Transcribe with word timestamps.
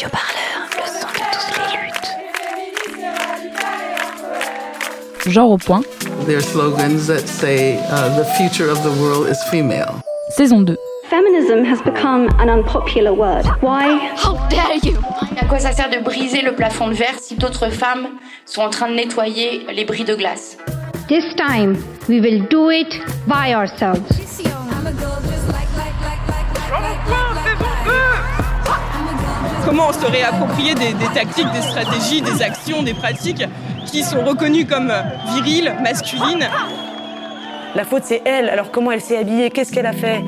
Radio 0.00 0.18
Parleur, 0.18 0.64
le 0.78 0.86
son 0.88 1.08
de 1.08 1.20
toutes 1.34 1.58
les 1.58 1.76
luttes. 1.84 2.10
Genre 5.26 5.50
au 5.50 5.58
point. 5.58 5.82
There 6.26 6.40
slogans 6.40 7.06
that 7.06 7.28
say 7.28 7.76
uh, 7.90 8.08
the 8.16 8.24
future 8.38 8.70
of 8.70 8.82
the 8.82 8.90
world 8.98 9.28
is 9.28 9.36
female. 9.50 10.00
Saison 10.30 10.64
2. 10.64 10.74
Feminism 11.10 11.64
has 11.66 11.82
become 11.82 12.30
an 12.38 12.48
unpopular 12.48 13.12
word. 13.12 13.44
Why? 13.60 13.98
How 14.16 14.38
dare 14.48 14.78
you? 14.82 14.96
À 15.36 15.44
quoi 15.46 15.58
ça 15.58 15.72
sert 15.72 15.90
de 15.90 15.98
briser 16.02 16.40
le 16.40 16.54
plafond 16.54 16.88
de 16.88 16.94
verre 16.94 17.18
si 17.20 17.34
d'autres 17.34 17.68
femmes 17.68 18.08
sont 18.46 18.62
en 18.62 18.70
train 18.70 18.88
de 18.88 18.94
nettoyer 18.94 19.66
les 19.70 19.84
bris 19.84 20.04
de 20.04 20.14
glace? 20.14 20.56
This 21.08 21.34
time, 21.34 21.76
we 22.08 22.20
will 22.20 22.46
do 22.48 22.70
it 22.70 22.98
by 23.26 23.52
ourselves. 23.52 24.19
Comment 29.70 29.90
on 29.90 29.92
se 29.92 30.04
réapproprier 30.04 30.74
des, 30.74 30.94
des 30.94 31.04
tactiques, 31.14 31.46
des 31.52 31.62
stratégies, 31.62 32.20
des 32.22 32.42
actions, 32.42 32.82
des 32.82 32.92
pratiques 32.92 33.44
qui 33.86 34.02
sont 34.02 34.20
reconnues 34.24 34.66
comme 34.66 34.92
viriles, 35.32 35.72
masculines 35.80 36.48
La 37.76 37.84
faute, 37.84 38.02
c'est 38.04 38.20
elle. 38.24 38.48
Alors 38.48 38.72
comment 38.72 38.90
elle 38.90 39.00
s'est 39.00 39.16
habillée? 39.16 39.48
Qu'est-ce 39.50 39.70
qu'elle 39.70 39.86
a 39.86 39.92
fait? 39.92 40.24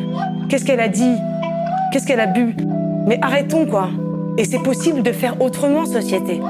Qu'est-ce 0.48 0.65
qu'elle 0.65 0.78
a 0.78 0.87
dit? 0.87 1.16
Qu'est-ce 1.91 2.06
qu'elle 2.06 2.20
a 2.20 2.28
bu? 2.28 2.55
Mais 3.09 3.18
arrêtons, 3.20 3.66
quoi. 3.66 3.91
Et 4.38 4.45
c'est 4.45 4.62
possible 4.62 5.02
de 5.02 5.10
faire 5.10 5.43
autrement, 5.43 5.87
société. 5.87 6.40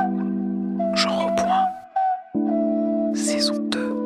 Genre 0.94 1.30
au 1.30 1.34
point. 1.34 3.14
Saison 3.14 3.54
2. 3.70 3.96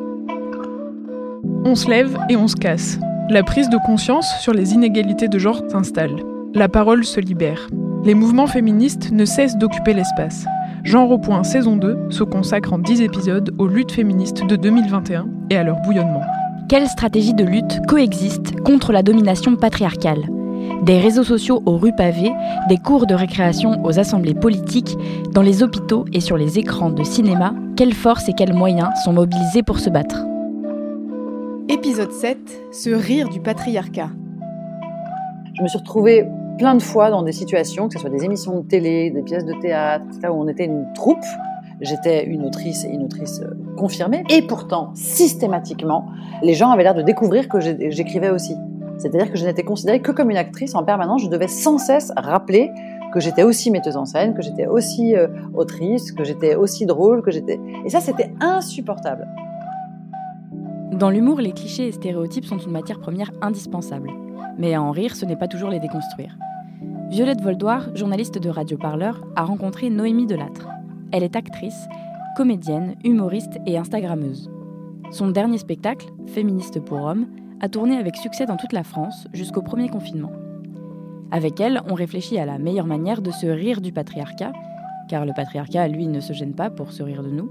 On 1.65 1.75
se 1.75 1.89
lève 1.89 2.17
et 2.29 2.37
on 2.37 2.47
se 2.47 2.55
casse. 2.55 2.99
La 3.29 3.43
prise 3.43 3.67
de 3.67 3.79
conscience 3.85 4.33
sur 4.39 4.53
les 4.53 4.71
inégalités 4.71 5.27
de 5.27 5.37
genre 5.39 5.61
s'installe. 5.69 6.15
La 6.53 6.69
parole 6.69 7.03
se 7.03 7.19
libère. 7.19 7.67
Les 8.07 8.13
mouvements 8.13 8.47
féministes 8.47 9.11
ne 9.11 9.25
cessent 9.25 9.57
d'occuper 9.57 9.93
l'espace. 9.93 10.45
Genre 10.85 11.11
au 11.11 11.17
point 11.17 11.43
saison 11.43 11.75
2 11.75 12.07
se 12.09 12.23
consacre 12.23 12.71
en 12.71 12.79
10 12.79 13.01
épisodes 13.01 13.53
aux 13.57 13.67
luttes 13.67 13.91
féministes 13.91 14.45
de 14.45 14.55
2021 14.55 15.27
et 15.49 15.57
à 15.57 15.63
leur 15.63 15.75
bouillonnement. 15.81 16.21
Quelles 16.69 16.87
stratégies 16.87 17.33
de 17.33 17.43
lutte 17.43 17.85
coexistent 17.85 18.61
contre 18.61 18.93
la 18.93 19.03
domination 19.03 19.57
patriarcale? 19.57 20.29
Des 20.83 20.99
réseaux 20.99 21.25
sociaux 21.25 21.61
aux 21.65 21.75
rues 21.75 21.91
pavées, 21.97 22.31
des 22.69 22.77
cours 22.77 23.07
de 23.07 23.13
récréation 23.13 23.83
aux 23.83 23.99
assemblées 23.99 24.35
politiques, 24.35 24.95
dans 25.33 25.41
les 25.41 25.61
hôpitaux 25.61 26.05
et 26.13 26.21
sur 26.21 26.37
les 26.37 26.59
écrans 26.59 26.91
de 26.91 27.03
cinéma, 27.03 27.53
quelles 27.75 27.93
forces 27.93 28.29
et 28.29 28.33
quels 28.33 28.53
moyens 28.53 28.87
sont 29.03 29.11
mobilisés 29.11 29.63
pour 29.63 29.79
se 29.79 29.89
battre? 29.89 30.23
Épisode 31.67 32.13
7 32.13 32.37
Se 32.71 32.89
rire 32.89 33.27
du 33.27 33.41
patriarcat. 33.41 34.11
Je 35.57 35.61
me 35.61 35.67
suis 35.67 35.79
retrouvée 35.79 36.25
plein 36.57 36.75
de 36.75 36.81
fois 36.81 37.09
dans 37.09 37.21
des 37.21 37.31
situations, 37.31 37.87
que 37.87 37.93
ce 37.93 37.99
soit 37.99 38.09
des 38.09 38.23
émissions 38.23 38.59
de 38.59 38.67
télé, 38.67 39.11
des 39.11 39.21
pièces 39.21 39.45
de 39.45 39.53
théâtre, 39.61 40.05
etc., 40.09 40.29
où 40.31 40.41
on 40.41 40.47
était 40.47 40.65
une 40.65 40.85
troupe. 40.93 41.23
J'étais 41.79 42.25
une 42.25 42.43
autrice 42.43 42.85
et 42.85 42.89
une 42.89 43.03
autrice 43.03 43.41
euh, 43.41 43.53
confirmée. 43.77 44.23
Et 44.29 44.41
pourtant, 44.41 44.91
systématiquement, 44.95 46.07
les 46.41 46.55
gens 46.55 46.71
avaient 46.71 46.83
l'air 46.83 46.95
de 46.95 47.03
découvrir 47.03 47.47
que 47.47 47.59
j'écrivais 47.59 48.31
aussi. 48.31 48.55
C'est-à-dire 48.97 49.31
que 49.31 49.37
je 49.37 49.45
n'étais 49.45 49.61
considérée 49.61 50.01
que 50.01 50.11
comme 50.11 50.31
une 50.31 50.37
actrice 50.37 50.73
en 50.73 50.83
permanence. 50.83 51.21
Je 51.21 51.29
devais 51.29 51.47
sans 51.47 51.77
cesse 51.77 52.11
rappeler 52.17 52.71
que 53.13 53.19
j'étais 53.19 53.43
aussi 53.43 53.69
metteuse 53.69 53.95
en 53.95 54.05
scène, 54.05 54.33
que 54.33 54.41
j'étais 54.41 54.65
aussi 54.65 55.15
euh, 55.15 55.27
autrice, 55.53 56.11
que 56.11 56.23
j'étais 56.23 56.55
aussi 56.55 56.87
drôle, 56.87 57.21
que 57.21 57.29
j'étais... 57.29 57.59
Et 57.85 57.89
ça, 57.89 57.99
c'était 57.99 58.31
insupportable. 58.39 59.27
Dans 60.93 61.11
l'humour, 61.11 61.39
les 61.39 61.51
clichés 61.51 61.87
et 61.87 61.91
stéréotypes 61.91 62.45
sont 62.45 62.57
une 62.57 62.71
matière 62.71 62.99
première 62.99 63.31
indispensable. 63.41 64.09
Mais 64.57 64.73
à 64.73 64.81
en 64.81 64.91
rire, 64.91 65.15
ce 65.15 65.25
n'est 65.25 65.35
pas 65.35 65.47
toujours 65.47 65.69
les 65.69 65.79
déconstruire. 65.79 66.37
Violette 67.09 67.41
Voldoir, 67.41 67.95
journaliste 67.95 68.37
de 68.37 68.49
Radio 68.49 68.77
Parleur, 68.77 69.23
a 69.35 69.43
rencontré 69.43 69.89
Noémie 69.89 70.25
Delattre. 70.25 70.67
Elle 71.11 71.23
est 71.23 71.35
actrice, 71.35 71.87
comédienne, 72.35 72.95
humoriste 73.03 73.59
et 73.65 73.77
instagrammeuse. 73.77 74.51
Son 75.11 75.29
dernier 75.29 75.57
spectacle, 75.57 76.07
Féministe 76.27 76.81
pour 76.81 77.03
hommes, 77.03 77.27
a 77.61 77.69
tourné 77.69 77.97
avec 77.97 78.17
succès 78.17 78.45
dans 78.45 78.57
toute 78.57 78.73
la 78.73 78.83
France 78.83 79.27
jusqu'au 79.33 79.61
premier 79.61 79.89
confinement. 79.89 80.31
Avec 81.31 81.59
elle, 81.59 81.81
on 81.87 81.93
réfléchit 81.93 82.37
à 82.37 82.45
la 82.45 82.57
meilleure 82.57 82.85
manière 82.85 83.21
de 83.21 83.31
se 83.31 83.47
rire 83.47 83.81
du 83.81 83.91
patriarcat, 83.91 84.53
car 85.07 85.25
le 85.25 85.33
patriarcat, 85.33 85.87
lui, 85.87 86.07
ne 86.07 86.19
se 86.19 86.33
gêne 86.33 86.53
pas 86.53 86.69
pour 86.69 86.91
se 86.91 87.03
rire 87.03 87.23
de 87.23 87.29
nous, 87.29 87.49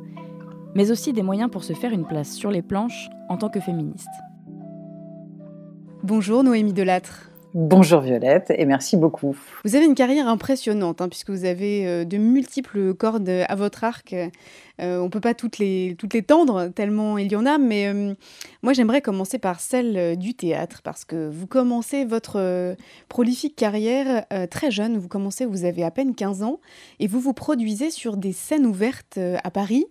mais 0.75 0.91
aussi 0.91 1.12
des 1.12 1.22
moyens 1.22 1.50
pour 1.50 1.64
se 1.64 1.72
faire 1.72 1.92
une 1.92 2.04
place 2.04 2.32
sur 2.32 2.50
les 2.50 2.62
planches 2.62 3.09
en 3.28 3.38
tant 3.38 3.48
que 3.48 3.60
féministe. 3.60 4.09
Bonjour 6.06 6.44
Noémie 6.44 6.72
Delattre. 6.72 7.30
Bonjour 7.52 8.00
Violette 8.00 8.52
et 8.56 8.64
merci 8.64 8.96
beaucoup. 8.96 9.36
Vous 9.64 9.74
avez 9.74 9.86
une 9.86 9.96
carrière 9.96 10.28
impressionnante 10.28 11.00
hein, 11.00 11.08
puisque 11.08 11.30
vous 11.30 11.44
avez 11.44 11.84
euh, 11.84 12.04
de 12.04 12.16
multiples 12.16 12.94
cordes 12.94 13.28
à 13.28 13.54
votre 13.56 13.82
arc. 13.82 14.14
Euh, 14.81 14.98
on 14.98 15.09
peut 15.09 15.20
pas 15.20 15.34
toutes 15.34 15.59
les, 15.59 15.97
toutes 15.98 16.14
les 16.14 16.22
tendre 16.22 16.69
tellement 16.69 17.19
il 17.19 17.32
y 17.32 17.37
en 17.37 17.47
a, 17.47 17.59
mais 17.59 17.88
euh, 17.88 18.14
moi 18.62 18.72
j'aimerais 18.72 19.00
commencer 19.00 19.38
par 19.38 19.60
celle 19.60 19.97
euh, 19.97 20.16
du 20.16 20.34
théâtre 20.34 20.81
parce 20.82 21.04
que 21.04 21.28
vous 21.28 21.47
commencez 21.47 22.04
votre 22.04 22.38
euh, 22.38 22.75
prolifique 23.09 23.56
carrière 23.56 24.25
très 24.50 24.70
jeune. 24.70 24.98
Vous 24.98 25.09
commencez, 25.09 25.47
vous 25.47 25.65
avez 25.65 25.84
à 25.84 25.91
peine 25.91 26.15
15 26.15 26.42
ans 26.42 26.60
et 27.00 27.06
vous 27.06 27.20
vous 27.20 27.32
produisez 27.32 27.91
sur 27.91 28.16
des 28.16 28.32
scènes 28.32 28.66
ouvertes 28.66 29.19
à 29.19 29.50
Paris. 29.50 29.86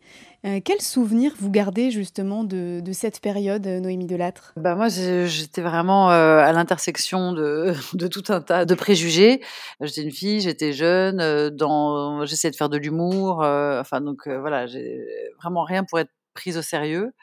Quel 0.64 0.80
souvenir 0.80 1.34
vous 1.40 1.50
gardez 1.50 1.90
justement 1.90 2.44
de, 2.44 2.80
de 2.80 2.92
cette 2.92 3.20
période, 3.20 3.66
Noémie 3.66 4.06
Delattre? 4.06 4.54
Bah 4.58 4.76
Moi, 4.76 4.90
j'étais 4.90 5.64
vraiment 5.64 6.10
à 6.10 6.52
l'intersection 6.52 7.32
de, 7.34 7.74
de, 7.96 8.08
tout 8.08 8.24
un 8.30 8.42
tas 8.42 8.66
de 8.66 8.76
préjugés. 8.76 9.42
J'étais 9.82 10.04
une 10.04 10.12
fille, 10.12 10.42
j'étais 10.42 10.72
jeune, 10.72 11.20
j'essayais 12.26 12.52
de 12.52 12.56
faire 12.56 12.70
de 12.70 12.78
l'humour. 12.78 13.40
Enfin, 13.40 14.02
donc 14.02 14.28
voilà, 14.28 14.68
j'ai 14.76 15.32
vraiment 15.42 15.64
rien 15.64 15.84
pour 15.84 16.00
être 16.00 16.12
prise 16.34 16.58
au 16.58 16.62
sérieux. 16.62 17.14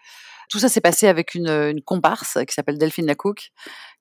Tout 0.51 0.59
ça 0.59 0.69
s'est 0.69 0.81
passé 0.81 1.07
avec 1.07 1.35
une, 1.35 1.49
une 1.49 1.83
comparse 1.83 2.39
qui 2.47 2.55
s'appelle 2.55 2.79
Delphine 2.79 3.07
Lacouque, 3.07 3.51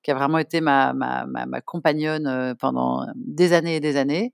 qui 0.03 0.11
a 0.11 0.15
vraiment 0.15 0.37
été 0.37 0.59
ma, 0.59 0.93
ma, 0.93 1.61
compagnonne 1.61 2.55
pendant 2.59 3.05
des 3.15 3.53
années 3.53 3.77
et 3.77 3.79
des 3.79 3.95
années. 3.95 4.33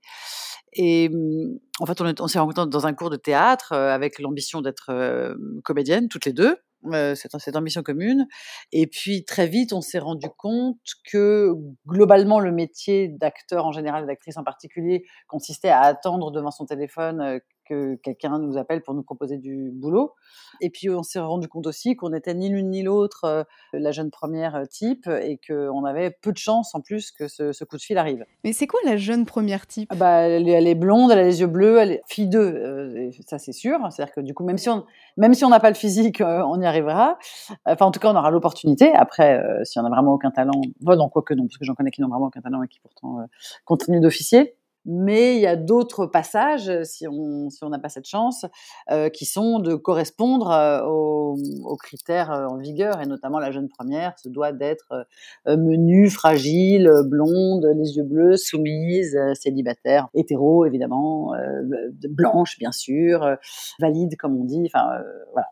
Et 0.72 1.08
mmh, 1.08 1.58
en 1.80 1.86
fait, 1.86 2.00
on, 2.20 2.28
s'est 2.28 2.38
rencontrés 2.38 2.66
dans 2.68 2.86
un 2.86 2.94
cours 2.94 3.10
de 3.10 3.16
théâtre 3.16 3.72
euh, 3.72 3.92
avec 3.92 4.18
l'ambition 4.18 4.60
d'être 4.60 4.90
euh, 4.90 5.34
comédienne, 5.64 6.08
toutes 6.08 6.26
les 6.26 6.32
deux. 6.32 6.56
Euh, 6.92 7.16
cette 7.16 7.56
ambition 7.56 7.82
commune. 7.82 8.28
Et 8.70 8.86
puis 8.86 9.24
très 9.24 9.48
vite, 9.48 9.72
on 9.72 9.80
s'est 9.80 9.98
rendu 9.98 10.28
compte 10.38 10.78
que 11.10 11.52
globalement, 11.88 12.38
le 12.38 12.52
métier 12.52 13.08
d'acteur 13.08 13.66
en 13.66 13.72
général, 13.72 14.06
d'actrice 14.06 14.36
en 14.36 14.44
particulier, 14.44 15.04
consistait 15.26 15.70
à 15.70 15.80
attendre 15.80 16.30
devant 16.30 16.52
son 16.52 16.66
téléphone 16.66 17.40
que 17.68 17.96
quelqu'un 17.96 18.38
nous 18.38 18.56
appelle 18.56 18.82
pour 18.82 18.94
nous 18.94 19.02
proposer 19.02 19.38
du 19.38 19.70
boulot. 19.72 20.14
Et 20.60 20.70
puis 20.70 20.90
on 20.90 21.02
s'est 21.02 21.20
rendu 21.20 21.48
compte 21.48 21.66
aussi 21.66 21.96
qu'on 21.96 22.10
n'était 22.10 22.34
ni 22.34 22.48
l'une 22.48 22.70
ni 22.70 22.82
l'autre 22.82 23.24
euh, 23.24 23.44
la 23.72 23.92
jeune 23.92 24.10
première 24.10 24.56
euh, 24.56 24.64
type 24.64 25.06
et 25.06 25.38
qu'on 25.46 25.84
avait 25.84 26.10
peu 26.10 26.32
de 26.32 26.38
chance 26.38 26.74
en 26.74 26.80
plus 26.80 27.10
que 27.10 27.28
ce, 27.28 27.52
ce, 27.52 27.64
coup 27.64 27.76
de 27.76 27.82
fil 27.82 27.98
arrive. 27.98 28.24
Mais 28.44 28.52
c'est 28.52 28.66
quoi 28.66 28.80
la 28.84 28.96
jeune 28.96 29.26
première 29.26 29.66
type? 29.66 29.94
Bah, 29.96 30.20
elle, 30.22 30.48
elle, 30.48 30.66
est 30.66 30.74
blonde, 30.74 31.10
elle 31.10 31.18
a 31.18 31.24
les 31.24 31.40
yeux 31.40 31.46
bleus, 31.46 31.78
elle 31.78 31.92
est 31.92 32.02
fille 32.06 32.28
d'eux, 32.28 32.54
euh, 32.54 33.10
ça 33.26 33.38
c'est 33.38 33.52
sûr. 33.52 33.78
C'est-à-dire 33.90 34.14
que 34.14 34.20
du 34.20 34.34
coup, 34.34 34.44
même 34.44 34.58
si 34.58 34.68
on 34.68 34.84
même 35.16 35.34
si 35.34 35.44
on 35.44 35.48
n'a 35.48 35.60
pas 35.60 35.68
le 35.68 35.74
physique, 35.74 36.20
euh, 36.20 36.42
on 36.46 36.60
y 36.60 36.66
arrivera. 36.66 37.18
Enfin, 37.66 37.86
en 37.86 37.90
tout 37.90 38.00
cas, 38.00 38.10
on 38.10 38.16
aura 38.16 38.30
l'opportunité. 38.30 38.92
Après, 38.94 39.38
euh, 39.38 39.64
si 39.64 39.78
on 39.78 39.82
n'a 39.82 39.88
vraiment 39.88 40.12
aucun 40.12 40.30
talent, 40.30 40.60
bon, 40.80 40.96
non, 40.96 41.08
quoi 41.08 41.22
que 41.22 41.34
non, 41.34 41.44
parce 41.46 41.58
que 41.58 41.64
j'en 41.64 41.74
connais 41.74 41.90
qui 41.90 42.00
n'ont 42.00 42.08
vraiment 42.08 42.26
aucun 42.26 42.40
talent 42.40 42.62
et 42.62 42.68
qui 42.68 42.80
pourtant 42.80 43.18
continuent 43.64 44.00
d'officier 44.00 44.54
mais 44.90 45.36
il 45.36 45.42
y 45.42 45.46
a 45.46 45.54
d'autres 45.54 46.06
passages, 46.06 46.82
si 46.84 47.06
on 47.06 47.50
si 47.50 47.62
on 47.62 47.68
n'a 47.68 47.78
pas 47.78 47.90
cette 47.90 48.06
chance, 48.06 48.46
euh, 48.90 49.10
qui 49.10 49.26
sont 49.26 49.58
de 49.58 49.74
correspondre 49.74 50.50
euh, 50.50 50.82
aux, 50.82 51.76
critères 51.76 52.30
en 52.30 52.56
vigueur, 52.56 53.00
et 53.02 53.06
notamment 53.06 53.38
la 53.38 53.50
jeune 53.50 53.68
première 53.68 54.18
se 54.18 54.30
doit 54.30 54.52
d'être 54.52 55.06
euh, 55.46 55.56
menue, 55.58 56.08
fragile, 56.08 56.90
blonde, 57.04 57.66
les 57.76 57.96
yeux 57.96 58.02
bleus, 58.02 58.38
soumise, 58.38 59.16
célibataire, 59.34 60.08
hétéro 60.14 60.64
évidemment, 60.64 61.32
blanche 62.08 62.58
bien 62.58 62.72
sûr, 62.72 63.36
valide 63.78 64.16
comme 64.16 64.36
on 64.40 64.44
dit, 64.44 64.64
enfin 64.66 65.02
voilà. 65.32 65.48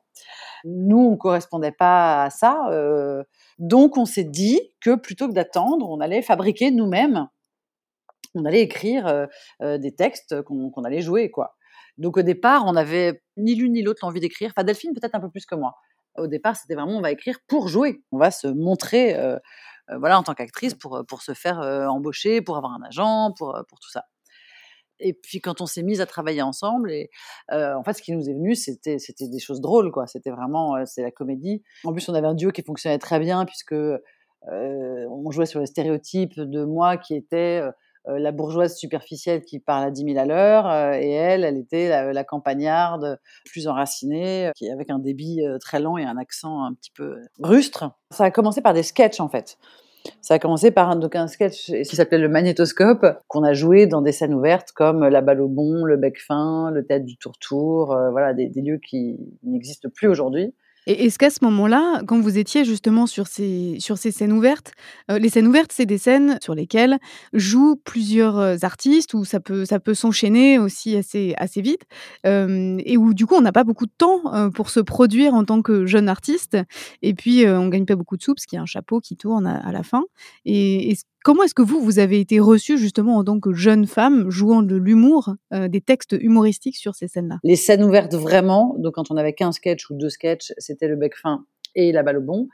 Nous, 0.65 0.99
on 0.99 1.17
correspondait 1.17 1.73
pas 1.73 2.25
à 2.25 2.31
ça, 2.31 2.71
donc 3.59 3.99
on 3.99 4.07
s'est 4.07 4.25
dit 4.25 4.61
que 4.81 4.97
plutôt 4.97 5.29
que 5.29 5.35
d'attendre, 5.35 5.91
on 5.91 6.01
allait 6.01 6.23
fabriquer 6.23 6.71
nous-mêmes 6.71 7.29
on 8.37 8.45
allait 8.45 8.63
écrire 8.63 9.27
des 9.61 9.95
textes 9.95 10.43
qu'on 10.43 10.71
qu 10.71 10.81
allait 10.87 11.03
jouer, 11.03 11.31
quoi. 11.31 11.57
Donc 11.99 12.19
au 12.19 12.23
départ, 12.23 12.65
on 12.67 12.73
n'avait 12.73 13.23
ni 13.37 13.55
l'une 13.55 13.73
ni 13.73 13.83
l'autre 13.83 14.01
l'envie 14.03 14.21
d'écrire. 14.21 14.53
Enfin, 14.55 14.65
Delphine 14.65 14.93
peut-être 14.95 15.15
un 15.15 15.21
peu 15.21 15.31
plus 15.31 15.47
que 15.47 15.55
moi. 15.55 15.75
Au 16.19 16.27
départ, 16.27 16.57
c'était 16.57 16.75
vraiment 16.75 16.97
on 16.97 17.01
va 17.01 17.11
écrire 17.11 17.39
pour 17.47 17.69
jouer. 17.69 18.03
On 18.13 18.19
va 18.19 18.31
se 18.31 18.47
montrer, 18.47 19.15
euh, 19.17 19.39
euh, 19.91 19.99
voilà, 19.99 20.19
en 20.19 20.23
tant 20.23 20.35
qu'actrice 20.35 20.75
pour 20.75 21.05
pour 21.09 21.23
se 21.23 21.33
faire 21.33 21.61
euh, 21.61 21.87
embaucher, 21.87 22.41
pour 22.43 22.57
avoir 22.57 22.73
un 22.73 22.83
agent, 22.83 23.33
pour 23.37 23.59
pour 23.69 23.81
tout 23.81 23.91
ça. 23.91 24.05
Et 24.99 25.13
puis 25.13 25.41
quand 25.43 25.61
on 25.61 25.67
s'est 25.67 25.83
mis 25.83 26.01
à 26.01 26.07
travailler 26.07 26.41
ensemble, 26.41 26.91
et 26.91 27.11
en 27.51 27.83
fait, 27.85 27.95
ce 27.95 28.03
qui 28.03 28.13
nous 28.13 28.31
est 28.31 28.35
venu, 28.35 28.55
c'était 28.55 28.99
c'était 28.99 29.29
des 29.29 29.39
choses 29.39 29.61
drôles, 29.61 29.91
quoi. 29.91 30.07
C'était 30.07 30.31
vraiment 30.31 30.85
c'est 30.87 31.03
la 31.03 31.11
comédie. 31.11 31.63
En 31.85 31.93
plus, 31.93 32.09
on 32.09 32.15
avait 32.15 32.27
un 32.27 32.35
duo 32.35 32.51
qui 32.51 32.63
fonctionnait 32.63 32.99
très 32.99 33.19
bien 33.19 33.45
puisque 33.45 33.75
on 34.49 35.31
jouait 35.31 35.47
sur 35.47 35.61
les 35.61 35.67
stéréotypes 35.67 36.39
de 36.41 36.65
moi 36.65 36.97
qui 36.97 37.15
était 37.15 37.63
la 38.07 38.33
bourgeoise 38.33 38.77
superficielle 38.77 39.43
qui 39.43 39.59
parle 39.59 39.85
à 39.85 39.91
10 39.91 40.05
000 40.05 40.19
à 40.19 40.25
l'heure, 40.25 40.67
euh, 40.71 40.93
et 40.93 41.11
elle, 41.11 41.45
elle 41.45 41.57
était 41.57 41.89
la, 42.13 42.25
campagnarde 42.25 43.19
plus 43.45 43.69
enracinée, 43.69 44.51
qui 44.57 44.71
avec 44.71 44.91
un 44.91 44.99
débit 44.99 45.45
euh, 45.45 45.59
très 45.59 45.81
lent 45.81 45.97
et 45.97 46.05
un 46.05 46.17
accent 46.17 46.65
un 46.65 46.73
petit 46.75 46.91
peu 46.91 47.17
rustre. 47.41 47.91
Ça 48.11 48.25
a 48.25 48.31
commencé 48.31 48.61
par 48.61 48.75
des 48.75 48.83
sketchs 48.83 49.21
en 49.21 49.29
fait. 49.29 49.59
Ça 50.21 50.35
a 50.35 50.39
commencé 50.39 50.71
par 50.71 50.89
un, 50.89 51.27
sketch 51.27 51.67
qui 51.67 51.97
s'appelait 51.97 52.19
le 52.19 52.29
magnétoscope, 52.29 53.05
qu'on 53.27 53.43
a 53.43 53.55
joué 53.55 53.87
dans 53.87 54.03
des 54.03 54.13
scènes 54.13 54.35
ouvertes 54.35 54.71
comme 54.71 55.05
la 55.05 55.21
balle 55.21 55.41
au 55.41 55.49
bon, 55.49 55.85
le 55.85 55.97
bec 55.97 56.21
fin, 56.21 56.71
le 56.71 56.87
tête 56.87 57.05
du 57.05 57.17
tour-tour, 57.17 57.93
euh, 57.93 58.11
voilà, 58.11 58.33
des, 58.33 58.49
des 58.49 58.63
lieux 58.63 58.79
qui 58.79 59.19
n'existent 59.43 59.89
plus 59.93 60.07
aujourd'hui. 60.07 60.55
Et 60.87 61.07
est-ce 61.07 61.19
qu'à 61.19 61.31
ce 61.31 61.39
moment-là, 61.43 62.03
quand 62.07 62.21
vous 62.21 62.39
étiez 62.39 62.65
justement 62.65 63.07
sur 63.07 63.27
ces, 63.27 63.77
sur 63.81 63.99
ces 63.99 64.13
scènes 64.13 64.33
ouvertes, 64.33 64.73
euh, 65.11 65.19
les 65.19 65.29
scènes 65.29 65.49
ouvertes, 65.49 65.73
c'est 65.73 65.87
des 65.87 65.99
scènes 65.99 66.39
sur 66.41 66.55
lesquelles 66.55 66.99
jouent 67.33 67.77
plusieurs 67.85 68.39
euh, 68.39 68.57
artistes, 68.63 69.15
où 69.15 69.25
ça 69.25 69.41
peut, 69.41 69.65
ça 69.65 69.81
peut 69.81 69.95
s'enchaîner 69.95 70.59
aussi 70.59 70.97
assez, 70.97 71.35
assez 71.39 71.61
vite, 71.61 71.83
euh, 72.25 72.79
et 72.85 72.97
où 72.97 73.15
du 73.15 73.27
coup 73.27 73.35
on 73.35 73.41
n'a 73.41 73.53
pas 73.53 73.65
beaucoup 73.65 73.87
de 73.87 73.93
temps 73.99 74.33
euh, 74.33 74.49
pour 74.51 74.71
se 74.71 74.81
produire 74.81 75.35
en 75.35 75.45
tant 75.45 75.61
que 75.61 75.87
jeune 75.87 76.09
artiste, 76.09 76.57
et 77.03 77.15
puis 77.15 77.45
euh, 77.45 77.59
on 77.59 77.69
gagne 77.69 77.85
pas 77.85 77.97
beaucoup 77.97 78.17
de 78.17 78.23
sous 78.23 78.35
parce 78.35 78.47
qu'il 78.47 78.57
y 78.57 78.61
a 78.61 78.63
un 78.63 78.67
chapeau 78.67 79.01
qui 79.01 79.17
tourne 79.17 79.47
à, 79.47 79.73
la 79.73 79.83
fin. 79.83 80.05
Et, 80.45 80.93
et 80.93 80.97
comment 81.27 81.43
est-ce 81.43 81.55
que 81.55 81.63
vous, 81.63 81.81
vous 81.81 81.99
avez 81.99 82.21
été 82.21 82.39
reçue 82.39 82.79
justement 82.79 83.17
en 83.17 83.25
tant 83.25 83.41
que 83.41 83.53
jeune 83.53 83.89
femme 83.89 84.31
jouant 84.31 84.63
de 84.63 84.77
l'humour, 84.77 85.35
euh, 85.53 85.67
des 85.67 85.81
textes 85.81 86.17
humoristiques 86.21 86.77
sur 86.77 86.95
ces 86.95 87.09
scènes-là? 87.09 87.39
Les 87.43 87.57
scènes 87.57 87.83
ouvertes 87.83 88.15
vraiment, 88.15 88.77
donc 88.79 88.95
quand 88.95 89.11
on 89.11 89.17
avait 89.17 89.33
qu'un 89.33 89.51
sketch 89.51 89.91
ou 89.91 89.95
deux 89.95 90.09
sketchs, 90.09 90.53
c'était 90.59 90.87
le 90.87 90.95
bec 90.95 91.17
fin 91.17 91.45
et 91.75 91.91
la 91.91 92.05
balle 92.05 92.19
au 92.19 92.21
bon. 92.21 92.47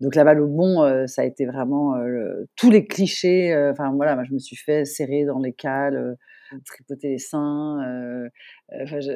Donc 0.00 0.16
la 0.16 0.24
balle 0.24 0.40
au 0.40 0.48
bon, 0.48 0.82
euh, 0.82 1.06
ça 1.06 1.22
a 1.22 1.24
été 1.24 1.46
vraiment 1.46 1.94
euh, 1.94 2.48
tous 2.56 2.68
les 2.68 2.84
clichés. 2.84 3.56
Enfin 3.70 3.92
voilà, 3.94 4.16
moi 4.16 4.24
je 4.24 4.34
me 4.34 4.40
suis 4.40 4.56
fait 4.56 4.84
serrer 4.84 5.24
dans 5.24 5.38
les 5.38 5.52
cales, 5.52 6.16
tripoter 6.64 7.10
les 7.10 7.18
seins, 7.18 7.78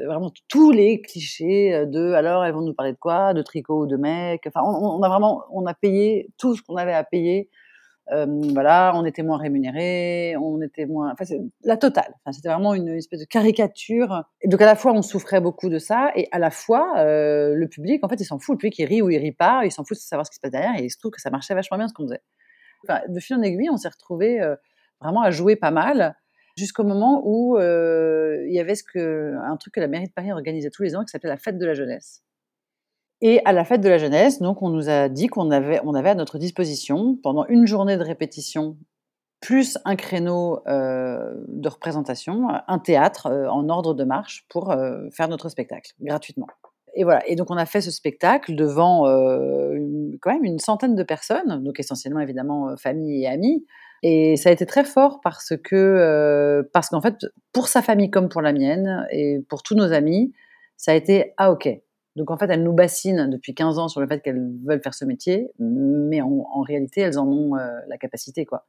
vraiment 0.06 0.30
tous 0.48 0.70
les 0.70 1.00
clichés 1.00 1.84
de 1.84 2.12
alors 2.12 2.44
elles 2.44 2.54
vont 2.54 2.62
nous 2.62 2.74
parler 2.74 2.92
de 2.92 2.98
quoi, 2.98 3.34
de 3.34 3.42
tricot 3.42 3.82
ou 3.82 3.86
de 3.88 3.96
mec? 3.96 4.44
Enfin 4.46 4.60
on 4.62 5.02
a 5.02 5.08
vraiment, 5.08 5.42
on 5.52 5.66
a 5.66 5.74
payé 5.74 6.28
tout 6.38 6.54
ce 6.54 6.62
qu'on 6.62 6.76
avait 6.76 6.94
à 6.94 7.02
payer. 7.02 7.50
Euh, 8.12 8.26
voilà, 8.52 8.92
on 8.94 9.04
était 9.04 9.22
moins 9.22 9.38
rémunérés, 9.38 10.34
on 10.36 10.60
était 10.62 10.86
moins, 10.86 11.12
enfin 11.12 11.24
c'est 11.24 11.40
la 11.62 11.76
totale. 11.76 12.14
C'était 12.32 12.48
vraiment 12.48 12.74
une 12.74 12.88
espèce 12.88 13.20
de 13.20 13.24
caricature. 13.24 14.24
Et 14.40 14.48
donc 14.48 14.60
à 14.60 14.66
la 14.66 14.74
fois 14.74 14.92
on 14.92 15.02
souffrait 15.02 15.40
beaucoup 15.40 15.68
de 15.68 15.78
ça, 15.78 16.10
et 16.16 16.28
à 16.32 16.38
la 16.38 16.50
fois 16.50 16.94
euh, 16.98 17.54
le 17.54 17.68
public, 17.68 18.04
en 18.04 18.08
fait, 18.08 18.20
il 18.20 18.24
s'en 18.24 18.38
fout. 18.38 18.54
Le 18.54 18.58
public 18.58 18.78
il 18.78 18.84
rit 18.86 19.02
ou 19.02 19.10
il 19.10 19.18
rit 19.18 19.32
pas, 19.32 19.62
il 19.64 19.70
s'en 19.70 19.84
fout 19.84 19.96
de 19.96 20.02
savoir 20.02 20.26
ce 20.26 20.30
qui 20.30 20.36
se 20.36 20.40
passe 20.40 20.50
derrière, 20.50 20.76
et 20.78 20.84
il 20.84 20.90
se 20.90 20.98
trouve 20.98 21.12
que 21.12 21.20
ça 21.20 21.30
marchait 21.30 21.54
vachement 21.54 21.78
bien 21.78 21.88
ce 21.88 21.94
qu'on 21.94 22.04
faisait. 22.04 22.22
De 23.08 23.20
fil 23.20 23.36
en 23.36 23.42
aiguille, 23.42 23.70
on 23.70 23.76
s'est 23.76 23.88
retrouvé 23.88 24.40
vraiment 25.00 25.22
à 25.22 25.30
jouer 25.30 25.56
pas 25.56 25.70
mal, 25.70 26.16
jusqu'au 26.56 26.84
moment 26.84 27.22
où 27.24 27.58
euh, 27.58 28.44
il 28.46 28.54
y 28.54 28.60
avait 28.60 28.74
ce 28.74 28.84
que, 28.84 29.34
un 29.42 29.56
truc 29.56 29.74
que 29.74 29.80
la 29.80 29.88
mairie 29.88 30.06
de 30.06 30.12
Paris 30.12 30.32
organisait 30.32 30.70
tous 30.70 30.82
les 30.82 30.94
ans, 30.94 31.04
qui 31.04 31.10
s'appelait 31.10 31.30
la 31.30 31.38
fête 31.38 31.58
de 31.58 31.66
la 31.66 31.74
jeunesse. 31.74 32.22
Et 33.22 33.40
à 33.44 33.52
la 33.52 33.64
fête 33.64 33.82
de 33.82 33.88
la 33.88 33.98
jeunesse, 33.98 34.40
donc, 34.40 34.62
on 34.62 34.70
nous 34.70 34.88
a 34.88 35.08
dit 35.08 35.26
qu'on 35.26 35.50
avait, 35.50 35.80
on 35.84 35.94
avait 35.94 36.10
à 36.10 36.14
notre 36.14 36.38
disposition, 36.38 37.18
pendant 37.22 37.44
une 37.46 37.66
journée 37.66 37.98
de 37.98 38.02
répétition, 38.02 38.76
plus 39.40 39.78
un 39.84 39.96
créneau 39.96 40.60
euh, 40.68 41.34
de 41.48 41.68
représentation, 41.68 42.48
un 42.66 42.78
théâtre 42.78 43.26
euh, 43.26 43.48
en 43.48 43.68
ordre 43.68 43.94
de 43.94 44.04
marche 44.04 44.46
pour 44.48 44.70
euh, 44.70 45.08
faire 45.12 45.28
notre 45.28 45.48
spectacle, 45.48 45.92
gratuitement. 46.00 46.46
Et 46.94 47.04
voilà. 47.04 47.26
Et 47.28 47.36
donc, 47.36 47.50
on 47.50 47.56
a 47.56 47.66
fait 47.66 47.80
ce 47.80 47.90
spectacle 47.90 48.54
devant 48.54 49.04
quand 50.20 50.32
même 50.32 50.44
une 50.44 50.58
centaine 50.58 50.96
de 50.96 51.02
personnes, 51.04 51.62
donc 51.62 51.78
essentiellement, 51.78 52.20
évidemment, 52.20 52.76
famille 52.76 53.22
et 53.22 53.28
amis. 53.28 53.64
Et 54.02 54.36
ça 54.36 54.48
a 54.48 54.52
été 54.52 54.66
très 54.66 54.82
fort 54.82 55.20
parce 55.22 55.52
que, 55.62 56.68
parce 56.72 56.88
qu'en 56.88 57.00
fait, 57.00 57.26
pour 57.52 57.68
sa 57.68 57.80
famille 57.80 58.10
comme 58.10 58.28
pour 58.28 58.42
la 58.42 58.52
mienne, 58.52 59.06
et 59.12 59.38
pour 59.48 59.62
tous 59.62 59.76
nos 59.76 59.92
amis, 59.92 60.32
ça 60.76 60.90
a 60.90 60.94
été 60.96 61.32
ah 61.36 61.52
ok. 61.52 61.68
Donc 62.16 62.30
en 62.30 62.36
fait, 62.36 62.50
elles 62.50 62.62
nous 62.62 62.72
bassinent 62.72 63.28
depuis 63.30 63.54
15 63.54 63.78
ans 63.78 63.88
sur 63.88 64.00
le 64.00 64.06
fait 64.06 64.20
qu'elles 64.20 64.50
veulent 64.64 64.82
faire 64.82 64.94
ce 64.94 65.04
métier, 65.04 65.50
mais 65.58 66.20
en, 66.20 66.60
réalité, 66.62 67.00
elles 67.00 67.18
en 67.18 67.28
ont 67.28 67.56
euh, 67.56 67.70
la 67.88 67.98
capacité, 67.98 68.44
quoi. 68.44 68.66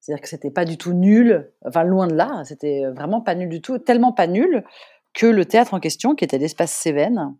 C'est-à-dire 0.00 0.22
que 0.22 0.28
c'était 0.28 0.50
pas 0.50 0.64
du 0.64 0.78
tout 0.78 0.94
nul, 0.94 1.52
enfin 1.64 1.84
loin 1.84 2.06
de 2.06 2.14
là, 2.14 2.42
c'était 2.44 2.86
vraiment 2.86 3.20
pas 3.20 3.34
nul 3.34 3.50
du 3.50 3.60
tout, 3.60 3.78
tellement 3.78 4.12
pas 4.12 4.26
nul 4.26 4.64
que 5.12 5.26
le 5.26 5.44
théâtre 5.44 5.74
en 5.74 5.80
question, 5.80 6.14
qui 6.14 6.24
était 6.24 6.38
l'espace 6.38 6.72
Cévennes, 6.72 7.36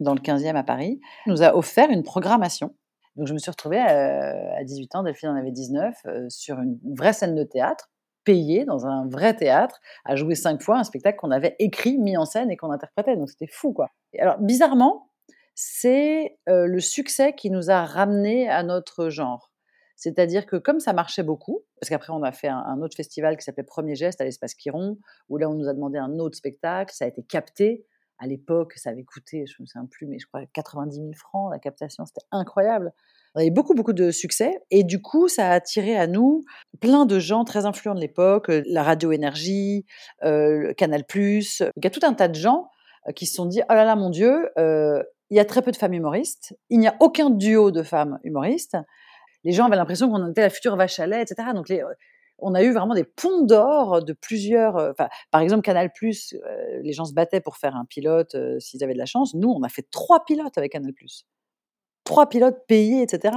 dans 0.00 0.14
le 0.14 0.20
15e 0.20 0.54
à 0.54 0.62
Paris, 0.62 1.00
nous 1.26 1.42
a 1.42 1.56
offert 1.56 1.90
une 1.90 2.02
programmation. 2.02 2.74
Donc 3.16 3.26
je 3.28 3.32
me 3.32 3.38
suis 3.38 3.50
retrouvée 3.50 3.80
euh, 3.80 4.58
à 4.58 4.64
18 4.64 4.94
ans, 4.96 5.02
Delphine 5.02 5.30
en 5.30 5.36
avait 5.36 5.52
19, 5.52 5.94
euh, 6.06 6.26
sur 6.28 6.58
une 6.60 6.78
vraie 6.96 7.12
scène 7.12 7.34
de 7.34 7.44
théâtre, 7.44 7.90
payée 8.24 8.64
dans 8.64 8.86
un 8.86 9.06
vrai 9.08 9.34
théâtre, 9.36 9.80
à 10.04 10.16
jouer 10.16 10.34
cinq 10.34 10.62
fois 10.62 10.78
un 10.78 10.84
spectacle 10.84 11.18
qu'on 11.18 11.30
avait 11.30 11.56
écrit, 11.58 11.98
mis 11.98 12.16
en 12.16 12.24
scène 12.24 12.50
et 12.50 12.56
qu'on 12.56 12.70
interprétait. 12.70 13.16
Donc 13.16 13.30
c'était 13.30 13.46
fou, 13.46 13.72
quoi. 13.72 13.90
Alors 14.18 14.38
bizarrement, 14.38 15.10
c'est 15.54 16.38
euh, 16.48 16.66
le 16.66 16.80
succès 16.80 17.34
qui 17.34 17.50
nous 17.50 17.70
a 17.70 17.84
ramenés 17.84 18.48
à 18.48 18.62
notre 18.62 19.08
genre. 19.08 19.50
C'est-à-dire 19.96 20.46
que 20.46 20.56
comme 20.56 20.80
ça 20.80 20.92
marchait 20.92 21.22
beaucoup, 21.22 21.62
parce 21.80 21.88
qu'après 21.88 22.12
on 22.12 22.22
a 22.22 22.32
fait 22.32 22.48
un, 22.48 22.58
un 22.58 22.80
autre 22.82 22.96
festival 22.96 23.36
qui 23.36 23.44
s'appelait 23.44 23.62
Premier 23.62 23.94
Geste 23.94 24.20
à 24.20 24.24
l'espace 24.24 24.54
Quiron, 24.54 24.98
où 25.28 25.36
là 25.36 25.48
on 25.48 25.54
nous 25.54 25.68
a 25.68 25.72
demandé 25.72 25.98
un 25.98 26.18
autre 26.18 26.36
spectacle, 26.36 26.92
ça 26.92 27.04
a 27.04 27.08
été 27.08 27.22
capté. 27.22 27.86
À 28.18 28.26
l'époque, 28.26 28.74
ça 28.74 28.90
avait 28.90 29.04
coûté, 29.04 29.44
je 29.46 29.54
ne 29.58 29.64
me 29.64 29.66
souviens 29.66 29.86
plus, 29.86 30.06
mais 30.06 30.18
je 30.18 30.26
crois 30.26 30.42
90 30.52 30.94
000 30.96 31.12
francs 31.14 31.50
la 31.50 31.58
captation, 31.58 32.06
c'était 32.06 32.26
incroyable. 32.30 32.92
On 33.34 33.40
avait 33.40 33.50
beaucoup, 33.50 33.74
beaucoup 33.74 33.92
de 33.92 34.12
succès, 34.12 34.60
et 34.70 34.84
du 34.84 35.02
coup, 35.02 35.28
ça 35.28 35.50
a 35.50 35.54
attiré 35.54 35.96
à 35.96 36.06
nous 36.06 36.44
plein 36.80 37.06
de 37.06 37.18
gens 37.18 37.44
très 37.44 37.66
influents 37.66 37.96
de 37.96 38.00
l'époque, 38.00 38.48
euh, 38.48 38.62
la 38.66 38.84
radio 38.84 39.10
Énergie, 39.10 39.84
euh, 40.22 40.72
Canal+. 40.74 41.04
Il 41.14 41.42
y 41.82 41.86
a 41.86 41.90
tout 41.90 42.00
un 42.04 42.14
tas 42.14 42.28
de 42.28 42.36
gens 42.36 42.70
euh, 43.08 43.12
qui 43.12 43.26
se 43.26 43.34
sont 43.34 43.46
dit, 43.46 43.60
oh 43.68 43.74
là 43.74 43.84
là, 43.84 43.96
mon 43.96 44.10
Dieu, 44.10 44.50
euh, 44.58 45.02
il 45.30 45.36
y 45.36 45.40
a 45.40 45.44
très 45.44 45.62
peu 45.62 45.72
de 45.72 45.76
femmes 45.76 45.94
humoristes, 45.94 46.56
il 46.70 46.78
n'y 46.78 46.86
a 46.86 46.94
aucun 47.00 47.30
duo 47.30 47.72
de 47.72 47.82
femmes 47.82 48.20
humoristes, 48.22 48.76
les 49.42 49.52
gens 49.52 49.66
avaient 49.66 49.76
l'impression 49.76 50.08
qu'on 50.08 50.30
était 50.30 50.42
la 50.42 50.50
future 50.50 50.76
vache 50.76 51.00
à 51.00 51.06
lait, 51.06 51.20
etc. 51.20 51.48
Donc, 51.54 51.68
les, 51.68 51.82
on 52.38 52.54
a 52.54 52.62
eu 52.62 52.72
vraiment 52.72 52.94
des 52.94 53.04
ponts 53.04 53.42
d'or 53.42 54.02
de 54.02 54.12
plusieurs. 54.12 54.76
euh, 54.76 54.92
par 55.30 55.40
exemple, 55.40 55.62
Canal 55.62 55.90
euh, 56.02 56.80
les 56.82 56.92
gens 56.92 57.04
se 57.04 57.14
battaient 57.14 57.40
pour 57.40 57.56
faire 57.56 57.76
un 57.76 57.84
pilote 57.84 58.34
euh, 58.34 58.58
s'ils 58.58 58.82
avaient 58.82 58.94
de 58.94 58.98
la 58.98 59.06
chance. 59.06 59.34
Nous, 59.34 59.48
on 59.48 59.62
a 59.62 59.68
fait 59.68 59.88
trois 59.90 60.24
pilotes 60.24 60.58
avec 60.58 60.72
Canal 60.72 60.92
Trois 62.04 62.28
pilotes 62.28 62.66
payés, 62.66 63.02
etc. 63.02 63.34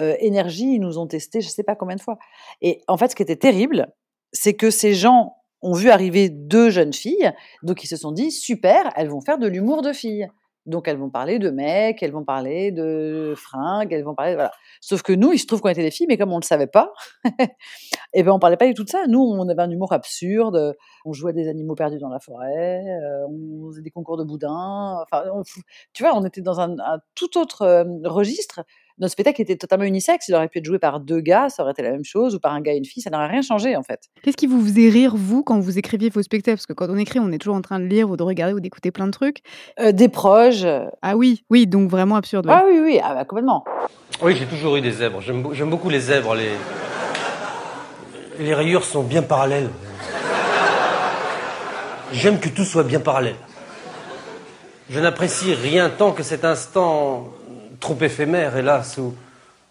Euh, 0.00 0.16
Énergie, 0.18 0.74
ils 0.74 0.80
nous 0.80 0.98
ont 0.98 1.06
testé, 1.06 1.40
je 1.40 1.46
ne 1.46 1.52
sais 1.52 1.62
pas 1.62 1.76
combien 1.76 1.96
de 1.96 2.00
fois. 2.00 2.18
Et 2.60 2.82
en 2.88 2.96
fait, 2.96 3.10
ce 3.10 3.16
qui 3.16 3.22
était 3.22 3.36
terrible, 3.36 3.92
c'est 4.32 4.54
que 4.54 4.70
ces 4.70 4.94
gens 4.94 5.36
ont 5.62 5.72
vu 5.72 5.88
arriver 5.88 6.28
deux 6.28 6.68
jeunes 6.68 6.92
filles, 6.92 7.32
donc 7.62 7.84
ils 7.84 7.86
se 7.86 7.96
sont 7.96 8.12
dit 8.12 8.30
super, 8.30 8.92
elles 8.96 9.08
vont 9.08 9.22
faire 9.22 9.38
de 9.38 9.46
l'humour 9.46 9.80
de 9.80 9.92
filles. 9.92 10.28
Donc 10.66 10.88
elles 10.88 10.96
vont 10.96 11.10
parler 11.10 11.38
de 11.38 11.50
mecs, 11.50 12.02
elles 12.02 12.12
vont 12.12 12.24
parler 12.24 12.72
de 12.72 13.34
fringues, 13.36 13.92
elles 13.92 14.02
vont 14.02 14.14
parler 14.14 14.34
voilà. 14.34 14.50
Sauf 14.80 15.02
que 15.02 15.12
nous, 15.12 15.32
il 15.32 15.38
se 15.38 15.46
trouve 15.46 15.60
qu'on 15.60 15.68
était 15.68 15.82
des 15.82 15.90
filles, 15.90 16.06
mais 16.08 16.16
comme 16.16 16.32
on 16.32 16.38
le 16.38 16.44
savait 16.44 16.66
pas, 16.66 16.92
et 18.14 18.22
ben 18.22 18.32
on 18.32 18.38
parlait 18.38 18.56
pas 18.56 18.66
du 18.66 18.72
tout 18.74 18.84
de 18.84 18.88
ça. 18.88 19.06
Nous, 19.08 19.20
on 19.20 19.46
avait 19.48 19.60
un 19.62 19.70
humour 19.70 19.92
absurde, 19.92 20.74
on 21.04 21.12
jouait 21.12 21.32
des 21.34 21.48
animaux 21.48 21.74
perdus 21.74 21.98
dans 21.98 22.08
la 22.08 22.20
forêt, 22.20 22.82
euh, 22.86 23.26
on 23.28 23.68
faisait 23.70 23.82
des 23.82 23.90
concours 23.90 24.16
de 24.16 24.24
boudin. 24.24 24.96
Enfin, 25.02 25.24
on- 25.34 25.42
tu 25.92 26.02
vois, 26.02 26.16
on 26.16 26.24
était 26.24 26.40
dans 26.40 26.60
un, 26.60 26.78
un 26.78 27.00
tout 27.14 27.36
autre 27.38 27.62
euh, 27.62 27.84
registre. 28.04 28.62
Notre 28.98 29.10
spectacle 29.10 29.42
était 29.42 29.56
totalement 29.56 29.84
unisexe. 29.86 30.28
Il 30.28 30.36
aurait 30.36 30.46
pu 30.46 30.58
être 30.60 30.64
joué 30.64 30.78
par 30.78 31.00
deux 31.00 31.20
gars, 31.20 31.48
ça 31.48 31.64
aurait 31.64 31.72
été 31.72 31.82
la 31.82 31.90
même 31.90 32.04
chose, 32.04 32.36
ou 32.36 32.38
par 32.38 32.52
un 32.54 32.60
gars 32.60 32.72
et 32.74 32.76
une 32.76 32.84
fille, 32.84 33.02
ça 33.02 33.10
n'aurait 33.10 33.26
rien 33.26 33.42
changé 33.42 33.74
en 33.74 33.82
fait. 33.82 34.02
Qu'est-ce 34.22 34.36
qui 34.36 34.46
vous 34.46 34.60
faisait 34.62 34.88
rire, 34.88 35.14
vous, 35.16 35.42
quand 35.42 35.58
vous 35.58 35.78
écriviez 35.78 36.10
vos 36.10 36.22
spectacles? 36.22 36.58
Parce 36.58 36.66
que 36.66 36.72
quand 36.74 36.86
on 36.88 36.96
écrit, 36.96 37.18
on 37.18 37.32
est 37.32 37.38
toujours 37.38 37.56
en 37.56 37.60
train 37.62 37.80
de 37.80 37.86
lire 37.86 38.08
ou 38.08 38.16
de 38.16 38.22
regarder 38.22 38.54
ou 38.54 38.60
d'écouter 38.60 38.92
plein 38.92 39.06
de 39.06 39.10
trucs. 39.10 39.38
Euh, 39.80 39.90
des 39.90 40.08
proches. 40.08 40.64
Ah 41.02 41.16
oui, 41.16 41.44
oui, 41.50 41.66
donc 41.66 41.90
vraiment 41.90 42.14
absurde. 42.14 42.46
ouais. 42.46 42.52
Ah 42.54 42.62
oui, 42.68 42.78
oui, 42.80 43.00
ah 43.02 43.14
bah, 43.14 43.24
complètement. 43.24 43.64
Oui, 44.22 44.36
j'ai 44.36 44.46
toujours 44.46 44.76
eu 44.76 44.80
des 44.80 44.92
zèbres. 44.92 45.20
J'aime 45.20 45.70
beaucoup 45.70 45.90
les 45.90 45.98
zèbres. 45.98 46.36
Les... 46.36 46.50
les 48.38 48.54
rayures 48.54 48.84
sont 48.84 49.02
bien 49.02 49.22
parallèles. 49.22 49.70
J'aime 52.12 52.38
que 52.38 52.48
tout 52.48 52.64
soit 52.64 52.84
bien 52.84 53.00
parallèle. 53.00 53.36
Je 54.90 55.00
n'apprécie 55.00 55.54
rien 55.54 55.90
tant 55.90 56.12
que 56.12 56.22
cet 56.22 56.44
instant 56.44 57.32
trop 57.80 57.96
éphémère, 58.00 58.56
hélas, 58.56 58.98
où, 58.98 59.14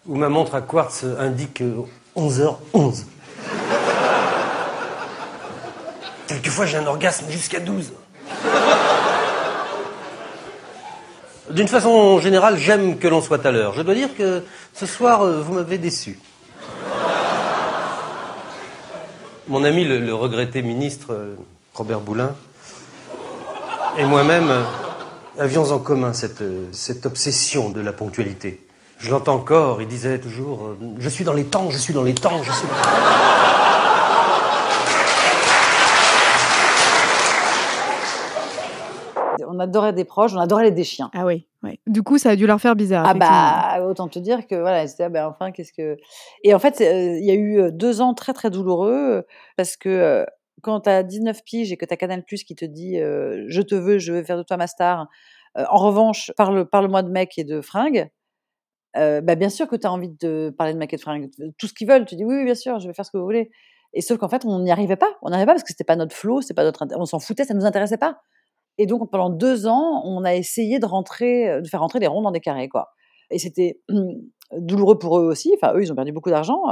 ma 0.06 0.28
montre 0.28 0.54
à 0.54 0.60
quartz 0.60 1.04
indique 1.18 1.62
euh, 1.62 1.86
11h11. 2.16 3.04
Quelquefois, 6.26 6.66
j'ai 6.66 6.76
un 6.76 6.86
orgasme 6.86 7.26
jusqu'à 7.30 7.60
12. 7.60 7.92
D'une 11.50 11.68
façon 11.68 12.18
générale, 12.20 12.58
j'aime 12.58 12.98
que 12.98 13.06
l'on 13.06 13.20
soit 13.20 13.44
à 13.46 13.52
l'heure. 13.52 13.74
Je 13.74 13.82
dois 13.82 13.94
dire 13.94 14.14
que 14.16 14.42
ce 14.74 14.86
soir, 14.86 15.22
euh, 15.22 15.40
vous 15.40 15.54
m'avez 15.54 15.78
déçu. 15.78 16.18
Mon 19.46 19.62
ami, 19.62 19.84
le, 19.84 20.14
regretté 20.14 20.62
ministre 20.62 21.12
euh, 21.12 21.34
Robert 21.74 22.00
Boulin, 22.00 22.34
et 23.98 24.04
moi-même 24.06 24.48
euh, 24.48 24.62
avions 25.38 25.70
en 25.70 25.78
commun 25.78 26.14
cette, 26.14 26.40
euh, 26.40 26.66
cette 26.72 27.04
obsession 27.04 27.68
de 27.68 27.82
la 27.82 27.92
ponctualité. 27.92 28.66
Je 28.96 29.10
l'entends 29.10 29.34
encore, 29.34 29.82
il 29.82 29.88
disait 29.88 30.18
toujours 30.18 30.76
Je 30.98 31.08
suis 31.10 31.24
dans 31.24 31.34
les 31.34 31.44
temps, 31.44 31.68
je 31.70 31.76
suis 31.76 31.92
dans 31.92 32.04
les 32.04 32.14
temps, 32.14 32.42
je 32.42 32.52
suis. 32.52 32.68
On 39.54 39.60
adorait 39.60 39.92
des 39.92 40.04
proches, 40.04 40.34
on 40.34 40.38
adorait 40.38 40.64
les 40.64 40.70
des 40.70 40.84
chiens. 40.84 41.10
Ah 41.14 41.24
oui, 41.24 41.46
ouais. 41.62 41.78
Du 41.86 42.02
coup, 42.02 42.18
ça 42.18 42.30
a 42.30 42.36
dû 42.36 42.46
leur 42.46 42.60
faire 42.60 42.76
bizarre. 42.76 43.04
Ah 43.06 43.14
bah, 43.14 43.86
autant 43.86 44.08
te 44.08 44.18
dire 44.18 44.46
que 44.46 44.54
voilà, 44.54 44.86
c'était 44.86 45.04
ah 45.04 45.08
bah, 45.08 45.28
enfin 45.28 45.52
qu'est-ce 45.52 45.72
que. 45.72 45.96
Et 46.42 46.54
en 46.54 46.58
fait, 46.58 46.80
il 46.80 47.24
y 47.24 47.30
a 47.30 47.34
eu 47.34 47.72
deux 47.72 48.00
ans 48.00 48.14
très 48.14 48.32
très 48.32 48.50
douloureux 48.50 49.24
parce 49.56 49.76
que 49.76 50.26
quand 50.62 50.80
tu 50.80 50.90
as 50.90 51.02
19 51.02 51.42
piges 51.44 51.72
et 51.72 51.76
que 51.76 51.84
tu 51.84 51.92
as 51.92 51.96
Canal 51.96 52.24
Plus 52.24 52.44
qui 52.44 52.54
te 52.54 52.64
dit 52.64 52.96
je 52.96 53.62
te 53.62 53.74
veux, 53.74 53.98
je 53.98 54.12
veux 54.12 54.24
faire 54.24 54.38
de 54.38 54.42
toi 54.42 54.56
ma 54.56 54.66
star. 54.66 55.08
en 55.56 55.78
revanche, 55.78 56.32
parle 56.36 56.66
parle-moi 56.66 57.02
de 57.02 57.10
mec 57.10 57.38
et 57.38 57.44
de 57.44 57.60
fringues. 57.60 58.10
bah 58.94 59.34
bien 59.34 59.48
sûr 59.48 59.68
que 59.68 59.76
tu 59.76 59.86
as 59.86 59.92
envie 59.92 60.10
de 60.10 60.54
parler 60.56 60.72
de 60.74 60.78
mec 60.78 60.92
et 60.92 60.96
de 60.96 61.02
fringues. 61.02 61.30
Tout 61.58 61.66
ce 61.66 61.74
qu'ils 61.74 61.88
veulent, 61.88 62.04
tu 62.04 62.16
dis 62.16 62.24
oui, 62.24 62.36
oui, 62.36 62.44
bien 62.44 62.54
sûr, 62.54 62.78
je 62.80 62.88
vais 62.88 62.94
faire 62.94 63.06
ce 63.06 63.10
que 63.10 63.18
vous 63.18 63.24
voulez. 63.24 63.50
Et 63.94 64.00
sauf 64.00 64.18
qu'en 64.18 64.28
fait, 64.28 64.44
on 64.44 64.58
n'y 64.58 64.72
arrivait 64.72 64.96
pas. 64.96 65.16
On 65.22 65.28
n'y 65.28 65.34
arrivait 65.34 65.46
pas 65.46 65.52
parce 65.52 65.62
que 65.62 65.68
c'était 65.68 65.84
pas 65.84 65.96
notre 65.96 66.14
flow, 66.14 66.40
c'était 66.40 66.54
pas 66.54 66.64
notre, 66.64 66.86
on 66.96 67.06
s'en 67.06 67.20
foutait, 67.20 67.44
ça 67.44 67.54
nous 67.54 67.64
intéressait 67.64 67.96
pas. 67.96 68.20
Et 68.78 68.86
donc 68.86 69.10
pendant 69.10 69.30
deux 69.30 69.66
ans, 69.66 70.02
on 70.04 70.24
a 70.24 70.34
essayé 70.34 70.78
de 70.78 70.86
rentrer, 70.86 71.60
de 71.62 71.68
faire 71.68 71.80
rentrer 71.80 72.00
les 72.00 72.06
ronds 72.06 72.22
dans 72.22 72.32
des 72.32 72.40
carrés, 72.40 72.68
quoi. 72.68 72.88
Et 73.30 73.38
c'était 73.38 73.80
douloureux 74.58 74.98
pour 74.98 75.18
eux 75.18 75.24
aussi. 75.24 75.54
Enfin, 75.60 75.74
eux, 75.76 75.82
ils 75.82 75.92
ont 75.92 75.96
perdu 75.96 76.12
beaucoup 76.12 76.30
d'argent. 76.30 76.62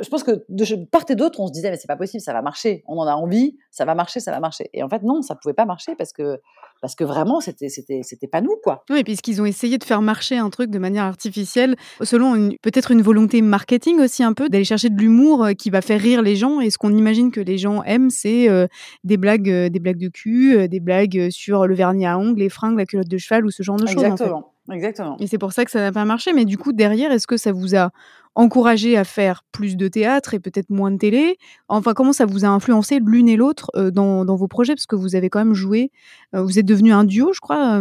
Je 0.00 0.08
pense 0.08 0.22
que 0.22 0.44
de 0.48 0.84
part 0.86 1.04
et 1.08 1.14
d'autre, 1.14 1.40
on 1.40 1.46
se 1.46 1.52
disait 1.52 1.70
mais 1.70 1.76
c'est 1.76 1.88
pas 1.88 1.96
possible, 1.96 2.20
ça 2.20 2.32
va 2.32 2.42
marcher. 2.42 2.82
On 2.86 2.98
en 2.98 3.06
a 3.06 3.14
envie, 3.14 3.56
ça 3.70 3.84
va 3.84 3.94
marcher, 3.94 4.20
ça 4.20 4.30
va 4.30 4.40
marcher. 4.40 4.70
Et 4.72 4.82
en 4.82 4.88
fait, 4.88 5.02
non, 5.02 5.22
ça 5.22 5.34
pouvait 5.34 5.54
pas 5.54 5.64
marcher 5.64 5.94
parce 5.96 6.12
que 6.12 6.40
parce 6.80 6.94
que 6.94 7.04
vraiment, 7.04 7.40
c'était, 7.40 7.68
c'était, 7.68 8.02
c'était 8.02 8.28
pas 8.28 8.40
nous, 8.40 8.56
quoi. 8.62 8.84
Oui, 8.90 9.02
puisqu'ils 9.02 9.42
ont 9.42 9.46
essayé 9.46 9.78
de 9.78 9.84
faire 9.84 10.00
marcher 10.00 10.36
un 10.36 10.50
truc 10.50 10.70
de 10.70 10.78
manière 10.78 11.04
artificielle, 11.04 11.76
selon 12.02 12.50
peut-être 12.62 12.90
une 12.90 13.02
volonté 13.02 13.42
marketing 13.42 14.00
aussi 14.00 14.22
un 14.22 14.32
peu, 14.32 14.48
d'aller 14.48 14.64
chercher 14.64 14.90
de 14.90 14.96
l'humour 14.96 15.44
euh, 15.44 15.52
qui 15.52 15.70
va 15.70 15.80
faire 15.80 16.00
rire 16.00 16.22
les 16.22 16.36
gens. 16.36 16.60
Et 16.60 16.70
ce 16.70 16.78
qu'on 16.78 16.94
imagine 16.94 17.30
que 17.30 17.40
les 17.40 17.58
gens 17.58 17.82
aiment, 17.82 18.10
c'est 18.10 18.48
euh, 18.48 18.66
des 19.04 19.16
blagues, 19.16 19.50
euh, 19.50 19.68
des 19.68 19.80
blagues 19.80 19.98
de 19.98 20.08
cul, 20.08 20.68
des 20.68 20.80
blagues 20.80 21.28
sur 21.30 21.66
le 21.66 21.74
vernis 21.74 22.06
à 22.06 22.18
ongles, 22.18 22.38
les 22.38 22.48
fringues, 22.48 22.78
la 22.78 22.86
culotte 22.86 23.08
de 23.08 23.18
cheval 23.18 23.44
ou 23.44 23.50
ce 23.50 23.62
genre 23.62 23.76
de 23.76 23.86
choses. 23.86 24.02
Exactement. 24.02 24.52
Exactement. 24.70 25.16
Et 25.18 25.26
c'est 25.26 25.38
pour 25.38 25.52
ça 25.52 25.64
que 25.64 25.70
ça 25.70 25.80
n'a 25.80 25.92
pas 25.92 26.04
marché. 26.04 26.32
Mais 26.34 26.44
du 26.44 26.58
coup, 26.58 26.72
derrière, 26.72 27.10
est-ce 27.10 27.26
que 27.26 27.38
ça 27.38 27.52
vous 27.52 27.74
a 27.74 27.90
encouragé 28.38 28.96
à 28.96 29.02
faire 29.02 29.42
plus 29.50 29.76
de 29.76 29.88
théâtre 29.88 30.32
et 30.32 30.38
peut-être 30.38 30.70
moins 30.70 30.92
de 30.92 30.96
télé 30.96 31.38
Enfin, 31.66 31.92
comment 31.92 32.12
ça 32.12 32.24
vous 32.24 32.44
a 32.44 32.48
influencé 32.48 33.00
l'une 33.04 33.28
et 33.28 33.36
l'autre 33.36 33.68
dans, 33.90 34.24
dans, 34.24 34.36
vos 34.36 34.46
projets? 34.46 34.74
Parce 34.74 34.86
que 34.86 34.94
vous 34.94 35.16
avez 35.16 35.28
quand 35.28 35.40
même 35.40 35.54
joué, 35.54 35.90
vous 36.32 36.56
êtes 36.56 36.64
devenu 36.64 36.92
un 36.92 37.02
duo, 37.02 37.32
je 37.32 37.40
crois, 37.40 37.80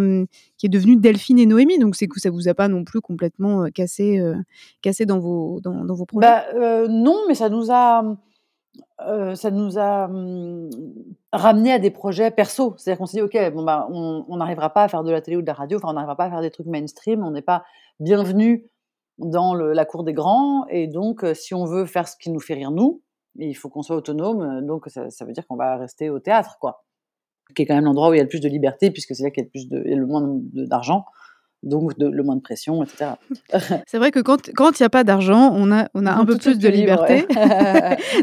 qui 0.57 0.65
est 0.65 0.69
devenu 0.69 0.95
Delphine 0.95 1.37
et 1.37 1.45
Noémie. 1.45 1.77
Donc, 1.77 1.95
c'est 1.95 2.07
que 2.07 2.19
ça 2.19 2.31
vous 2.31 2.47
a 2.47 2.55
pas 2.55 2.67
non 2.69 2.83
plus 2.83 3.01
complètement 3.01 3.69
cassé, 3.69 4.19
cassé 4.81 5.05
dans, 5.05 5.19
vos, 5.19 5.61
dans, 5.61 5.85
vos 5.85 6.05
projets? 6.05 6.27
Bah, 6.27 6.87
Non, 6.89 7.19
mais 7.27 7.35
ça 7.35 7.49
nous 7.49 7.71
a. 7.71 8.17
ça 9.35 9.51
nous 9.51 9.77
a 9.77 10.09
ramené 11.31 11.71
à 11.71 11.77
des 11.77 11.91
projets 11.91 12.31
perso. 12.31 12.73
C'est-à-dire 12.77 12.97
qu'on 12.97 13.05
s'est 13.05 13.17
dit, 13.17 13.23
OK, 13.23 13.37
bon, 13.53 13.63
bah, 13.63 13.87
on 13.91 14.37
n'arrivera 14.37 14.71
pas 14.71 14.83
à 14.83 14.87
faire 14.87 15.03
de 15.03 15.11
la 15.11 15.21
télé 15.21 15.37
ou 15.37 15.41
de 15.41 15.47
la 15.47 15.53
radio, 15.53 15.77
enfin, 15.77 15.89
on 15.89 15.93
n'arrivera 15.93 16.15
pas 16.15 16.25
à 16.25 16.29
faire 16.31 16.41
des 16.41 16.51
trucs 16.51 16.67
mainstream, 16.67 17.23
on 17.23 17.31
n'est 17.31 17.43
pas 17.43 17.63
bienvenu 17.99 18.65
dans 19.17 19.53
le, 19.53 19.73
la 19.73 19.85
cour 19.85 20.03
des 20.03 20.13
grands. 20.13 20.65
Et 20.67 20.87
donc, 20.87 21.23
euh, 21.23 21.33
si 21.33 21.53
on 21.53 21.65
veut 21.65 21.85
faire 21.85 22.07
ce 22.07 22.15
qui 22.17 22.29
nous 22.29 22.39
fait 22.39 22.53
rire, 22.53 22.71
nous, 22.71 23.01
il 23.35 23.55
faut 23.55 23.69
qu'on 23.69 23.81
soit 23.81 23.95
autonome. 23.95 24.41
Euh, 24.41 24.61
donc, 24.61 24.85
ça, 24.87 25.09
ça 25.09 25.25
veut 25.25 25.33
dire 25.33 25.45
qu'on 25.47 25.55
va 25.55 25.77
rester 25.77 26.09
au 26.09 26.19
théâtre, 26.19 26.57
quoi. 26.59 26.83
Qui 27.55 27.63
est 27.63 27.65
quand 27.65 27.75
même 27.75 27.85
l'endroit 27.85 28.09
où 28.09 28.13
il 28.13 28.17
y 28.17 28.19
a 28.19 28.23
le 28.23 28.29
plus 28.29 28.41
de 28.41 28.49
liberté, 28.49 28.91
puisque 28.91 29.15
c'est 29.15 29.23
là 29.23 29.31
qu'il 29.31 29.43
y 29.43 29.45
a 29.45 29.47
le, 29.47 29.49
plus 29.49 29.69
de, 29.69 29.77
le 29.77 30.05
moins 30.05 30.21
d'argent 30.53 31.05
donc 31.63 31.97
de, 31.97 32.07
le 32.07 32.23
moins 32.23 32.35
de 32.35 32.41
pression, 32.41 32.83
etc. 32.83 33.13
C'est 33.87 33.97
vrai 33.97 34.11
que 34.11 34.19
quand 34.19 34.47
il 34.47 34.81
n'y 34.81 34.85
a 34.85 34.89
pas 34.89 35.03
d'argent, 35.03 35.51
on 35.53 35.71
a, 35.71 35.89
on 35.93 36.05
a 36.05 36.13
un 36.13 36.23
peu 36.23 36.37
plus 36.37 36.59
de 36.59 36.69
liberté. 36.69 37.25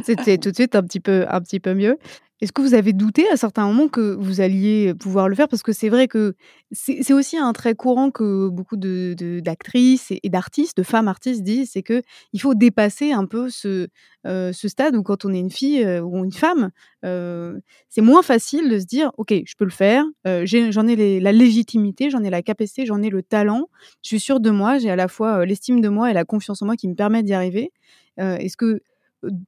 C'était 0.05 0.39
tout 0.39 0.51
de 0.51 0.55
suite 0.55 0.77
un 0.77 0.83
petit 0.83 1.01
peu, 1.01 1.27
un 1.29 1.41
petit 1.41 1.61
peu 1.61 1.75
mieux. 1.75 1.99
Est-ce 2.41 2.51
que 2.53 2.61
vous 2.63 2.75
avez 2.75 2.93
douté 2.93 3.29
à 3.31 3.37
certains 3.37 3.67
moments 3.67 3.89
que 3.89 4.15
vous 4.17 4.41
alliez 4.41 4.93
pouvoir 4.95 5.29
le 5.29 5.37
faire? 5.37 5.49
Parce 5.49 5.63
que 5.63 5.73
c'est 5.73 5.89
vrai 5.89 6.09
que 6.09 6.35
c'est 6.73 7.13
aussi 7.13 7.39
un 7.39 7.53
trait 7.53 7.75
courant 7.75 8.11
que 8.11 8.49
beaucoup 8.49 8.77
d'actrices 8.77 10.11
de, 10.11 10.19
et 10.23 10.29
d'artistes, 10.31 10.77
de 10.77 10.83
femmes 10.83 11.07
artistes 11.09 11.43
disent, 11.43 11.71
c'est 11.73 11.83
qu'il 11.85 12.41
faut 12.41 12.55
dépasser 12.55 13.13
un 13.13 13.25
peu 13.27 13.51
ce, 13.51 13.87
ce 14.25 14.69
stade 14.69 14.97
où 14.97 15.03
quand 15.05 15.25
on 15.25 15.33
est 15.33 15.39
une 15.39 15.51
fille 15.51 15.87
ou 16.01 16.25
une 16.25 16.33
femme, 16.33 16.71
c'est 17.03 18.01
moins 18.03 18.23
facile 18.23 18.69
de 18.69 18.79
se 18.81 18.85
dire, 18.85 19.13
OK, 19.17 19.33
je 19.33 19.55
peux 19.57 19.65
le 19.65 19.71
faire, 19.71 20.05
j'en 20.25 20.87
ai, 20.89 21.21
la 21.21 21.33
légitimité, 21.33 22.11
j'en 22.11 22.25
ai 22.25 22.31
la 22.31 22.43
capacité, 22.43 22.85
j'en 22.85 23.01
ai 23.01 23.11
le 23.11 23.23
talent, 23.23 23.69
je 24.03 24.09
suis 24.09 24.21
sûre 24.21 24.41
de 24.41 24.51
moi, 24.51 24.79
j'ai 24.79 24.91
à 24.91 24.97
la 24.97 25.07
fois 25.09 25.47
l'estime 25.47 25.81
de 25.81 25.89
moi 25.89 26.11
et 26.11 26.15
la 26.15 26.25
confiance 26.25 26.61
en 26.63 26.67
moi 26.67 26.77
qui 26.77 26.89
me 26.89 26.95
permet 26.95 27.23
d'y 27.23 27.33
arriver. 27.33 27.71
Est-ce 28.19 28.57
que 28.57 28.81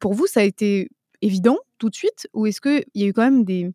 pour 0.00 0.14
vous, 0.14 0.26
ça 0.26 0.40
a 0.40 0.44
été 0.44 0.88
évident 1.20 1.58
tout 1.78 1.90
de 1.90 1.94
suite 1.94 2.28
Ou 2.34 2.46
est-ce 2.46 2.60
qu'il 2.60 2.84
y 2.94 3.04
a 3.04 3.06
eu 3.06 3.12
quand 3.12 3.22
même 3.22 3.44
des, 3.44 3.70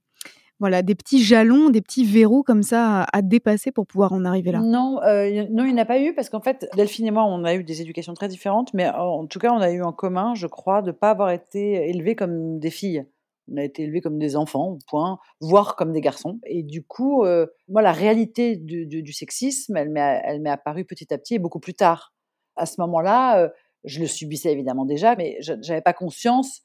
voilà, 0.61 0.83
des 0.83 0.93
petits 0.93 1.23
jalons, 1.23 1.71
des 1.71 1.81
petits 1.81 2.05
verrous 2.05 2.43
comme 2.43 2.61
ça 2.61 3.03
à, 3.11 3.21
dépasser 3.23 3.71
pour 3.71 3.87
pouvoir 3.87 4.13
en 4.13 4.25
arriver 4.25 4.51
là? 4.51 4.59
Non, 4.59 5.01
euh, 5.01 5.47
non 5.49 5.65
il 5.65 5.73
n'y 5.73 5.79
en 5.79 5.83
a 5.83 5.85
pas 5.85 5.99
eu 5.99 6.13
parce 6.13 6.29
qu'en 6.29 6.39
fait, 6.39 6.69
Delphine 6.75 7.07
et 7.07 7.11
moi, 7.11 7.25
on 7.25 7.43
a 7.43 7.55
eu 7.55 7.63
des 7.63 7.81
éducations 7.81 8.13
très 8.13 8.27
différentes, 8.27 8.71
mais 8.75 8.87
en 8.87 9.25
tout 9.25 9.39
cas, 9.39 9.51
on 9.51 9.59
a 9.59 9.71
eu 9.71 9.81
en 9.81 9.91
commun, 9.91 10.35
je 10.35 10.45
crois, 10.45 10.83
de 10.83 10.87
ne 10.87 10.91
pas 10.91 11.09
avoir 11.09 11.31
été 11.31 11.89
élevés 11.89 12.15
comme 12.15 12.59
des 12.59 12.69
filles. 12.69 13.05
On 13.51 13.57
a 13.57 13.63
été 13.63 13.81
élevés 13.81 14.01
comme 14.01 14.19
des 14.19 14.35
enfants, 14.35 14.77
point, 14.87 15.17
voire 15.39 15.75
comme 15.75 15.93
des 15.93 15.99
garçons. 15.99 16.39
Et 16.45 16.61
du 16.61 16.83
coup, 16.83 17.25
euh, 17.25 17.47
moi, 17.67 17.81
la 17.81 17.91
réalité 17.91 18.55
du, 18.55 19.13
sexisme, 19.13 19.75
elle 19.75 19.89
m'est 19.89 20.49
apparue 20.49 20.85
petit 20.85 21.11
à 21.11 21.17
petit 21.17 21.35
et 21.35 21.39
beaucoup 21.39 21.59
plus 21.59 21.73
tard. 21.73 22.13
À 22.55 22.67
ce 22.67 22.79
moment-là, 22.81 23.39
euh, 23.39 23.49
je 23.83 23.99
le 23.99 24.05
subissais 24.05 24.51
évidemment 24.51 24.85
déjà, 24.85 25.15
mais 25.15 25.37
je 25.41 25.53
n'avais 25.53 25.81
pas 25.81 25.93
conscience 25.93 26.61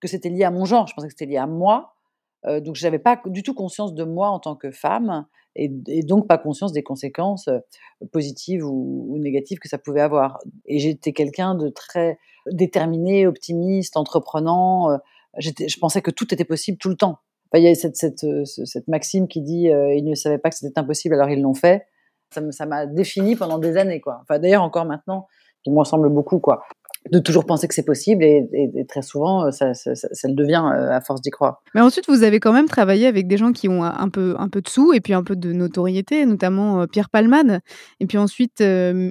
que 0.00 0.08
c'était 0.08 0.28
lié 0.28 0.44
à 0.44 0.50
mon 0.50 0.64
genre. 0.64 0.86
Je 0.86 0.94
pensais 0.94 1.08
que 1.08 1.12
c'était 1.12 1.30
lié 1.30 1.36
à 1.36 1.46
moi. 1.46 1.94
Euh, 2.46 2.60
donc, 2.60 2.76
je 2.76 2.86
n'avais 2.86 2.98
pas 2.98 3.20
du 3.26 3.42
tout 3.42 3.54
conscience 3.54 3.94
de 3.94 4.04
moi 4.04 4.28
en 4.28 4.38
tant 4.38 4.54
que 4.56 4.70
femme 4.70 5.26
et, 5.56 5.68
donc 6.04 6.28
pas 6.28 6.38
conscience 6.38 6.72
des 6.72 6.84
conséquences 6.84 7.48
euh, 7.48 7.58
positives 8.12 8.64
ou, 8.64 9.16
négatives 9.18 9.58
que 9.58 9.68
ça 9.68 9.78
pouvait 9.78 10.00
avoir. 10.00 10.38
Et 10.66 10.78
j'étais 10.78 11.12
quelqu'un 11.12 11.54
de 11.54 11.68
très 11.68 12.18
déterminé, 12.50 13.26
optimiste, 13.26 13.96
entreprenant. 13.96 14.90
Euh, 14.90 14.96
je 15.38 15.78
pensais 15.78 16.00
que 16.00 16.10
tout 16.10 16.32
était 16.32 16.44
possible 16.44 16.78
tout 16.78 16.88
le 16.88 16.96
temps. 16.96 17.18
il 17.54 17.62
y 17.62 17.68
a 17.68 17.74
cette, 17.74 18.88
maxime 18.88 19.28
qui 19.28 19.40
dit 19.42 19.68
ils 19.68 20.04
ne 20.04 20.14
savaient 20.14 20.38
pas 20.38 20.50
que 20.50 20.56
c'était 20.56 20.78
impossible, 20.78 21.14
alors 21.14 21.28
ils 21.28 21.40
l'ont 21.40 21.54
fait. 21.54 21.86
Ça 22.30 22.66
m'a 22.66 22.86
défini 22.86 23.36
pendant 23.36 23.58
des 23.58 23.76
années. 23.76 24.00
Quoi. 24.00 24.18
Enfin, 24.22 24.38
D'ailleurs, 24.38 24.62
encore 24.62 24.84
maintenant, 24.84 25.26
il 25.64 25.72
me 25.72 25.78
ressemble 25.78 26.08
beaucoup. 26.08 26.40
Quoi 26.40 26.62
de 27.10 27.18
toujours 27.18 27.46
penser 27.46 27.68
que 27.68 27.74
c'est 27.74 27.84
possible 27.84 28.24
et, 28.24 28.86
très 28.88 29.02
souvent 29.02 29.46
euh, 29.46 29.50
ça, 29.50 29.72
le 29.72 30.34
devient 30.34 30.62
euh, 30.64 30.90
à 30.90 31.00
force 31.00 31.20
d'y 31.20 31.30
croire. 31.30 31.62
Mais 31.74 31.80
ensuite 31.80 32.08
vous 32.08 32.22
avez 32.22 32.40
quand 32.40 32.52
même 32.52 32.68
travaillé 32.68 33.06
avec 33.06 33.26
des 33.26 33.36
gens 33.36 33.52
qui 33.52 33.68
ont 33.68 33.84
un 33.84 34.08
peu 34.08 34.34
un 34.38 34.48
peu 34.48 34.60
de 34.60 34.68
sous 34.68 34.92
et 34.92 35.00
puis 35.00 35.14
un 35.14 35.22
peu 35.22 35.36
de 35.36 35.52
notoriété, 35.52 36.26
notamment 36.26 36.82
euh, 36.82 36.86
Pierre 36.86 37.10
Palmade 37.10 37.60
et 38.00 38.06
puis 38.06 38.18
ensuite 38.18 38.62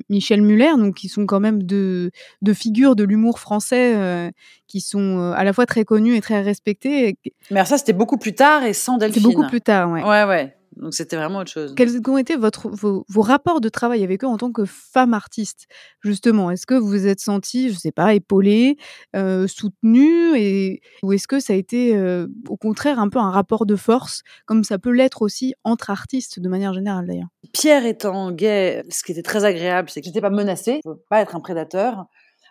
Michel 0.09 0.41
Muller, 0.41 0.71
donc 0.77 0.95
qui 0.95 1.09
sont 1.09 1.25
quand 1.25 1.39
même 1.39 1.63
deux, 1.63 2.11
figures 2.53 2.95
de 2.95 3.03
l'humour 3.03 3.39
français 3.39 4.31
qui 4.67 4.81
sont 4.81 5.31
à 5.35 5.43
la 5.43 5.53
fois 5.53 5.65
très 5.65 5.85
connus 5.85 6.15
et 6.15 6.21
très 6.21 6.41
respectés. 6.41 7.17
Mais 7.51 7.63
ça 7.65 7.77
c'était 7.77 7.93
beaucoup 7.93 8.17
plus 8.17 8.33
tard 8.33 8.63
et 8.63 8.73
sans 8.73 8.97
Delphine. 8.97 9.21
C'est 9.21 9.27
beaucoup 9.27 9.47
plus 9.47 9.61
tard, 9.61 9.91
ouais. 9.91 10.03
Ouais 10.03 10.23
ouais. 10.23 10.56
Donc 10.79 10.93
c'était 10.93 11.15
vraiment 11.15 11.39
autre 11.39 11.51
chose. 11.51 11.73
Quels 11.75 11.99
ont 12.07 12.17
été 12.17 12.35
votre, 12.35 12.69
vos, 12.69 13.03
rapports 13.21 13.61
de 13.61 13.69
travail 13.69 14.03
avec 14.03 14.23
eux 14.23 14.27
en 14.27 14.37
tant 14.37 14.51
que 14.51 14.65
femme 14.65 15.13
artiste? 15.13 15.67
Justement, 16.01 16.51
est-ce 16.51 16.65
que 16.65 16.75
vous 16.75 16.87
vous 16.87 17.07
êtes 17.07 17.19
sentie, 17.19 17.69
je 17.69 17.73
ne 17.73 17.79
sais 17.79 17.91
pas, 17.91 18.13
épaulée, 18.13 18.77
euh, 19.15 19.47
soutenue 19.47 20.37
et, 20.37 20.81
Ou 21.03 21.13
est-ce 21.13 21.27
que 21.27 21.39
ça 21.39 21.53
a 21.53 21.55
été 21.55 21.95
euh, 21.95 22.27
au 22.47 22.57
contraire 22.57 22.99
un 22.99 23.09
peu 23.09 23.19
un 23.19 23.31
rapport 23.31 23.65
de 23.65 23.75
force, 23.75 24.21
comme 24.45 24.63
ça 24.63 24.77
peut 24.77 24.91
l'être 24.91 25.21
aussi 25.21 25.53
entre 25.63 25.89
artistes 25.89 26.39
de 26.39 26.49
manière 26.49 26.73
générale 26.73 27.07
d'ailleurs? 27.07 27.29
Pierre 27.53 27.85
étant 27.85 28.31
gay, 28.31 28.83
ce 28.89 29.03
qui 29.03 29.11
était 29.11 29.23
très 29.23 29.45
agréable, 29.45 29.89
c'est 29.89 30.01
que 30.01 30.05
j'étais 30.05 30.21
pas 30.21 30.29
menacée, 30.29 30.81
je 30.85 30.91
pas 31.09 31.21
être 31.21 31.35
un 31.35 31.39
prédateur. 31.39 32.05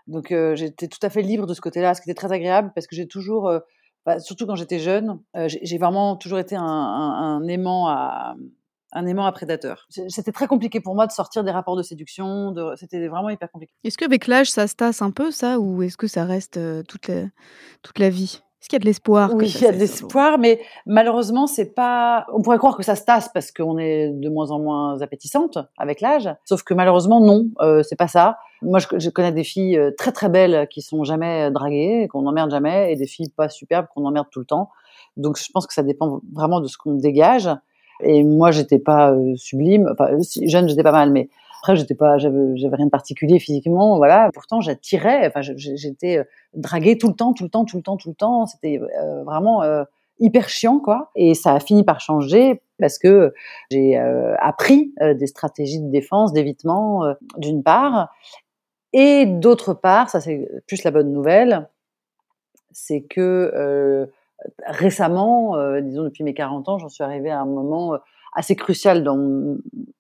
Donc 0.07 0.31
euh, 0.31 0.55
j'étais 0.55 0.87
tout 0.87 1.01
à 1.03 1.11
fait 1.11 1.23
libre 1.23 1.47
de 1.47 1.55
ce 1.55 1.61
côté-là, 1.61 1.95
ce 1.95 2.01
qui 2.01 2.11
était 2.11 2.19
très 2.19 2.33
agréable 2.33 2.71
parce 2.75 2.87
que 2.87 2.95
j'ai 2.95 3.09
toujours 3.09 3.51
bah, 4.07 4.21
surtout 4.21 4.47
quand 4.47 4.55
j'étais 4.55 4.79
jeune, 4.79 5.21
euh, 5.37 5.49
j'ai 5.49 5.79
vraiment 5.79 6.17
toujours 6.17 6.39
été 6.39 6.55
un, 6.57 7.43
aimant 7.49 7.89
à 7.89 8.37
un 8.93 9.05
aimant 9.05 9.27
à 9.27 9.33
prédateur. 9.33 9.89
C'était 9.91 10.31
très 10.33 10.47
compliqué 10.47 10.81
pour 10.81 10.95
moi 10.95 11.09
de 11.09 11.13
sortir 11.13 11.43
des 11.43 11.51
rapports 11.51 11.77
de 11.77 11.83
séduction. 11.83 12.55
C'était 12.77 13.09
vraiment 13.09 13.29
hyper 13.29 13.51
compliqué. 13.51 13.75
Est-ce 13.83 13.99
qu'avec 13.99 14.29
l'âge, 14.29 14.51
ça 14.51 14.69
se 14.69 14.77
tasse 14.77 15.03
un 15.03 15.11
peu, 15.11 15.33
ça, 15.33 15.59
ou 15.59 15.83
est-ce 15.83 15.97
que 15.97 16.07
ça 16.07 16.25
reste 16.25 16.57
euh, 16.57 16.85
toute, 16.85 17.11
toute 17.83 17.99
la 17.99 18.09
vie? 18.09 18.41
Est-ce 18.67 18.71
qu'il 18.71 18.79
y 18.79 18.83
a 18.83 18.85
de 18.85 18.87
l'espoir 18.87 19.31
Oui, 19.33 19.49
il 19.49 19.63
y 19.63 19.67
a 19.67 19.71
de 19.71 19.77
l'espoir, 19.77 20.39
mais 20.39 20.59
malheureusement, 20.87 21.47
c'est 21.47 21.73
pas. 21.73 22.27
On 22.35 22.43
pourrait 22.43 22.59
croire 22.59 22.77
que 22.77 22.83
ça 22.83 22.97
se 22.97 23.05
tasse 23.05 23.29
parce 23.33 23.53
qu'on 23.53 23.79
est 23.79 24.09
de 24.09 24.29
moins 24.29 24.51
en 24.51 24.59
moins 24.59 25.01
appétissante 25.03 25.57
avec 25.79 26.01
l'âge. 26.01 26.29
Sauf 26.45 26.65
que 26.65 26.75
malheureusement, 26.75 27.21
non, 27.21 27.47
euh, 27.61 27.85
c'est 27.85 27.95
pas 27.95 28.09
ça. 28.09 28.39
Moi, 28.63 28.81
je, 28.81 29.09
connais 29.11 29.31
des 29.31 29.45
filles 29.45 29.79
euh, 29.79 29.93
très 29.97 30.11
très 30.11 30.29
belles 30.29 30.67
qui 30.69 30.83
sont 30.83 31.05
jamais 31.05 31.49
draguées, 31.53 32.09
qu'on 32.11 32.23
n'emmerde 32.23 32.51
jamais, 32.51 32.93
et 32.93 32.97
des 32.97 33.07
filles 33.07 33.31
pas 33.31 33.49
superbes 33.49 33.87
qu'on 33.95 34.05
emmerde 34.05 34.27
tout 34.33 34.41
le 34.41 34.47
temps. 34.47 34.71
Donc, 35.17 35.39
je 35.39 35.47
pense 35.55 35.69
que 35.69 35.73
ça 35.73 35.85
dépend 35.85 36.21
vraiment 36.33 36.61
de 36.61 36.67
ce 36.67 36.77
qu'on 36.77 36.95
dégage. 36.95 37.49
Et 38.01 38.25
moi, 38.25 38.51
j'étais 38.51 38.81
pas 38.81 39.13
euh, 39.13 39.37
sublime. 39.37 39.89
Enfin, 39.93 40.09
jeune, 40.43 40.69
j'étais 40.69 40.83
pas 40.83 40.91
mal, 40.91 41.13
mais 41.13 41.29
après, 41.61 41.77
j'étais 41.77 41.95
pas, 41.95 42.19
j'avais, 42.19 42.37
rien 42.73 42.87
de 42.87 42.91
particulier 42.91 43.39
physiquement, 43.39 43.97
voilà. 43.97 44.31
Pourtant, 44.33 44.61
j'attirais. 44.61 45.27
Enfin, 45.27 45.41
j'étais 45.43 46.19
euh, 46.19 46.25
draguée 46.55 46.99
tout 46.99 47.09
le 47.09 47.15
temps, 47.15 47.33
tout 47.33 47.45
le 47.45 47.51
temps, 47.51 47.65
tout 47.65 47.77
le 47.77 47.83
temps, 47.83 47.97
tout 47.97 48.11
le 48.11 48.15
temps. 48.15 48.47
C'était 48.47 48.81
euh, 48.81 49.25
vraiment 49.25 49.63
euh, 49.63 49.85
hyper 50.19 50.49
chiant, 50.49 50.79
quoi. 50.79 51.11
Et 51.17 51.35
ça 51.35 51.55
a 51.55 51.61
fini 51.61 51.83
par 51.83 52.01
changer 52.01 52.63
parce 52.79 52.99
que 52.99 53.33
j'ai 53.71 53.97
appris 53.97 54.93
des 55.01 55.27
stratégies 55.27 55.81
de 55.81 55.91
défense, 55.91 56.35
d'évitement, 56.35 57.15
d'une 57.39 57.63
part, 57.63 58.11
et 58.93 59.25
d'autre 59.25 59.73
part, 59.73 60.11
ça 60.11 60.21
c'est 60.21 60.47
plus 60.67 60.85
la 60.85 60.91
bonne 60.91 61.11
nouvelle, 61.11 61.71
c'est 62.73 63.01
que 63.01 64.07
récemment, 64.67 65.57
disons 65.81 66.03
depuis 66.03 66.23
mes 66.23 66.35
40 66.35 66.69
ans, 66.69 66.79
j'en 66.79 66.91
suis 66.91 67.03
arrivée 67.03 67.31
à 67.31 67.41
un 67.41 67.47
moment 67.47 67.99
assez 68.37 68.55
crucial 68.55 69.03
dans 69.03 69.17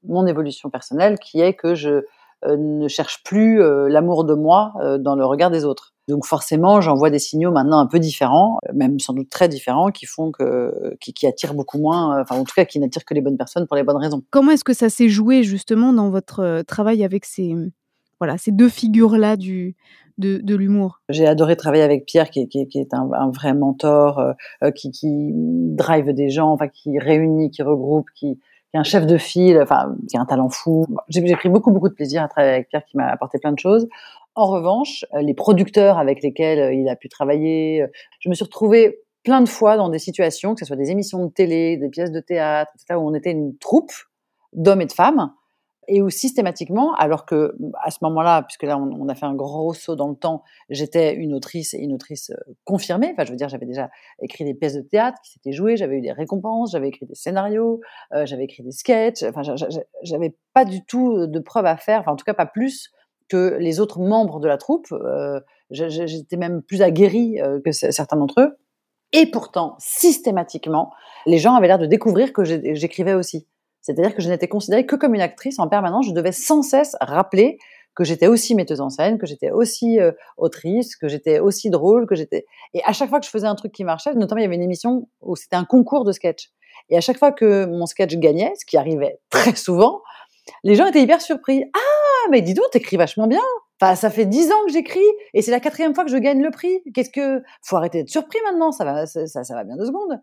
mon 0.05 0.27
évolution 0.27 0.71
personnelle, 0.71 1.19
qui 1.19 1.41
est 1.41 1.55
que 1.55 1.75
je 1.75 2.03
ne 2.47 2.87
cherche 2.87 3.25
plus 3.25 3.59
l'amour 3.89 4.25
de 4.25 4.35
moi 4.35 4.75
dans 5.01 5.17
le 5.17 5.25
regard 5.25 5.51
des 5.51 5.65
autres. 5.65 5.95
Donc 6.07 6.25
forcément, 6.25 6.81
j'envoie 6.81 7.11
des 7.11 7.19
signaux 7.19 7.51
maintenant 7.51 7.81
un 7.81 7.87
peu 7.87 7.99
différents, 7.99 8.59
même 8.73 9.01
sans 9.01 9.13
doute 9.13 9.29
très 9.29 9.49
différents, 9.49 9.91
qui 9.91 10.07
font 10.07 10.31
que, 10.31 10.97
qui, 11.01 11.27
attirent 11.27 11.55
beaucoup 11.55 11.79
moins, 11.79 12.21
enfin 12.21 12.37
en 12.37 12.45
tout 12.45 12.55
cas 12.55 12.65
qui 12.65 12.79
n'attirent 12.79 13.05
que 13.05 13.15
les 13.15 13.21
bonnes 13.21 13.39
personnes 13.39 13.67
pour 13.67 13.75
les 13.75 13.83
bonnes 13.83 13.97
raisons. 13.97 14.23
Comment 14.31 14.53
est-ce 14.53 14.63
que 14.63 14.75
ça 14.75 14.89
s'est 14.89 15.09
joué 15.09 15.43
justement 15.43 15.93
dans 15.93 16.11
votre 16.11 16.63
travail 16.63 17.03
avec 17.03 17.25
ces, 17.25 17.57
voilà, 18.21 18.39
ces 18.39 18.53
deux 18.53 18.69
figures-là 18.69 19.37
du, 19.37 19.75
de, 20.19 20.57
l'humour 20.57 21.01
J'ai 21.09 21.27
adoré 21.27 21.57
travailler 21.57 21.83
avec 21.83 22.07
Pierre, 22.07 22.31
qui, 22.31 22.41
est 22.41 22.95
un, 22.95 23.31
vrai 23.31 23.55
mentor, 23.55 24.19
euh, 24.63 24.71
qui, 24.71 24.91
qui 24.91 25.31
drive 25.35 26.13
des 26.13 26.31
gens, 26.31 26.51
enfin 26.51 26.69
qui 26.69 26.99
réunit, 26.99 27.51
qui 27.51 27.63
regroupe, 27.63 28.07
qui, 28.15 28.39
est 28.75 28.79
un 28.79 28.83
chef 28.83 29.07
de 29.07 29.17
file, 29.17 29.59
enfin 29.63 29.95
qui 30.09 30.17
a 30.17 30.21
un 30.21 30.27
talent 30.27 30.49
fou. 30.49 30.87
J'ai 31.09 31.23
pris 31.35 31.49
beaucoup 31.49 31.71
beaucoup 31.71 31.89
de 31.89 31.95
plaisir 31.95 32.23
à 32.23 32.29
travailler 32.29 32.55
avec 32.55 32.69
Pierre, 32.69 32.85
qui 32.85 32.97
m'a 32.97 33.07
apporté 33.07 33.39
plein 33.39 33.53
de 33.53 33.59
choses. 33.59 33.89
En 34.37 34.47
revanche, 34.47 35.05
euh, 35.15 35.23
les 35.23 35.33
producteurs 35.33 35.99
avec 35.99 36.23
lesquels 36.23 36.59
euh, 36.59 36.75
il 36.75 36.89
a 36.91 36.95
pu 36.95 37.09
travailler, 37.09 37.83
euh, 37.83 37.87
je 38.21 38.29
me 38.29 38.35
suis 38.35 38.45
retrouvée 38.45 39.01
plein 39.25 39.41
de 39.41 39.49
fois 39.49 39.79
dans 39.79 39.89
des 39.89 39.99
situations, 39.99 40.55
que 40.55 40.61
ce 40.61 40.67
soit 40.67 40.77
des 40.77 40.91
émissions 40.91 41.25
de 41.25 41.31
télé, 41.31 41.79
des 41.79 41.89
pièces 41.89 42.13
de 42.13 42.21
théâtre, 42.21 42.71
etc., 42.75 42.99
où 43.01 43.09
on 43.09 43.15
était 43.15 43.33
une 43.33 43.57
troupe 43.57 43.93
d'hommes 44.53 44.83
et 44.83 44.87
de 44.87 44.93
femmes, 44.93 45.33
et 45.89 46.03
où 46.03 46.11
systématiquement, 46.11 46.95
alors 46.95 47.27
que 47.27 47.55
à 47.83 47.91
ce 47.91 47.99
moment-là, 48.03 48.43
puisque 48.43 48.65
là 48.65 48.79
on, 48.79 49.09
a 49.09 49.15
fait 49.15 49.27
un 49.27 49.35
gros 49.35 49.73
saut 49.73 49.97
dans 49.97 50.09
le 50.09 50.17
temps, 50.17 50.43
j'étais 50.69 51.15
une 51.15 51.35
autrice 51.35 51.75
et 51.75 51.79
une 51.79 51.95
autrice 51.95 52.33
confirmée. 52.65 53.11
Enfin, 53.13 53.25
je 53.25 53.31
veux 53.31 53.37
dire, 53.37 53.49
j'avais 53.49 53.67
déjà 53.67 53.91
écrit 54.21 54.45
des 54.45 54.55
pièces 54.55 54.75
de 54.75 54.83
théâtre 54.83 55.19
qui 55.23 55.33
s'étaient 55.33 55.53
jouées, 55.53 55.77
j'avais 55.77 55.97
eu 55.97 56.01
des 56.01 56.13
récompenses, 56.13 56.73
j'avais 56.73 56.89
écrit 56.89 57.07
des 57.07 57.15
scénarios, 57.15 57.81
j'avais 58.25 58.45
écrit 58.45 58.63
des 58.63 58.73
sketchs. 58.73 59.23
Enfin, 59.23 59.43
j'avais 60.03 60.37
pas 60.55 60.65
du 60.65 60.85
tout 60.85 61.27
de 61.27 61.39
preuves 61.39 61.67
à 61.67 61.77
faire. 61.77 62.01
Enfin, 62.01 62.13
en 62.13 62.17
tout 62.17 62.25
cas, 62.25 62.35
pas 62.35 62.47
plus 62.47 62.91
que 63.29 63.57
les 63.59 63.81
autres 63.81 64.01
membres 64.01 64.41
de 64.41 64.49
la 64.49 64.57
troupe. 64.57 64.87
Euh, 64.93 65.41
J'étais 65.71 66.37
même 66.37 66.63
plus 66.63 66.83
aguerrie 66.83 67.41
euh, 67.41 67.61
que 67.61 67.73
certains 67.73 68.17
d'entre 68.17 68.41
eux. 68.41 68.57
Et 69.13 69.27
pourtant, 69.27 69.75
systématiquement, 69.79 70.93
les 71.27 71.39
gens 71.39 71.55
avaient 71.55 71.67
l'air 71.67 71.79
de 71.79 71.87
découvrir 71.87 72.33
que 72.33 72.45
j'écrivais 72.45 73.15
aussi. 73.15 73.49
C'est-à-dire 73.87 74.17
que 74.17 74.21
je 74.21 74.29
n'étais 74.29 74.49
considérée 74.49 74.85
que 74.85 74.97
comme 74.97 75.15
une 75.15 75.21
actrice 75.21 75.61
en 75.61 75.69
permanence. 75.69 76.07
Je 76.07 76.13
devais 76.13 76.33
sans 76.33 76.63
cesse 76.63 76.97
rappeler 77.01 77.59
que 77.95 78.03
j'étais 78.03 78.27
aussi 78.27 78.57
metteuse 78.57 78.81
en 78.81 78.91
scène, 78.91 79.17
que 79.17 79.27
j'étais 79.27 79.53
aussi 79.53 80.01
euh, 80.01 80.11
autrice, 80.37 80.97
que 80.97 81.07
j'étais 81.07 81.39
aussi 81.39 81.71
drôle, 81.71 82.07
que 82.07 82.17
j'étais. 82.17 82.47
Et 82.75 82.83
à 82.85 82.93
chaque 82.93 83.09
fois 83.09 83.21
que 83.21 83.27
je 83.27 83.31
faisais 83.31 83.47
un 83.47 83.55
truc 83.55 83.71
qui 83.71 83.85
marchait, 83.85 84.13
notamment 84.15 84.41
il 84.41 84.43
y 84.43 84.47
avait 84.47 84.57
une 84.57 84.63
émission 84.63 85.09
où 85.21 85.37
c'était 85.37 85.55
un 85.55 85.65
concours 85.65 86.05
de 86.05 86.11
sketch. 86.11 86.51
Et 86.91 86.97
à 86.97 87.01
chaque 87.01 87.17
fois 87.17 87.31
que 87.31 87.65
mon 87.67 87.87
sketch 87.87 88.17
gagnait, 88.17 88.53
ce 88.59 88.67
qui 88.67 88.77
arrivait 88.77 89.21
très 89.31 89.55
souvent, 89.55 90.03
les 90.65 90.75
gens 90.75 90.87
étaient 90.87 91.01
hyper 91.01 91.21
surpris. 91.21 91.63
Ah, 91.73 92.29
mais 92.31 92.43
dis 92.43 92.55
donc, 92.55 92.69
t'écris 92.73 92.97
vachement 92.97 93.29
bien. 93.29 93.43
Enfin, 93.81 93.95
ça 93.95 94.11
fait 94.11 94.27
dix 94.27 94.51
ans 94.51 94.65
que 94.67 94.73
j'écris 94.73 94.99
et 95.33 95.43
c'est 95.43 95.53
la 95.53 95.61
quatrième 95.61 95.95
fois 95.95 96.05
que 96.05 96.11
je 96.11 96.17
gagne 96.17 96.43
le 96.43 96.51
prix. 96.51 96.83
Qu'est-ce 96.93 97.11
que 97.11 97.43
faut 97.63 97.77
arrêter 97.77 97.99
d'être 97.99 98.11
surpris 98.11 98.39
maintenant 98.45 98.73
Ça 98.73 98.85
va, 98.85 99.07
ça, 99.07 99.27
ça, 99.27 99.55
va 99.55 99.63
bien 99.63 99.77
deux 99.77 99.87
secondes. 99.87 100.21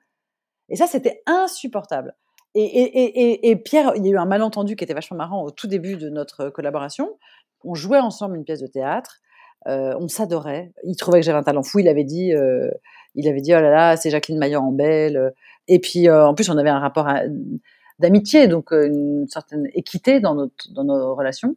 Et 0.68 0.76
ça, 0.76 0.86
c'était 0.86 1.24
insupportable. 1.28 2.14
Et, 2.56 2.64
et, 2.64 3.04
et, 3.04 3.50
et, 3.50 3.56
Pierre, 3.56 3.94
il 3.96 4.06
y 4.06 4.10
a 4.10 4.12
eu 4.12 4.18
un 4.18 4.26
malentendu 4.26 4.76
qui 4.76 4.84
était 4.84 4.94
vachement 4.94 5.18
marrant 5.18 5.44
au 5.44 5.52
tout 5.52 5.68
début 5.68 5.96
de 5.96 6.10
notre 6.10 6.50
collaboration. 6.50 7.18
On 7.64 7.74
jouait 7.74 8.00
ensemble 8.00 8.38
une 8.38 8.44
pièce 8.44 8.62
de 8.62 8.68
théâtre. 8.68 9.22
Euh, 9.68 9.96
on 10.00 10.08
s'adorait. 10.08 10.72
Il 10.84 10.96
trouvait 10.96 11.20
que 11.20 11.26
j'avais 11.26 11.40
un 11.40 11.44
talent 11.44 11.64
fou. 11.64 11.80
Il 11.80 11.88
avait 11.88 12.04
dit, 12.04 12.34
euh, 12.34 12.70
il 13.16 13.28
avait 13.28 13.42
dit, 13.42 13.56
oh 13.56 13.60
là 13.60 13.72
là, 13.72 13.98
c'est 13.98 14.10
Jacqueline 14.10 14.38
Maillot 14.38 14.60
en 14.60 14.72
belle. 14.72 15.34
Et 15.68 15.80
puis, 15.80 16.10
euh, 16.10 16.28
en 16.28 16.34
plus, 16.34 16.50
on 16.50 16.58
avait 16.58 16.70
un 16.70 16.80
rapport 16.80 17.08
d'amitié, 18.00 18.48
donc 18.48 18.74
euh, 18.74 18.88
une 18.88 19.28
certaine 19.30 19.68
équité 19.74 20.20
dans, 20.20 20.36
notre, 20.36 20.72
dans 20.74 20.84
nos 20.84 21.16
relations. 21.16 21.56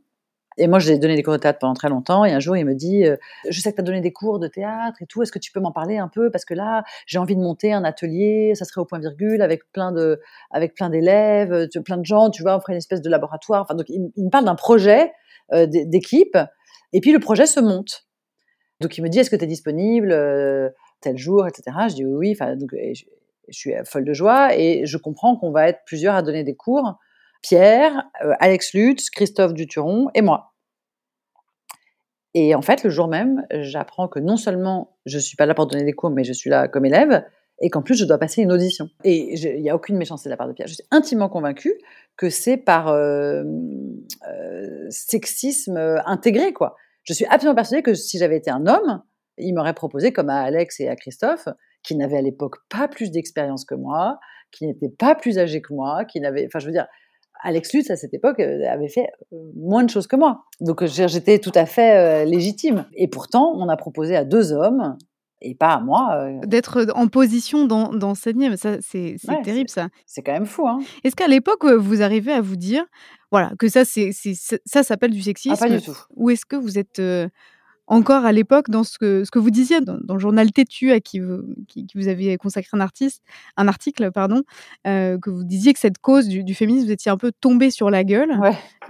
Et 0.59 0.69
moi, 0.69 0.79
j'ai 0.79 0.99
donné 0.99 1.17
des 1.17 1.23
cours 1.23 1.35
de 1.35 1.39
théâtre 1.39 1.59
pendant 1.59 1.75
très 1.75 1.89
longtemps. 1.89 2.25
Et 2.25 2.33
un 2.33 2.41
jour, 2.41 2.57
il 2.57 2.65
me 2.65 2.75
dit, 2.75 3.05
euh, 3.05 3.17
je 3.49 3.61
sais 3.61 3.71
que 3.73 3.77
tu 3.77 3.83
as 3.83 3.85
donné 3.85 4.01
des 4.01 4.13
cours 4.13 4.39
de 4.39 4.49
théâtre 4.49 5.03
et 5.03 5.07
tout. 5.07 5.23
Est-ce 5.23 5.33
que 5.33 5.39
tu 5.39 5.53
peux 5.53 5.61
m'en 5.61 5.73
parler 5.73 5.99
un 5.99 6.09
peu? 6.09 6.31
Parce 6.31 6.45
que 6.45 6.55
là, 6.55 6.83
j'ai 7.07 7.19
envie 7.19 7.37
de 7.37 7.41
monter 7.41 7.73
un 7.73 7.85
atelier. 7.85 8.55
Ça 8.55 8.65
serait 8.65 8.81
au 8.81 8.87
point 8.87 8.99
virgule 8.99 9.43
avec 9.43 9.71
plein 9.73 9.93
de, 9.93 10.21
avec 10.51 10.75
plein 10.75 10.89
d'élèves, 10.89 11.53
euh, 11.53 11.83
plein 11.85 11.99
de 11.99 12.07
gens. 12.07 12.31
Tu 12.31 12.43
vois, 12.43 12.57
on 12.57 12.61
ferait 12.61 12.73
une 12.73 12.79
espèce 12.79 13.03
de 13.03 13.11
laboratoire. 13.11 13.63
Enfin, 13.63 13.75
donc, 13.75 13.87
il, 13.91 14.11
me 14.17 14.31
parle 14.31 14.47
d'un 14.47 14.55
projet 14.55 15.13
euh, 15.53 15.67
d'équipe. 15.67 16.39
Et 16.93 17.01
puis, 17.01 17.13
le 17.13 17.21
projet 17.21 17.47
se 17.47 17.61
monte. 17.61 18.07
Donc, 18.81 18.97
il 18.97 19.03
me 19.03 19.09
dit, 19.09 19.19
est-ce 19.19 19.31
que 19.31 19.37
tu 19.37 19.45
es 19.45 19.49
disponible 19.49 20.11
tel 21.01 21.19
jour, 21.19 21.47
etc. 21.47 21.77
Je 21.89 21.95
dis 21.95 22.05
oui. 22.07 22.33
Enfin, 22.33 22.57
donc, 22.57 22.71
je 22.73 23.05
suis 23.51 23.73
folle 23.85 24.05
de 24.05 24.13
joie 24.15 24.57
et 24.57 24.87
je 24.87 24.97
comprends 24.97 25.37
qu'on 25.37 25.51
va 25.51 25.69
être 25.69 25.81
plusieurs 25.85 26.15
à 26.15 26.23
donner 26.23 26.45
des 26.45 26.57
cours 26.57 26.99
Pierre, 27.43 28.05
euh, 28.25 28.33
Alex 28.41 28.75
Lutz, 28.75 29.11
Christophe 29.11 29.55
Duturon 29.55 30.09
et 30.15 30.23
moi. 30.23 30.53
Et 32.35 32.55
en 32.55 32.63
fait, 32.63 32.85
le 32.85 32.91
jour 32.91 33.09
même, 33.09 33.47
j'apprends 33.51 34.09
que 34.09 34.19
non 34.19 34.37
seulement 34.37 34.99
je 35.07 35.19
suis 35.19 35.37
pas 35.37 35.47
là 35.47 35.55
pour 35.55 35.67
donner 35.67 35.85
des 35.85 35.93
cours, 35.93 36.11
mais 36.11 36.25
je 36.25 36.33
suis 36.33 36.51
là 36.51 36.69
comme 36.69 36.85
élève, 36.85 37.25
et 37.63 37.71
qu'en 37.71 37.81
plus 37.81 37.95
je 37.95 38.05
dois 38.05 38.19
passer 38.19 38.43
une 38.43 38.53
audition. 38.53 38.91
Et 39.05 39.35
il 39.35 39.63
n'y 39.63 39.71
a 39.71 39.75
aucune 39.75 39.97
méchanceté 39.97 40.29
de 40.29 40.33
la 40.33 40.37
part 40.37 40.49
de 40.49 40.53
Pierre. 40.53 40.69
Je 40.69 40.75
suis 40.75 40.85
intimement 40.91 41.31
convaincue 41.31 41.75
que 42.19 42.29
c'est 42.29 42.59
par 42.59 42.89
euh, 42.89 43.43
euh, 44.29 44.87
sexisme 44.91 45.79
intégré, 46.05 46.53
quoi. 46.53 46.77
Je 47.05 47.13
suis 47.15 47.25
absolument 47.27 47.55
persuadée 47.55 47.83
que 47.83 47.95
si 47.95 48.19
j'avais 48.19 48.37
été 48.37 48.51
un 48.51 48.67
homme, 48.67 49.03
il 49.39 49.55
m'aurait 49.55 49.75
proposé, 49.75 50.13
comme 50.13 50.29
à 50.29 50.43
Alex 50.43 50.81
et 50.81 50.89
à 50.89 50.97
Christophe, 50.97 51.49
qui 51.83 51.97
n'avaient 51.97 52.19
à 52.19 52.23
l'époque 52.23 52.57
pas 52.69 52.89
plus 52.89 53.11
d'expérience 53.11 53.65
que 53.65 53.75
moi, 53.75 54.19
qui 54.51 54.67
n'étaient 54.67 54.91
pas 54.91 55.15
plus 55.15 55.39
âgés 55.39 55.63
que 55.63 55.73
moi, 55.73 56.05
qui 56.05 56.21
n'avaient, 56.21 56.47
enfin, 56.47 56.59
je 56.59 56.67
veux 56.67 56.73
dire, 56.73 56.87
Alex 57.43 57.73
Lutz, 57.75 57.91
à 57.91 57.97
cette 57.97 58.15
époque, 58.15 58.41
euh, 58.41 58.69
avait 58.69 58.89
fait 58.89 59.09
euh, 59.33 59.37
moins 59.55 59.85
de 59.85 59.91
choses 59.91 60.07
que 60.07 60.17
moi. 60.17 60.45
Donc 60.61 60.85
j'étais 60.85 61.39
tout 61.39 61.53
à 61.55 61.67
fait 61.67 61.97
euh, 61.97 62.25
légitime. 62.25 62.87
Et 62.95 63.09
pourtant, 63.09 63.53
on 63.57 63.69
a 63.69 63.77
proposé 63.77 64.17
à 64.17 64.25
deux 64.25 64.53
hommes, 64.53 64.97
et 65.43 65.55
pas 65.55 65.75
à 65.75 65.81
moi. 65.81 66.31
D'être 66.47 66.87
en 66.95 67.09
position 67.09 67.67
d'enseigner, 67.67 68.49
mais 68.49 68.57
ça, 68.57 68.79
c'est 68.81 69.17
terrible, 69.45 69.69
ça. 69.69 69.89
C'est 70.07 70.23
quand 70.23 70.33
même 70.33 70.47
fou. 70.47 70.67
Hein. 70.67 70.79
Est-ce 71.05 71.15
qu'à 71.15 71.29
l'époque, 71.29 71.65
vous 71.65 72.03
arrivez 72.03 72.33
à 72.33 72.41
vous 72.41 72.57
dire, 72.57 72.85
voilà, 73.31 73.53
que 73.59 73.69
ça, 73.69 73.85
c'est 73.85 74.13
ça 74.13 74.83
s'appelle 74.83 75.11
du 75.11 75.23
sexisme 75.23 75.55
ah, 75.57 75.69
Pas 75.69 75.69
du 75.69 75.83
tout. 75.83 75.97
Ou 76.15 76.31
est-ce 76.31 76.47
que 76.47 76.57
vous 76.57 76.79
êtes 76.79 77.01
encore 77.87 78.25
à 78.25 78.33
l'époque 78.33 78.71
dans 78.71 78.85
ce 78.85 78.99
que, 78.99 79.25
ce 79.25 79.31
que 79.31 79.39
vous 79.39 79.51
disiez 79.51 79.81
dans, 79.81 79.99
le 80.09 80.19
journal 80.19 80.51
Têtu 80.53 80.93
à 80.93 81.01
qui 81.01 81.21
vous, 81.21 81.43
qui, 81.69 81.87
vous 81.95 82.09
avez 82.09 82.37
consacré 82.37 82.71
un, 82.77 82.81
artiste, 82.81 83.23
un 83.57 83.69
article, 83.69 84.11
pardon, 84.13 84.43
euh, 84.87 85.19
que 85.19 85.31
vous 85.31 85.45
disiez 85.45 85.73
que 85.73 85.79
cette 85.79 85.99
cause 85.99 86.29
du, 86.29 86.55
féminisme, 86.55 86.87
vous 86.87 86.93
étiez 86.93 87.11
un 87.11 87.17
peu 87.17 87.33
tombé 87.41 87.71
sur 87.71 87.91
la 87.91 88.05
gueule, 88.05 88.33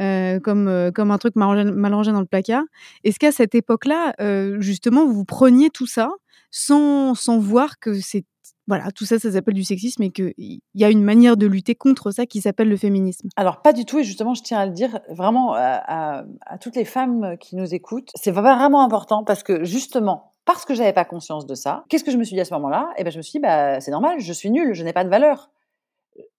euh, 0.00 0.40
comme, 0.40 0.68
euh, 0.68 0.90
comme 0.90 1.10
un 1.10 1.18
truc 1.18 1.36
mal 1.36 1.94
rangé, 1.94 2.12
dans 2.12 2.20
le 2.20 2.26
placard. 2.26 2.64
Est-ce 3.04 3.18
qu'à 3.18 3.32
cette 3.32 3.54
époque-là, 3.54 4.14
justement, 4.60 5.06
vous 5.06 5.24
preniez 5.24 5.70
tout 5.70 5.86
ça 5.86 6.10
sans, 6.50 7.14
sans 7.14 7.38
voir 7.38 7.78
que 7.78 7.94
c'est 8.00 8.24
voilà, 8.66 8.90
tout 8.90 9.04
ça, 9.04 9.18
ça 9.18 9.30
s'appelle 9.30 9.54
du 9.54 9.64
sexisme 9.64 10.02
et 10.02 10.10
qu'il 10.10 10.34
y 10.74 10.84
a 10.84 10.90
une 10.90 11.02
manière 11.02 11.36
de 11.36 11.46
lutter 11.46 11.74
contre 11.74 12.10
ça 12.10 12.26
qui 12.26 12.40
s'appelle 12.40 12.68
le 12.68 12.76
féminisme. 12.76 13.28
Alors, 13.36 13.62
pas 13.62 13.72
du 13.72 13.84
tout, 13.84 13.98
et 13.98 14.04
justement, 14.04 14.34
je 14.34 14.42
tiens 14.42 14.58
à 14.58 14.66
le 14.66 14.72
dire 14.72 15.00
vraiment 15.08 15.54
à, 15.54 16.24
toutes 16.60 16.76
les 16.76 16.84
femmes 16.84 17.36
qui 17.38 17.56
nous 17.56 17.74
écoutent. 17.74 18.10
C'est 18.14 18.30
vraiment 18.30 18.82
important 18.82 19.24
parce 19.24 19.42
que 19.42 19.64
justement, 19.64 20.32
parce 20.44 20.64
que 20.64 20.74
j'avais 20.74 20.92
pas 20.92 21.04
conscience 21.04 21.46
de 21.46 21.54
ça, 21.54 21.84
qu'est-ce 21.88 22.04
que 22.04 22.10
je 22.10 22.16
me 22.16 22.24
suis 22.24 22.34
dit 22.34 22.40
à 22.40 22.44
ce 22.44 22.54
moment-là? 22.54 22.90
Eh 22.96 23.04
ben, 23.04 23.10
je 23.10 23.18
me 23.18 23.22
suis 23.22 23.32
dit, 23.32 23.40
bah, 23.40 23.80
c'est 23.80 23.90
normal, 23.90 24.18
je 24.18 24.32
suis 24.32 24.50
nulle, 24.50 24.74
je 24.74 24.82
n'ai 24.82 24.92
pas 24.92 25.04
de 25.04 25.10
valeur 25.10 25.50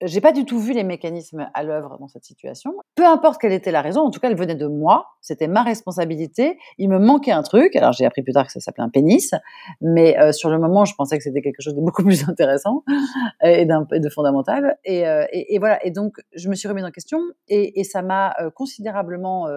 j'ai 0.01 0.21
pas 0.21 0.31
du 0.31 0.45
tout 0.45 0.59
vu 0.59 0.73
les 0.73 0.83
mécanismes 0.83 1.49
à 1.53 1.63
l'œuvre 1.63 1.97
dans 1.99 2.07
cette 2.07 2.23
situation. 2.23 2.73
Peu 2.95 3.05
importe 3.05 3.39
quelle 3.41 3.53
était 3.53 3.71
la 3.71 3.81
raison, 3.81 4.01
en 4.01 4.11
tout 4.11 4.19
cas, 4.19 4.29
elle 4.29 4.37
venait 4.37 4.55
de 4.55 4.67
moi. 4.67 5.07
C'était 5.21 5.47
ma 5.47 5.63
responsabilité. 5.63 6.57
Il 6.77 6.89
me 6.89 6.99
manquait 6.99 7.31
un 7.31 7.43
truc. 7.43 7.75
Alors, 7.75 7.93
j'ai 7.93 8.05
appris 8.05 8.21
plus 8.21 8.33
tard 8.33 8.45
que 8.45 8.51
ça 8.51 8.59
s'appelait 8.59 8.83
un 8.83 8.89
pénis, 8.89 9.31
mais 9.81 10.17
euh, 10.19 10.31
sur 10.31 10.49
le 10.49 10.59
moment, 10.59 10.85
je 10.85 10.95
pensais 10.95 11.17
que 11.17 11.23
c'était 11.23 11.41
quelque 11.41 11.61
chose 11.61 11.75
de 11.75 11.81
beaucoup 11.81 12.03
plus 12.03 12.23
intéressant 12.29 12.83
et, 13.43 13.65
de 13.65 14.09
fondamental. 14.09 14.77
Euh, 14.87 15.25
et, 15.31 15.55
et, 15.55 15.59
voilà. 15.59 15.83
Et 15.85 15.91
donc, 15.91 16.17
je 16.33 16.49
me 16.49 16.55
suis 16.55 16.67
remise 16.67 16.85
en 16.85 16.91
question 16.91 17.19
et, 17.47 17.79
et 17.79 17.83
ça 17.83 18.01
m'a 18.01 18.35
euh, 18.39 18.49
considérablement 18.49 19.47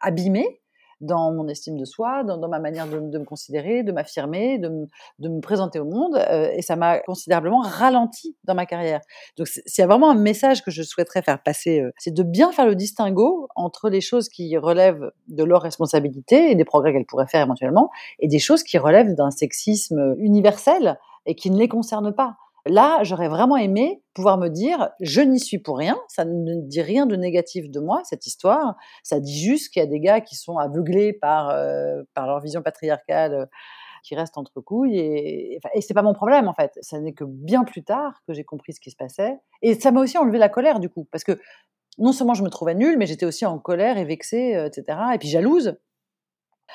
abîmée 0.00 0.60
dans 1.00 1.32
mon 1.32 1.48
estime 1.48 1.76
de 1.76 1.84
soi, 1.84 2.24
dans, 2.24 2.48
ma 2.48 2.58
manière 2.58 2.86
de, 2.86 2.98
me 2.98 3.24
considérer, 3.24 3.82
de 3.82 3.92
m'affirmer, 3.92 4.58
de, 4.58 4.88
me 5.20 5.40
présenter 5.40 5.78
au 5.78 5.84
monde. 5.84 6.16
Euh, 6.16 6.50
et 6.54 6.62
ça 6.62 6.76
m'a 6.76 7.00
considérablement 7.00 7.60
ralenti 7.60 8.36
dans 8.44 8.54
ma 8.54 8.66
carrière. 8.66 9.00
Donc, 9.36 9.48
s'il 9.48 9.82
y 9.82 9.82
a 9.82 9.86
vraiment 9.86 10.10
un 10.10 10.16
message 10.16 10.62
que 10.62 10.70
je 10.70 10.82
souhaiterais 10.82 11.22
faire 11.22 11.42
passer, 11.42 11.80
euh, 11.80 11.90
c'est 11.98 12.14
de 12.14 12.22
bien 12.22 12.52
faire 12.52 12.66
le 12.66 12.74
distinguo 12.74 13.48
entre 13.56 13.88
les 13.88 14.00
choses 14.00 14.28
qui 14.28 14.56
relèvent 14.56 15.10
de 15.28 15.44
leur 15.44 15.62
responsabilité 15.62 16.50
et 16.50 16.54
des 16.54 16.64
progrès 16.64 16.92
qu'elles 16.92 17.06
pourraient 17.06 17.26
faire 17.26 17.42
éventuellement, 17.42 17.90
et 18.18 18.28
des 18.28 18.38
choses 18.38 18.62
qui 18.62 18.78
relèvent 18.78 19.14
d'un 19.14 19.30
sexisme 19.30 20.14
universel 20.18 20.98
et 21.26 21.34
qui 21.34 21.50
ne 21.50 21.58
les 21.58 21.68
concernent 21.68 22.14
pas. 22.14 22.36
Là, 22.66 23.00
j'aurais 23.02 23.28
vraiment 23.28 23.56
aimé 23.56 24.02
pouvoir 24.14 24.38
me 24.38 24.48
dire, 24.48 24.90
je 25.00 25.20
n'y 25.20 25.38
suis 25.38 25.58
pour 25.58 25.76
rien, 25.76 25.98
ça 26.08 26.24
ne 26.24 26.62
dit 26.62 26.80
rien 26.80 27.04
de 27.04 27.14
négatif 27.14 27.68
de 27.70 27.78
moi, 27.78 28.00
cette 28.04 28.26
histoire. 28.26 28.74
Ça 29.02 29.20
dit 29.20 29.38
juste 29.38 29.72
qu'il 29.72 29.80
y 29.80 29.82
a 29.82 29.88
des 29.88 30.00
gars 30.00 30.22
qui 30.22 30.34
sont 30.34 30.56
aveuglés 30.56 31.12
par, 31.12 31.50
euh, 31.50 32.02
par 32.14 32.26
leur 32.26 32.40
vision 32.40 32.62
patriarcale 32.62 33.34
euh, 33.34 33.46
qui 34.02 34.14
restent 34.14 34.38
entre 34.38 34.60
couilles. 34.60 34.98
Et, 34.98 35.58
et 35.74 35.80
c'est 35.82 35.94
pas 35.94 36.02
mon 36.02 36.14
problème, 36.14 36.48
en 36.48 36.54
fait. 36.54 36.72
Ça 36.80 36.98
n'est 37.00 37.12
que 37.12 37.24
bien 37.24 37.64
plus 37.64 37.84
tard 37.84 38.22
que 38.26 38.32
j'ai 38.32 38.44
compris 38.44 38.72
ce 38.72 38.80
qui 38.80 38.90
se 38.90 38.96
passait. 38.96 39.36
Et 39.60 39.78
ça 39.78 39.90
m'a 39.90 40.00
aussi 40.00 40.16
enlevé 40.16 40.38
la 40.38 40.48
colère, 40.48 40.80
du 40.80 40.88
coup. 40.88 41.06
Parce 41.10 41.24
que 41.24 41.38
non 41.98 42.12
seulement 42.12 42.34
je 42.34 42.42
me 42.42 42.50
trouvais 42.50 42.74
nulle, 42.74 42.96
mais 42.98 43.06
j'étais 43.06 43.26
aussi 43.26 43.44
en 43.44 43.58
colère 43.58 43.98
et 43.98 44.04
vexée, 44.04 44.56
euh, 44.56 44.66
etc. 44.66 44.98
Et 45.14 45.18
puis 45.18 45.28
jalouse. 45.28 45.76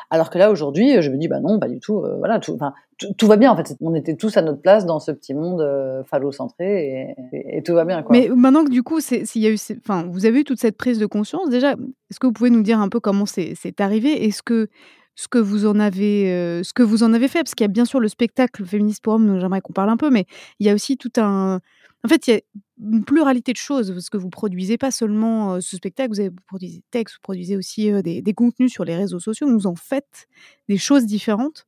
Alors 0.09 0.29
que 0.29 0.37
là, 0.37 0.51
aujourd'hui, 0.51 1.01
je 1.01 1.09
me 1.09 1.17
dis, 1.17 1.27
bah 1.27 1.39
non, 1.39 1.59
pas 1.59 1.67
du 1.67 1.79
tout. 1.79 1.99
euh, 1.99 2.17
voilà, 2.17 2.39
tout, 2.39 2.57
va 2.57 3.37
bien, 3.37 3.51
en 3.51 3.55
fait. 3.55 3.75
On 3.81 3.93
était 3.95 4.15
tous 4.15 4.37
à 4.37 4.41
notre 4.41 4.61
place 4.61 4.85
dans 4.85 4.99
ce 4.99 5.11
petit 5.11 5.33
monde 5.33 5.61
euh, 5.61 6.03
phallocentré 6.03 7.15
et, 7.33 7.63
tout 7.63 7.73
va 7.73 7.85
bien. 7.85 8.03
Mais 8.09 8.29
maintenant 8.29 8.63
que 8.63 8.71
du 8.71 8.83
coup, 8.83 8.99
c'est, 9.01 9.23
y 9.35 9.47
a 9.47 9.51
eu, 9.51 9.57
enfin, 9.77 10.07
vous 10.09 10.25
avez 10.25 10.41
eu 10.41 10.43
toute 10.43 10.59
cette 10.59 10.77
prise 10.77 10.99
de 10.99 11.05
conscience, 11.05 11.49
déjà, 11.49 11.71
est-ce 11.71 12.19
que 12.19 12.27
vous 12.27 12.33
pouvez 12.33 12.49
nous 12.49 12.63
dire 12.63 12.79
un 12.79 12.89
peu 12.89 12.99
comment 12.99 13.25
c'est, 13.25 13.55
arrivé? 13.79 14.25
Est-ce 14.25 14.43
que 14.43 14.67
ce 15.15 15.27
que 15.27 15.37
vous 15.37 15.65
en 15.65 15.79
avez, 15.79 16.31
euh, 16.31 16.63
ce 16.63 16.71
que 16.71 16.81
vous 16.81 17.03
en 17.03 17.13
avez 17.13 17.27
fait, 17.27 17.39
parce 17.39 17.53
qu'il 17.53 17.65
y 17.65 17.69
a 17.69 17.71
bien 17.71 17.83
sûr 17.83 17.99
le 17.99 18.07
spectacle 18.07 18.63
féministe 18.63 19.03
pour 19.03 19.13
hommes, 19.13 19.37
j'aimerais 19.39 19.59
qu'on 19.59 19.73
parle 19.73 19.89
un 19.89 19.97
peu, 19.97 20.09
mais 20.09 20.25
il 20.59 20.65
y 20.65 20.69
a 20.69 20.73
aussi 20.73 20.95
tout 20.95 21.11
un, 21.17 21.59
en 22.03 22.07
fait, 22.07 22.27
il 22.27 22.31
y 22.31 22.37
a 22.37 22.41
une 22.79 23.03
pluralité 23.03 23.51
de 23.51 23.57
choses, 23.57 23.91
parce 23.91 24.09
que 24.09 24.17
vous 24.17 24.29
produisez 24.29 24.77
pas 24.77 24.91
seulement 24.91 25.59
ce 25.59 25.75
spectacle, 25.75 26.11
vous, 26.11 26.19
avez, 26.19 26.29
vous 26.29 26.35
produisez 26.47 26.77
des 26.77 26.85
textes, 26.91 27.15
vous 27.15 27.21
produisez 27.23 27.57
aussi 27.57 27.91
des, 28.01 28.33
contenus 28.33 28.71
sur 28.71 28.85
les 28.85 28.95
réseaux 28.95 29.19
sociaux, 29.19 29.51
vous 29.51 29.67
en 29.67 29.75
faites 29.75 30.27
des 30.69 30.77
choses 30.77 31.05
différentes. 31.05 31.65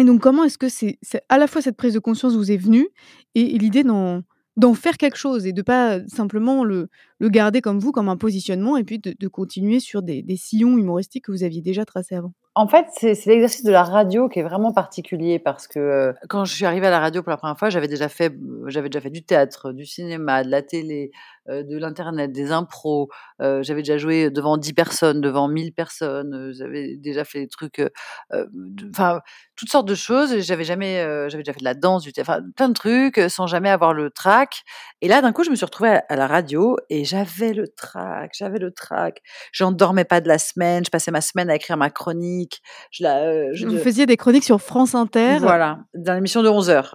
Et 0.00 0.04
donc, 0.04 0.20
comment 0.20 0.44
est-ce 0.44 0.58
que 0.58 0.68
c'est, 0.68 0.98
à 1.28 1.38
la 1.38 1.46
fois 1.46 1.62
cette 1.62 1.76
prise 1.76 1.94
de 1.94 1.98
conscience 1.98 2.34
vous 2.34 2.50
est 2.50 2.56
venue 2.56 2.88
et, 3.34 3.54
et 3.54 3.58
l'idée 3.58 3.84
d'en 3.84 4.74
faire 4.74 4.96
quelque 4.96 5.18
chose 5.18 5.46
et 5.46 5.52
de 5.52 5.62
pas 5.62 6.00
simplement 6.08 6.64
le, 6.64 6.88
le 7.22 7.28
garder 7.28 7.60
comme 7.60 7.78
vous, 7.78 7.92
comme 7.92 8.08
un 8.08 8.16
positionnement, 8.16 8.76
et 8.76 8.82
puis 8.82 8.98
de, 8.98 9.28
continuer 9.28 9.78
sur 9.78 10.02
des, 10.02 10.24
sillons 10.36 10.76
humoristiques 10.76 11.26
que 11.26 11.30
vous 11.32 11.44
aviez 11.44 11.62
déjà 11.62 11.84
tracés 11.84 12.16
avant 12.16 12.32
En 12.56 12.66
fait, 12.66 12.86
c'est 12.94 13.14
l'exercice 13.26 13.62
de 13.62 13.70
la 13.70 13.84
radio 13.84 14.28
qui 14.28 14.40
est 14.40 14.42
vraiment 14.42 14.72
particulier 14.72 15.38
parce 15.38 15.68
que 15.68 15.78
euh, 15.78 16.12
quand 16.28 16.44
je 16.44 16.52
suis 16.52 16.64
arrivée 16.64 16.88
à 16.88 16.90
la 16.90 16.98
radio 16.98 17.22
pour 17.22 17.30
la 17.30 17.36
première 17.36 17.56
fois, 17.56 17.70
j'avais 17.70 17.86
déjà 17.86 18.08
fait, 18.08 18.34
j'avais 18.66 18.88
déjà 18.88 19.00
fait 19.00 19.10
du 19.10 19.24
théâtre, 19.24 19.70
du 19.70 19.86
cinéma, 19.86 20.42
de 20.42 20.50
la 20.50 20.62
télé, 20.62 21.12
euh, 21.48 21.62
de 21.62 21.76
l'internet, 21.78 22.32
des 22.32 22.50
impros. 22.50 23.08
euh, 23.40 23.62
j'avais 23.62 23.82
déjà 23.82 23.98
joué 23.98 24.30
devant 24.30 24.56
10 24.56 24.72
personnes, 24.72 25.20
devant 25.20 25.46
1000 25.46 25.72
personnes. 25.72 26.34
euh, 26.34 26.52
j'avais 26.52 26.96
déjà 26.96 27.24
fait 27.24 27.40
des 27.42 27.48
trucs, 27.48 27.78
euh, 27.78 27.88
euh, 28.32 28.46
enfin 28.90 29.20
toutes 29.56 29.70
sortes 29.70 29.86
de 29.88 29.94
choses. 29.94 30.40
J'avais 30.40 30.64
jamais, 30.64 30.98
euh, 31.00 31.28
j'avais 31.28 31.42
déjà 31.44 31.52
fait 31.52 31.60
de 31.60 31.64
la 31.64 31.74
danse, 31.74 32.02
du 32.02 32.12
théâtre, 32.12 32.40
plein 32.56 32.68
de 32.68 32.74
trucs 32.74 33.18
euh, 33.18 33.28
sans 33.28 33.46
jamais 33.46 33.70
avoir 33.70 33.92
le 33.94 34.10
trac. 34.10 34.62
Et 35.00 35.08
là, 35.08 35.22
d'un 35.22 35.32
coup, 35.32 35.44
je 35.44 35.50
me 35.50 35.54
suis 35.56 35.64
retrouvée 35.64 35.90
à, 35.90 36.04
à 36.08 36.16
la 36.16 36.26
radio 36.26 36.76
et 36.90 37.04
j'avais 37.16 37.52
le 37.52 37.68
trac, 37.68 38.32
j'avais 38.38 38.58
le 38.58 38.70
trac. 38.70 39.18
J'en 39.52 39.70
dormais 39.70 40.04
pas 40.04 40.22
de 40.22 40.28
la 40.28 40.38
semaine. 40.38 40.82
Je 40.84 40.90
passais 40.90 41.10
ma 41.10 41.20
semaine 41.20 41.50
à 41.50 41.56
écrire 41.56 41.76
ma 41.76 41.90
chronique. 41.90 42.62
Je 42.90 43.02
la, 43.02 43.18
euh, 43.26 43.50
je- 43.52 43.66
Vous 43.66 43.78
faisiez 43.78 44.06
des 44.06 44.16
chroniques 44.16 44.44
sur 44.44 44.60
France 44.62 44.94
Inter. 44.94 45.36
Voilà, 45.40 45.80
dans 45.94 46.14
l'émission 46.14 46.42
de 46.42 46.48
11 46.48 46.70
heures. 46.70 46.94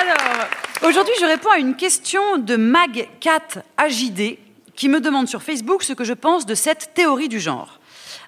Alors, 0.00 0.48
aujourd'hui, 0.88 1.14
je 1.20 1.26
réponds 1.26 1.50
à 1.50 1.58
une 1.58 1.76
question 1.76 2.38
de 2.38 2.56
Mag4AJD 2.56 4.38
qui 4.74 4.88
me 4.88 5.00
demande 5.00 5.28
sur 5.28 5.42
Facebook 5.42 5.82
ce 5.82 5.92
que 5.92 6.04
je 6.04 6.12
pense 6.14 6.46
de 6.46 6.54
cette 6.54 6.92
théorie 6.94 7.28
du 7.28 7.40
genre. 7.40 7.78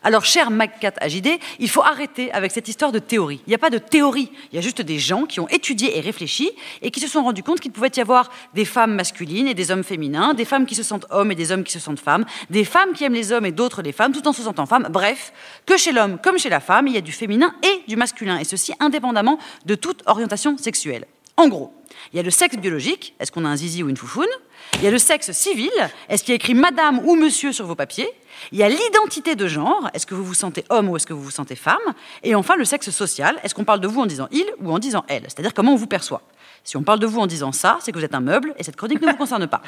Alors, 0.07 0.27
cher 0.27 0.51
Mag4AJD, 0.51 1.39
il 1.61 1.71
faut 1.71 1.83
arrêter 1.83 2.31
avec 2.33 2.53
cette 2.53 2.69
histoire 2.69 2.93
de 2.93 2.99
théorie. 2.99 3.41
Il 3.47 3.51
n'y 3.51 3.55
a 3.55 3.59
pas 3.59 3.71
de 3.71 3.79
théorie, 3.79 4.31
il 4.53 4.57
y 4.57 4.59
a 4.59 4.61
juste 4.61 4.83
des 4.83 4.99
gens 4.99 5.25
qui 5.25 5.41
ont 5.41 5.49
étudié 5.49 5.97
et 5.97 6.01
réfléchi 6.03 6.51
et 6.83 6.91
qui 6.91 7.01
se 7.01 7.09
sont 7.09 7.25
rendus 7.25 7.43
compte 7.43 7.59
qu'il 7.59 7.73
pouvait 7.73 7.91
y 7.97 8.01
avoir 8.01 8.31
des 8.53 8.67
femmes 8.67 8.95
masculines 8.95 9.49
et 9.49 9.55
des 9.55 9.71
hommes 9.71 9.83
féminins, 9.83 10.35
des 10.35 10.45
femmes 10.45 10.67
qui 10.67 10.75
se 10.75 10.83
sentent 10.83 11.07
hommes 11.09 11.33
et 11.33 11.35
des 11.35 11.53
hommes 11.53 11.65
qui 11.65 11.73
se 11.73 11.81
sentent 11.81 12.01
femmes, 12.01 12.27
des 12.51 12.65
femmes 12.65 12.93
qui 12.93 13.05
aiment 13.05 13.15
les 13.15 13.33
hommes 13.33 13.47
et 13.47 13.53
d'autres 13.53 13.81
les 13.81 13.93
femmes, 13.93 14.13
tout 14.13 14.29
en 14.29 14.35
se 14.35 14.43
sentant 14.43 14.67
femmes. 14.67 14.89
Bref, 14.91 15.33
que 15.65 15.79
chez 15.79 15.93
l'homme 15.93 16.19
comme 16.23 16.39
chez 16.39 16.51
la 16.51 16.61
femme, 16.61 16.87
il 16.87 16.93
y 16.93 16.99
a 16.99 17.01
du 17.01 17.13
féminin 17.13 17.55
et 17.63 17.89
du 17.89 17.97
masculin, 17.97 18.39
et 18.39 18.45
ceci 18.45 18.75
indépendamment 18.81 19.39
de 19.65 19.75
toute 19.75 20.03
orientation 20.05 20.59
sexuelle. 20.59 21.07
En 21.39 21.49
gros, 21.49 21.73
il 22.13 22.17
y 22.17 22.21
a 22.21 22.23
le 22.23 22.31
sexe 22.31 22.59
biologique, 22.59 23.15
est-ce 23.19 23.33
qu'on 23.33 23.47
a 23.47 23.49
un 23.49 23.57
zizi 23.57 23.83
ou 23.83 23.89
une 23.89 23.97
foufoune? 23.97 24.27
Il 24.75 24.83
y 24.83 24.87
a 24.87 24.91
le 24.91 24.99
sexe 24.99 25.33
civil, 25.33 25.71
est-ce 26.11 26.23
qu'il 26.23 26.33
y 26.33 26.35
a 26.35 26.37
écrit 26.37 26.55
madame 26.55 27.01
ou 27.07 27.17
monsieur 27.17 27.53
sur 27.53 27.67
vos 27.67 27.75
papiers 27.75 28.09
Il 28.53 28.59
y 28.59 28.63
a 28.63 28.69
l'identité 28.69 29.37
de 29.37 29.47
genre, 29.47 29.89
est-ce 29.95 30.07
que 30.07 30.15
vous 30.15 30.25
vous 30.25 30.35
sentez 30.35 30.65
homme 30.71 30.89
ou 30.89 30.97
est-ce 30.97 31.07
que 31.07 31.13
vous 31.13 31.23
vous 31.23 31.31
sentez 31.31 31.57
femme 31.57 31.77
Et 32.23 32.35
enfin, 32.35 32.57
le 32.57 32.65
sexe 32.65 32.91
social, 32.91 33.39
est-ce 33.43 33.55
qu'on 33.55 33.65
parle 33.65 33.81
de 33.81 33.89
vous 33.89 34.01
en 34.01 34.07
disant 34.07 34.29
il 34.31 34.45
ou 34.61 34.71
en 34.73 34.79
disant 34.79 35.05
elle 35.09 35.23
C'est-à-dire 35.23 35.55
comment 35.55 35.73
on 35.73 35.77
vous 35.77 35.87
perçoit. 35.87 36.23
Si 36.65 36.79
on 36.79 36.83
parle 36.83 36.99
de 36.99 37.07
vous 37.07 37.21
en 37.21 37.27
disant 37.27 37.53
ça, 37.53 37.79
c'est 37.81 37.93
que 37.93 37.99
vous 37.99 38.05
êtes 38.05 38.15
un 38.15 38.21
meuble 38.21 38.55
et 38.59 38.65
cette 38.65 38.77
chronique 38.77 39.03
ne 39.03 39.11
vous 39.11 39.17
concerne 39.17 39.47
pas. 39.47 39.61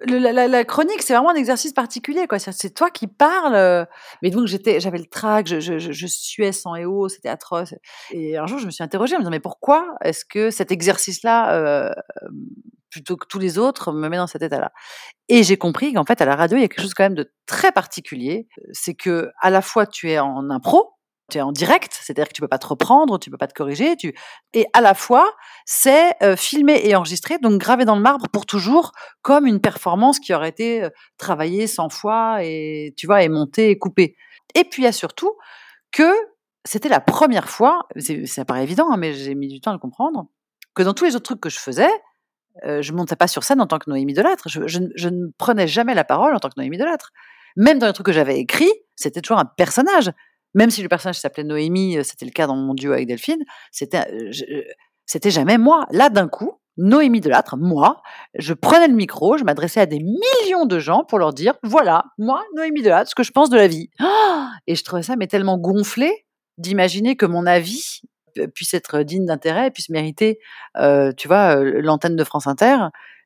La, 0.06 0.64
chronique, 0.64 1.02
c'est 1.02 1.12
vraiment 1.12 1.30
un 1.30 1.34
exercice 1.34 1.72
particulier, 1.72 2.26
quoi. 2.26 2.38
C'est 2.38 2.74
toi 2.74 2.90
qui 2.90 3.06
parles. 3.06 3.54
euh, 3.54 3.84
Mais 4.22 4.30
donc, 4.30 4.46
j'étais, 4.46 4.80
j'avais 4.80 4.98
le 4.98 5.04
trac, 5.06 5.46
je, 5.46 6.06
suais 6.06 6.52
sang 6.52 6.74
et 6.74 6.86
eau, 6.86 7.08
c'était 7.08 7.28
atroce. 7.28 7.74
Et 8.12 8.38
un 8.38 8.46
jour, 8.46 8.58
je 8.58 8.66
me 8.66 8.70
suis 8.70 8.82
interrogée 8.82 9.14
en 9.14 9.18
me 9.18 9.22
disant, 9.24 9.30
mais 9.30 9.40
pourquoi 9.40 9.94
est-ce 10.02 10.24
que 10.24 10.50
cet 10.50 10.72
exercice-là, 10.72 11.54
euh, 11.54 11.90
plutôt 12.90 13.16
que 13.16 13.26
tous 13.26 13.38
les 13.38 13.58
autres, 13.58 13.92
me 13.92 14.08
met 14.08 14.16
dans 14.16 14.26
cet 14.26 14.42
état-là 14.42 14.72
Et 15.28 15.42
j'ai 15.42 15.56
compris 15.56 15.92
qu'en 15.92 16.04
fait, 16.04 16.20
à 16.20 16.24
la 16.24 16.36
radio, 16.36 16.56
il 16.56 16.62
y 16.62 16.64
a 16.64 16.68
quelque 16.68 16.82
chose 16.82 16.94
quand 16.94 17.04
même 17.04 17.14
de 17.14 17.32
très 17.46 17.72
particulier. 17.72 18.48
C'est 18.72 18.94
que, 18.94 19.30
à 19.40 19.50
la 19.50 19.62
fois, 19.62 19.86
tu 19.86 20.10
es 20.10 20.18
en 20.18 20.50
impro, 20.50 20.98
tu 21.30 21.38
es 21.38 21.40
en 21.40 21.52
direct, 21.52 21.98
c'est-à-dire 22.00 22.28
que 22.28 22.32
tu 22.32 22.40
peux 22.40 22.48
pas 22.48 22.58
te 22.58 22.66
reprendre, 22.66 23.18
tu 23.18 23.30
peux 23.30 23.36
pas 23.36 23.46
te 23.46 23.54
corriger, 23.54 23.96
tu 23.96 24.14
et 24.54 24.66
à 24.72 24.80
la 24.80 24.94
fois 24.94 25.30
c'est 25.66 26.14
euh, 26.22 26.36
filmé 26.36 26.80
et 26.84 26.96
enregistré, 26.96 27.38
donc 27.38 27.60
gravé 27.60 27.84
dans 27.84 27.96
le 27.96 28.02
marbre 28.02 28.28
pour 28.28 28.46
toujours, 28.46 28.92
comme 29.22 29.46
une 29.46 29.60
performance 29.60 30.20
qui 30.20 30.32
aurait 30.32 30.48
été 30.48 30.84
euh, 30.84 30.90
travaillée 31.18 31.66
100 31.66 31.90
fois 31.90 32.38
et 32.42 32.94
tu 32.96 33.06
vois 33.06 33.22
et 33.22 33.28
montée 33.28 33.70
et 33.70 33.78
coupée. 33.78 34.16
Et 34.54 34.64
puis 34.64 34.82
il 34.82 34.84
y 34.86 34.88
a 34.88 34.92
surtout 34.92 35.36
que 35.92 36.10
c'était 36.64 36.88
la 36.88 37.00
première 37.00 37.48
fois, 37.48 37.86
ça 38.26 38.44
paraît 38.44 38.62
évident, 38.62 38.90
hein, 38.90 38.96
mais 38.96 39.14
j'ai 39.14 39.34
mis 39.34 39.48
du 39.48 39.60
temps 39.60 39.70
à 39.70 39.74
le 39.74 39.78
comprendre, 39.78 40.26
que 40.74 40.82
dans 40.82 40.94
tous 40.94 41.04
les 41.04 41.14
autres 41.14 41.24
trucs 41.24 41.40
que 41.40 41.50
je 41.50 41.58
faisais, 41.58 41.90
euh, 42.64 42.82
je 42.82 42.92
montais 42.92 43.16
pas 43.16 43.28
sur 43.28 43.44
scène 43.44 43.60
en 43.60 43.66
tant 43.66 43.78
que 43.78 43.88
Noémie 43.90 44.14
Delattre. 44.14 44.48
Je, 44.48 44.66
je 44.66 44.78
ne- 44.80 44.88
ne 45.10 45.26
prenais 45.38 45.66
jamais 45.68 45.94
la 45.94 46.04
parole 46.04 46.34
en 46.34 46.38
tant 46.38 46.48
que 46.48 46.54
Noémie 46.56 46.78
Delattre. 46.78 47.10
Même 47.56 47.78
dans 47.78 47.86
les 47.86 47.92
trucs 47.92 48.06
que 48.06 48.12
j'avais 48.12 48.38
écrits, 48.38 48.72
c'était 48.96 49.20
toujours 49.20 49.38
un 49.38 49.44
personnage. 49.44 50.10
Même 50.54 50.70
si 50.70 50.82
le 50.82 50.88
personnage 50.88 51.18
s'appelait 51.18 51.44
Noémie, 51.44 51.98
euh, 51.98 52.02
c'était 52.02 52.24
le 52.26 52.30
cas 52.32 52.46
dans 52.46 52.56
mon 52.56 52.74
duo 52.74 52.92
avec 52.92 53.06
Delphine, 53.06 53.42
c'était, 53.70 54.06
euh, 54.12 54.62
c'était 55.06 55.30
jamais 55.30 55.58
moi. 55.58 55.86
Là, 55.90 56.08
d'un 56.08 56.28
coup, 56.28 56.52
Noémie 56.78 57.20
Delattre, 57.20 57.56
moi, 57.56 58.00
je 58.38 58.54
prenais 58.54 58.86
le 58.88 58.94
micro, 58.94 59.36
je 59.36 59.44
m'adressais 59.44 59.80
à 59.80 59.86
des 59.86 59.98
millions 59.98 60.64
de 60.64 60.78
gens 60.78 61.04
pour 61.04 61.18
leur 61.18 61.32
dire, 61.32 61.54
voilà, 61.64 62.04
moi, 62.18 62.42
Noémie 62.56 62.82
Delattre, 62.82 63.10
ce 63.10 63.14
que 63.14 63.22
je 63.24 63.32
pense 63.32 63.50
de 63.50 63.56
la 63.56 63.66
vie. 63.68 63.90
Ah 63.98 64.50
et 64.66 64.74
je 64.74 64.84
trouvais 64.84 65.02
ça 65.02 65.16
mais 65.16 65.26
tellement 65.26 65.58
gonflé 65.58 66.12
d'imaginer 66.56 67.16
que 67.16 67.26
mon 67.26 67.46
avis 67.46 68.00
puisse 68.46 68.74
être 68.74 69.02
digne 69.02 69.26
d'intérêt, 69.26 69.70
puisse 69.70 69.88
mériter, 69.90 70.38
euh, 70.76 71.12
tu 71.16 71.28
vois, 71.28 71.56
euh, 71.56 71.80
l'antenne 71.82 72.16
de 72.16 72.24
France 72.24 72.46
Inter, 72.46 72.76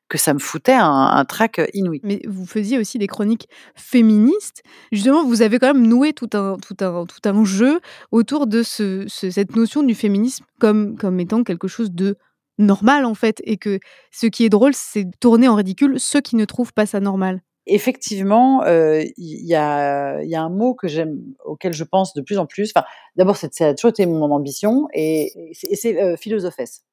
que 0.09 0.17
ça 0.17 0.33
me 0.33 0.39
foutait 0.39 0.77
un, 0.77 1.25
trac 1.25 1.61
inouï. 1.73 1.99
Mais 2.03 2.21
vous 2.27 2.45
faisiez 2.45 2.77
aussi 2.77 2.97
des 2.99 3.07
chroniques 3.07 3.47
féministes. 3.75 4.61
Justement, 4.91 5.25
vous 5.25 5.41
avez 5.41 5.59
quand 5.59 5.73
même 5.73 5.87
noué 5.87 6.13
tout 6.13 6.29
un, 6.33 6.57
tout 6.57 6.75
un, 6.83 7.05
tout 7.05 7.29
un 7.29 7.45
jeu 7.45 7.79
autour 8.11 8.45
de 8.47 8.63
ce, 8.63 9.05
ce- 9.07 9.31
cette 9.31 9.55
notion 9.55 9.81
du 9.81 9.95
féminisme 9.95 10.45
comme, 10.59 10.97
comme 10.97 11.19
étant 11.19 11.43
quelque 11.43 11.67
chose 11.67 11.91
de 11.91 12.17
normal, 12.59 13.05
en 13.05 13.15
fait. 13.15 13.41
Et 13.45 13.57
que 13.57 13.79
ce 14.11 14.27
qui 14.27 14.45
est 14.45 14.49
drôle, 14.49 14.73
c'est 14.75 15.05
tourner 15.19 15.47
en 15.47 15.55
ridicule 15.55 15.99
ceux 15.99 16.21
qui 16.21 16.35
ne 16.35 16.45
trouvent 16.45 16.73
pas 16.73 16.85
ça 16.85 16.99
normal. 16.99 17.41
Effectivement, 17.65 18.63
euh, 18.65 19.03
il 19.15 19.45
y, 19.45 19.55
a, 19.55 20.17
un 20.19 20.49
mot 20.49 20.73
que 20.73 20.89
j'aime, 20.89 21.21
auquel 21.45 21.73
je 21.73 21.85
pense 21.85 22.13
de 22.13 22.21
plus 22.21 22.37
en 22.37 22.45
plus. 22.45 22.73
D'abord, 23.15 23.37
ça 23.37 23.47
a 23.61 23.73
toujours 23.73 23.89
été 23.91 24.05
mon 24.05 24.31
ambition, 24.31 24.87
et, 24.93 25.31
c'est- 25.53 26.01
euh, 26.01 26.17
philosophesse. 26.17 26.83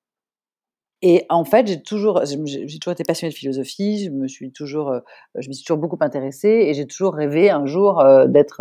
Et 1.03 1.25
en 1.29 1.45
fait, 1.45 1.67
j'ai 1.67 1.83
toujours, 1.83 2.23
été 2.23 3.05
passionnée 3.05 3.33
de 3.33 3.37
philosophie. 3.37 4.05
Je 4.05 4.11
me 4.11 4.29
suis 4.29 4.53
toujours, 4.53 4.91
euh, 4.91 5.01
je 5.35 5.49
me 5.49 5.55
suis 5.55 5.65
toujours 5.65 5.79
beaucoup 5.79 5.97
intéressée, 6.01 6.67
et 6.69 6.75
j'ai 6.75 6.87
toujours 6.87 7.15
rêvé 7.15 7.51
un 7.51 7.67
jour 7.67 8.05
d'être, 8.29 8.61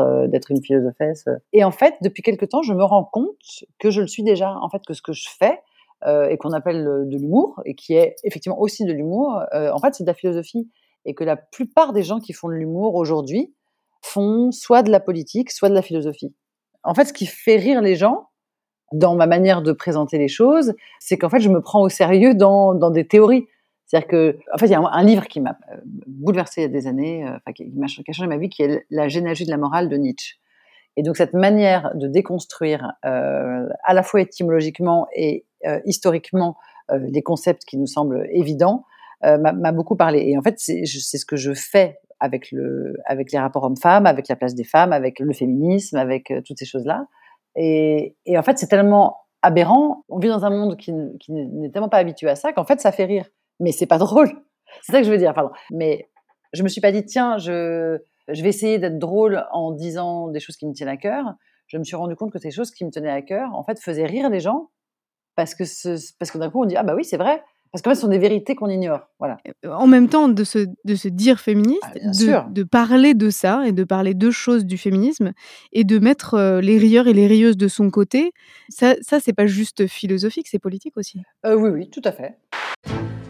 une 0.49 0.63
philosophesse. 0.63 1.25
Et 1.53 1.63
en 1.63 1.71
fait, 1.71 1.95
depuis 2.01 2.23
quelque 2.23 2.45
temps, 2.45 2.63
je 2.63 2.73
me 2.73 2.83
rends 2.83 3.03
compte 3.03 3.65
que 3.77 3.91
je 3.91 4.01
le 4.01 4.07
suis 4.07 4.23
déjà. 4.23 4.55
En 4.61 4.69
fait, 4.69 4.81
que 4.87 4.93
ce 4.95 5.01
que 5.03 5.13
je 5.13 5.27
fais 5.37 5.59
et 6.07 6.37
qu'on 6.37 6.53
appelle 6.53 6.85
de 7.05 7.17
l'humour, 7.17 7.61
et 7.65 7.75
qui 7.75 7.93
est 7.93 8.15
effectivement 8.23 8.59
aussi 8.59 8.85
de 8.85 8.93
l'humour, 8.93 9.43
en 9.51 9.77
fait, 9.79 9.93
c'est 9.93 10.03
de 10.05 10.09
la 10.09 10.15
philosophie 10.15 10.69
et 11.05 11.13
que 11.13 11.23
la 11.23 11.35
plupart 11.35 11.93
des 11.93 12.03
gens 12.03 12.19
qui 12.19 12.33
font 12.33 12.49
de 12.49 12.53
l'humour 12.53 12.95
aujourd'hui 12.95 13.53
font 14.01 14.51
soit 14.51 14.83
de 14.83 14.91
la 14.91 14.99
politique, 14.99 15.51
soit 15.51 15.69
de 15.69 15.73
la 15.73 15.81
philosophie. 15.81 16.33
En 16.83 16.93
fait, 16.93 17.05
ce 17.05 17.13
qui 17.13 17.25
fait 17.25 17.57
rire 17.57 17.81
les 17.81 17.95
gens 17.95 18.29
dans 18.93 19.15
ma 19.15 19.27
manière 19.27 19.61
de 19.61 19.71
présenter 19.71 20.17
les 20.17 20.27
choses, 20.27 20.73
c'est 20.99 21.17
qu'en 21.17 21.29
fait, 21.29 21.39
je 21.39 21.49
me 21.49 21.61
prends 21.61 21.81
au 21.81 21.89
sérieux 21.89 22.33
dans, 22.33 22.73
dans 22.73 22.89
des 22.89 23.05
théories. 23.05 23.47
C'est-à-dire 23.85 24.07
que, 24.07 24.37
en 24.53 24.57
fait, 24.57 24.67
il 24.67 24.71
y 24.71 24.75
a 24.75 24.79
un, 24.79 25.03
livre 25.03 25.27
qui 25.27 25.41
m'a 25.41 25.57
euh, 25.71 25.77
bouleversé 26.07 26.61
il 26.61 26.63
y 26.63 26.65
a 26.65 26.69
des 26.69 26.87
années, 26.87 27.27
euh, 27.27 27.51
qui, 27.53 27.65
m'a- 27.75 27.87
changé 27.87 28.27
ma 28.27 28.37
vie, 28.37 28.49
qui 28.49 28.63
est 28.63 28.85
La 28.89 29.07
généalogie 29.07 29.45
de 29.45 29.51
la 29.51 29.57
morale 29.57 29.89
de 29.89 29.97
Nietzsche. 29.97 30.37
Et 30.97 31.03
donc 31.03 31.17
cette 31.17 31.33
manière 31.33 31.91
de 31.95 32.07
déconstruire 32.07 32.91
à 33.03 33.93
la 33.93 34.03
fois 34.03 34.19
étymologiquement 34.19 35.07
et 35.15 35.45
historiquement 35.85 36.57
les 36.91 37.21
concepts 37.21 37.63
qui 37.63 37.77
nous 37.77 37.85
semblent 37.85 38.27
évidents 38.31 38.83
m'a 39.21 39.71
beaucoup 39.71 39.95
parlé. 39.95 40.19
Et 40.27 40.37
en 40.37 40.41
fait, 40.41 40.55
c'est 40.57 40.85
ce 40.85 41.25
que 41.25 41.35
je 41.35 41.53
fais 41.53 41.99
avec, 42.19 42.51
le, 42.51 42.93
avec 43.05 43.31
les 43.31 43.39
rapports 43.39 43.63
hommes-femmes, 43.63 44.05
avec 44.05 44.27
la 44.27 44.35
place 44.35 44.55
des 44.55 44.63
femmes, 44.63 44.93
avec 44.93 45.19
le 45.19 45.33
féminisme, 45.33 45.97
avec 45.97 46.33
toutes 46.45 46.57
ces 46.57 46.65
choses-là. 46.65 47.05
Et, 47.55 48.15
et, 48.25 48.37
en 48.37 48.43
fait, 48.43 48.57
c'est 48.57 48.67
tellement 48.67 49.17
aberrant. 49.41 50.03
On 50.09 50.19
vit 50.19 50.27
dans 50.27 50.45
un 50.45 50.49
monde 50.49 50.77
qui, 50.77 50.93
qui 51.19 51.31
n'est 51.31 51.69
tellement 51.71 51.89
pas 51.89 51.97
habitué 51.97 52.29
à 52.29 52.35
ça 52.35 52.53
qu'en 52.53 52.63
fait, 52.63 52.79
ça 52.79 52.91
fait 52.91 53.05
rire. 53.05 53.25
Mais 53.59 53.71
c'est 53.71 53.87
pas 53.87 53.97
drôle. 53.97 54.29
C'est 54.81 54.91
ça 54.91 54.99
que 54.99 55.05
je 55.05 55.11
veux 55.11 55.17
dire. 55.17 55.33
Pardon. 55.33 55.49
Mais 55.71 56.09
je 56.53 56.61
me 56.61 56.67
suis 56.67 56.79
pas 56.79 56.91
dit, 56.91 57.03
tiens, 57.03 57.37
je, 57.39 57.97
je 58.27 58.43
vais 58.43 58.49
essayer 58.49 58.77
d'être 58.77 58.99
drôle 58.99 59.43
en 59.51 59.71
disant 59.71 60.27
des 60.27 60.39
choses 60.39 60.57
qui 60.57 60.67
me 60.67 60.73
tiennent 60.73 60.89
à 60.89 60.97
cœur. 60.97 61.33
Je 61.67 61.77
me 61.77 61.83
suis 61.83 61.95
rendu 61.95 62.15
compte 62.15 62.31
que 62.31 62.39
ces 62.39 62.51
choses 62.51 62.71
qui 62.71 62.85
me 62.85 62.91
tenaient 62.91 63.09
à 63.09 63.21
cœur, 63.21 63.53
en 63.55 63.63
fait, 63.63 63.79
faisaient 63.79 64.05
rire 64.05 64.29
les 64.29 64.39
gens 64.39 64.69
parce 65.35 65.55
que, 65.55 65.63
parce 66.17 66.31
que 66.31 66.37
d'un 66.37 66.49
coup, 66.49 66.61
on 66.61 66.65
dit, 66.65 66.75
ah 66.75 66.83
bah 66.83 66.95
oui, 66.95 67.03
c'est 67.03 67.17
vrai. 67.17 67.43
Parce 67.71 67.81
qu'en 67.83 67.91
fait, 67.91 67.95
ce 67.95 68.01
sont 68.01 68.07
des 68.07 68.17
vérités 68.17 68.55
qu'on 68.55 68.69
ignore. 68.69 69.01
Voilà. 69.19 69.37
En 69.65 69.85
même 69.85 70.09
temps, 70.09 70.27
de 70.27 70.43
se, 70.43 70.67
de 70.85 70.95
se 70.95 71.07
dire 71.07 71.39
féministe, 71.39 71.81
Ah, 71.83 72.47
de, 72.47 72.53
de, 72.53 72.63
parler 72.63 73.13
de 73.13 73.29
ça 73.29 73.67
et 73.67 73.71
de 73.71 73.83
parler 73.83 74.13
de 74.13 74.31
choses 74.31 74.65
du 74.65 74.77
féminisme 74.77 75.33
et 75.71 75.83
de 75.83 75.99
mettre 75.99 76.33
euh, 76.33 76.61
les 76.61 76.77
rieurs 76.77 77.07
et 77.07 77.13
les 77.13 77.27
rieuses 77.27 77.57
de 77.57 77.67
son 77.67 77.91
côté, 77.91 78.31
ça, 78.69 78.95
ça 79.01 79.19
c'est 79.19 79.33
pas 79.33 79.45
juste 79.45 79.87
philosophique, 79.87 80.47
c'est 80.49 80.59
politique 80.59 80.97
aussi. 80.97 81.21
Euh, 81.45 81.55
oui, 81.55 81.69
oui, 81.69 81.89
tout 81.89 82.01
à 82.05 82.11
fait. 82.11 82.37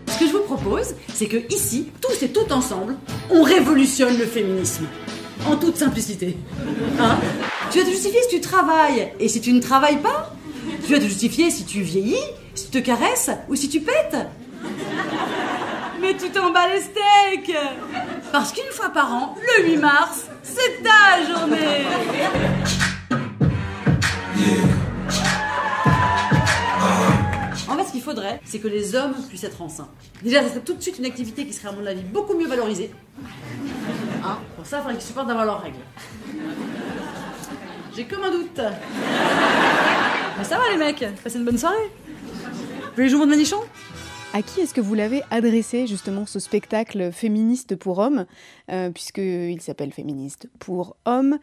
Ce 0.07 0.19
que 0.19 0.25
je 0.25 0.31
vous 0.31 0.43
propose, 0.43 0.95
c'est 1.09 1.27
que 1.27 1.37
ici, 1.53 1.91
tous 2.01 2.23
et 2.23 2.29
toutes 2.29 2.51
ensemble, 2.51 2.95
on 3.29 3.43
révolutionne 3.43 4.17
le 4.17 4.25
féminisme. 4.25 4.85
En 5.47 5.55
toute 5.55 5.77
simplicité. 5.77 6.37
Hein 6.99 7.17
tu 7.71 7.79
vas 7.79 7.85
te 7.85 7.89
justifier 7.91 8.19
si 8.23 8.35
tu 8.35 8.41
travailles 8.41 9.13
et 9.19 9.27
si 9.27 9.41
tu 9.41 9.53
ne 9.53 9.59
travailles 9.59 10.01
pas. 10.01 10.33
Tu 10.85 10.93
vas 10.93 10.99
te 10.99 11.05
justifier 11.05 11.51
si 11.51 11.65
tu 11.65 11.81
vieillis, 11.81 12.23
si 12.55 12.69
tu 12.69 12.79
te 12.81 12.85
caresses 12.85 13.29
ou 13.47 13.55
si 13.55 13.69
tu 13.69 13.81
pètes. 13.81 14.17
Mais 16.01 16.15
tu 16.15 16.29
t'en 16.29 16.51
bats 16.51 16.67
les 16.73 16.81
steaks 16.81 17.55
Parce 18.31 18.51
qu'une 18.53 18.71
fois 18.71 18.89
par 18.89 19.13
an, 19.13 19.35
le 19.57 19.69
8 19.69 19.77
mars, 19.77 20.27
c'est 20.41 20.81
ta 20.81 21.23
journée 21.31 21.85
En 27.67 27.77
fait, 27.77 27.83
ce 27.83 27.91
qu'il 27.91 28.01
faudrait, 28.01 28.41
c'est 28.45 28.59
que 28.59 28.67
les 28.67 28.95
hommes 28.95 29.13
puissent 29.27 29.43
être 29.43 29.61
enceints. 29.61 29.89
Déjà, 30.23 30.41
ça 30.41 30.49
serait 30.49 30.61
tout 30.61 30.73
de 30.73 30.81
suite 30.81 30.97
une 30.97 31.05
activité 31.05 31.45
qui 31.45 31.53
serait, 31.53 31.67
à 31.67 31.71
mon 31.71 31.85
avis, 31.85 32.01
beaucoup 32.01 32.33
mieux 32.33 32.47
valorisée. 32.47 32.91
Hein 34.23 34.39
Pour 34.55 34.65
ça, 34.65 34.77
il 34.77 34.81
faudrait 34.81 34.95
qu'ils 34.95 35.07
supportent 35.07 35.27
d'avoir 35.27 35.45
leurs 35.45 35.61
règles. 35.61 35.77
J'ai 37.95 38.05
comme 38.05 38.23
un 38.23 38.31
doute. 38.31 38.61
Mais 40.37 40.43
ça 40.43 40.57
va, 40.57 40.69
les 40.71 40.77
mecs. 40.77 41.05
Passez 41.23 41.37
une 41.37 41.45
bonne 41.45 41.57
soirée. 41.57 41.91
Vous 42.33 42.95
voulez 42.95 43.09
jouer 43.09 43.19
mon 43.19 43.27
manichon? 43.27 43.59
À 44.33 44.41
qui 44.43 44.61
est-ce 44.61 44.73
que 44.73 44.81
vous 44.81 44.93
l'avez 44.93 45.23
adressé 45.31 45.87
justement 45.87 46.25
ce 46.25 46.39
spectacle 46.39 47.11
féministe 47.11 47.75
pour 47.75 47.97
hommes, 47.97 48.25
euh, 48.71 48.91
puisqu'il 48.91 49.59
s'appelle 49.59 49.91
Féministe 49.91 50.49
pour 50.59 50.97
hommes 51.05 51.39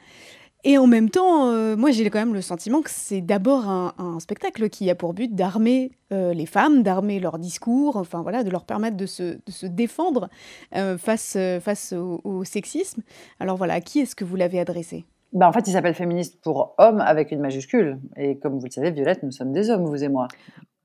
et 0.69 0.79
en 0.79 0.89
même 0.89 1.11
temps, 1.11 1.53
euh, 1.53 1.77
moi 1.77 1.93
j'ai 1.93 2.11
quand 2.11 2.19
même 2.19 2.35
le 2.35 2.41
sentiment 2.41 2.83
que 2.83 2.91
c'est 2.91 3.21
d'abord 3.21 3.69
un, 3.69 3.95
un, 3.99 4.19
spectacle 4.19 4.69
qui 4.69 4.91
a 4.91 4.97
pour 4.97 5.15
but 5.15 5.33
d'armer 5.33 5.93
euh, 6.13 6.35
les 6.35 6.45
femmes, 6.45 6.83
d'armer 6.83 7.21
leur 7.21 7.39
discours, 7.39 7.97
enfin 7.97 8.21
voilà, 8.23 8.43
de 8.43 8.51
leur 8.51 8.65
permettre 8.65 8.97
de 8.97 9.07
se, 9.07 9.39
de 9.47 9.53
se 9.53 9.65
défendre 9.65 10.29
euh, 10.75 10.99
face, 10.99 11.39
face 11.61 11.93
au, 11.93 12.21
au, 12.25 12.43
sexisme. 12.43 13.03
Alors 13.39 13.57
voilà, 13.57 13.75
à 13.75 13.81
qui 13.81 14.01
est-ce 14.01 14.17
que 14.17 14.25
vous 14.25 14.35
l'avez 14.35 14.59
adressé? 14.59 15.05
Ben, 15.33 15.47
En 15.47 15.53
fait, 15.53 15.69
il 15.69 15.73
s'appelle 15.73 15.95
Féministe 15.95 16.41
pour 16.43 16.75
hommes 16.79 17.01
avec 17.01 17.31
une 17.31 17.41
majuscule. 17.41 18.01
Et 18.17 18.37
comme 18.37 18.59
vous 18.59 18.67
le 18.67 18.71
savez, 18.73 18.91
Violette, 18.91 19.23
nous 19.23 19.31
sommes 19.31 19.53
des 19.53 19.71
hommes, 19.71 19.85
vous 19.85 20.03
et 20.03 20.09
moi. 20.09 20.27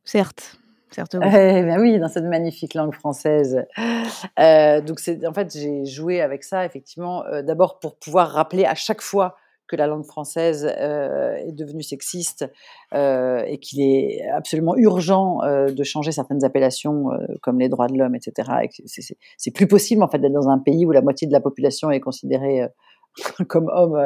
Certes. 0.03 0.59
Certes, 0.91 1.15
oui. 1.19 1.25
Eh 1.25 1.63
ben 1.63 1.79
oui, 1.79 1.97
dans 1.99 2.09
cette 2.09 2.25
magnifique 2.25 2.75
langue 2.75 2.93
française. 2.93 3.65
Euh, 4.39 4.81
donc, 4.81 4.99
c'est, 4.99 5.25
en 5.25 5.33
fait, 5.33 5.51
j'ai 5.57 5.85
joué 5.85 6.21
avec 6.21 6.43
ça, 6.43 6.65
effectivement, 6.65 7.25
euh, 7.25 7.41
d'abord 7.41 7.79
pour 7.79 7.97
pouvoir 7.97 8.29
rappeler 8.29 8.65
à 8.65 8.75
chaque 8.75 9.01
fois 9.01 9.35
que 9.71 9.77
la 9.77 9.87
langue 9.87 10.05
française 10.05 10.69
euh, 10.77 11.35
est 11.35 11.53
devenue 11.53 11.81
sexiste 11.81 12.45
euh, 12.93 13.41
et 13.47 13.57
qu'il 13.57 13.81
est 13.81 14.21
absolument 14.29 14.75
urgent 14.75 15.41
euh, 15.43 15.71
de 15.71 15.83
changer 15.83 16.11
certaines 16.11 16.43
appellations 16.43 17.05
comme 17.41 17.57
les 17.57 17.69
droits 17.69 17.87
de 17.87 17.97
l'homme, 17.97 18.15
etc. 18.15 18.51
Et 18.63 18.69
c'est, 18.85 19.01
c'est, 19.01 19.17
c'est, 19.37 19.51
plus 19.51 19.67
possible 19.67 20.03
en 20.03 20.09
fait 20.09 20.19
d'être 20.19 20.33
dans 20.33 20.49
un 20.49 20.59
pays 20.59 20.85
où 20.85 20.91
la 20.91 21.01
moitié 21.01 21.25
de 21.25 21.31
la 21.31 21.39
population 21.39 21.89
est 21.89 22.01
considérée 22.01 22.67
comme 23.47 23.69
homme 23.73 23.97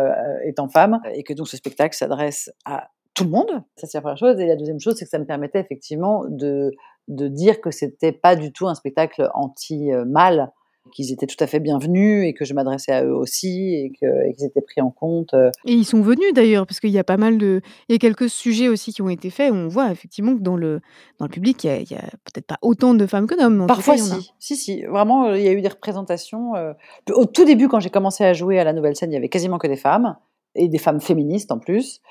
étant 0.46 0.70
femme 0.70 1.00
et 1.14 1.24
que 1.24 1.34
donc 1.34 1.48
ce 1.48 1.58
spectacle 1.58 1.96
s'adresse 1.96 2.52
à 2.66 2.90
tout 3.16 3.24
le 3.24 3.32
monde. 3.32 3.64
Ça, 3.76 3.88
c'est 3.88 3.98
la 3.98 4.02
première 4.02 4.18
chose. 4.18 4.40
Et 4.40 4.46
la 4.46 4.56
deuxième 4.56 4.80
chose, 4.80 4.96
c'est 4.98 5.06
que 5.06 5.12
ça 5.12 5.20
me 5.20 5.26
permettait 5.26 5.60
effectivement 5.60 6.26
de, 6.28 6.72
de 7.08 7.28
dire 7.28 7.60
que 7.60 7.72
c'était 7.72 8.12
pas 8.12 8.36
du 8.36 8.52
tout 8.52 8.68
un 8.68 8.76
spectacle 8.76 9.30
anti-mal, 9.34 10.52
qu'ils 10.94 11.12
étaient 11.12 11.26
tout 11.26 11.42
à 11.42 11.48
fait 11.48 11.60
bienvenus 11.60 12.26
et 12.26 12.34
que 12.34 12.46
je 12.46 12.54
m'adressais 12.54 12.92
à 12.92 13.04
eux 13.04 13.14
aussi 13.14 13.74
et, 13.76 13.92
qu'ils 13.92 14.46
étaient 14.46 14.62
pris 14.62 14.82
en 14.82 14.92
compte. 14.92 15.34
Et 15.66 15.74
ils 15.74 15.86
sont 15.86 16.02
venus 16.02 16.34
d'ailleurs, 16.34 16.66
parce 16.66 16.80
qu'il 16.80 16.92
y 16.92 17.00
a 17.00 17.04
pas 17.04 17.18
mal 17.18 17.38
de. 17.38 17.62
Il 17.90 17.94
y 17.94 17.96
a 17.96 18.00
quelques 18.00 18.30
sujets 18.30 18.68
aussi 18.68 18.94
qui 18.94 19.02
ont 19.02 19.10
été 19.10 19.30
faits 19.30 19.52
où 19.52 19.56
on 19.56 19.68
voit 19.68 19.92
effectivement 19.92 20.36
que 20.36 20.42
dans 20.42 20.56
le, 20.56 20.82
dans 21.20 21.26
le 21.26 21.32
public, 21.32 21.64
il 21.64 21.92
y 21.92 21.96
a, 21.96 22.02
peut-être 22.24 22.48
pas 22.48 22.58
autant 22.62 22.94
de 22.94 23.06
femmes 23.06 23.28
que 23.28 23.40
d'hommes. 23.40 23.66
Parfois, 23.68 23.96
cas, 23.96 24.02
si. 24.02 24.32
Si, 24.40 24.56
si. 24.56 24.84
Vraiment, 24.84 25.34
il 25.34 25.42
y 25.42 25.48
a 25.48 25.52
eu 25.52 25.62
des 25.62 25.68
représentations. 25.68 26.56
Euh... 26.56 26.74
Au 27.14 27.26
tout 27.26 27.46
début, 27.46 27.68
quand 27.68 27.80
j'ai 27.80 27.90
commencé 27.90 28.24
à 28.24 28.34
jouer 28.34 28.60
à 28.60 28.64
la 28.64 28.74
nouvelle 28.74 28.96
scène, 28.96 29.12
il 29.12 29.16
y 29.16 29.18
avait 29.18 29.30
quasiment 29.30 29.58
que 29.58 29.68
des 29.68 29.78
femmes 29.78 30.16
et 30.56 30.68
des 30.68 30.78
femmes 30.78 31.02
féministes 31.02 31.52
en 31.52 31.60
plus. 31.60 32.02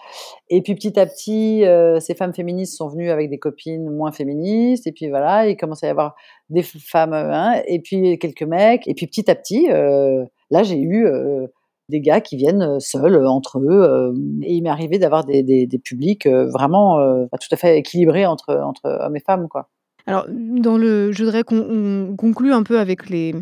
Et 0.51 0.63
puis 0.63 0.75
petit 0.75 0.99
à 0.99 1.07
petit, 1.07 1.65
euh, 1.65 2.01
ces 2.01 2.15
femmes 2.15 2.35
féministes 2.35 2.77
sont 2.77 2.89
venues 2.89 3.11
avec 3.11 3.31
des 3.31 3.39
copines 3.39 3.91
moins 3.91 4.13
féministes. 4.13 4.87
Et 4.87 4.93
puis 4.93 5.09
voilà, 5.09 5.49
il 5.49 5.57
commence 5.57 5.83
à 5.83 5.87
y 5.87 5.91
avoir 5.91 6.15
des 6.51 6.63
femmes, 6.63 7.15
hein, 7.15 7.61
et 7.67 7.81
puis 7.81 8.19
quelques 8.19 8.43
mecs. 8.43 8.87
Et 8.87 8.95
puis 8.95 9.07
petit 9.07 9.31
à 9.31 9.35
petit, 9.35 9.71
euh, 9.71 10.25
là 10.51 10.63
j'ai 10.63 10.79
eu 10.79 11.07
euh, 11.07 11.47
des 11.89 12.01
gars 12.01 12.21
qui 12.21 12.37
viennent 12.37 12.81
seuls 12.81 13.27
entre 13.27 13.59
eux. 13.59 14.15
et 14.43 14.55
il 14.55 14.63
m'est 14.63 14.71
arrivé 14.71 14.99
d'avoir 14.99 15.25
des, 15.25 15.43
des, 15.43 15.67
des, 15.67 15.79
publics 15.79 16.27
vraiment 16.27 17.27
tout 17.33 17.49
à 17.51 17.57
fait 17.57 17.79
équilibrés 17.79 18.25
entre, 18.25 18.55
entre 18.57 18.89
hommes 18.89 19.17
et 19.17 19.21
femmes. 19.21 19.49
Quoi. 19.49 19.69
Alors, 20.07 20.27
dans 20.29 20.77
le, 20.77 21.13
je 21.13 21.25
voudrais 21.25 21.45
qu'on 21.45 22.15
conclue 22.17 22.53
un 22.53 22.63
peu 22.63 22.79
avec 22.79 23.09
les, 23.09 23.35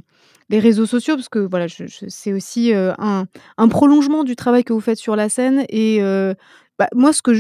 les 0.49 0.59
réseaux 0.59 0.87
sociaux, 0.87 1.17
parce 1.17 1.29
que 1.29 1.41
voilà, 1.41 1.67
je, 1.67 1.85
c'est 2.09 2.33
aussi 2.33 2.73
euh, 2.73 2.93
un, 2.99 3.27
un, 3.59 3.69
prolongement 3.69 4.23
du 4.23 4.37
travail 4.37 4.65
que 4.65 4.73
vous 4.73 4.81
faites 4.81 4.99
sur 4.99 5.17
la 5.17 5.29
scène. 5.29 5.65
Et 5.69 6.03
euh, 6.03 6.35
bah, 6.83 6.89
moi, 6.97 7.13
ce 7.13 7.23
que 7.23 7.33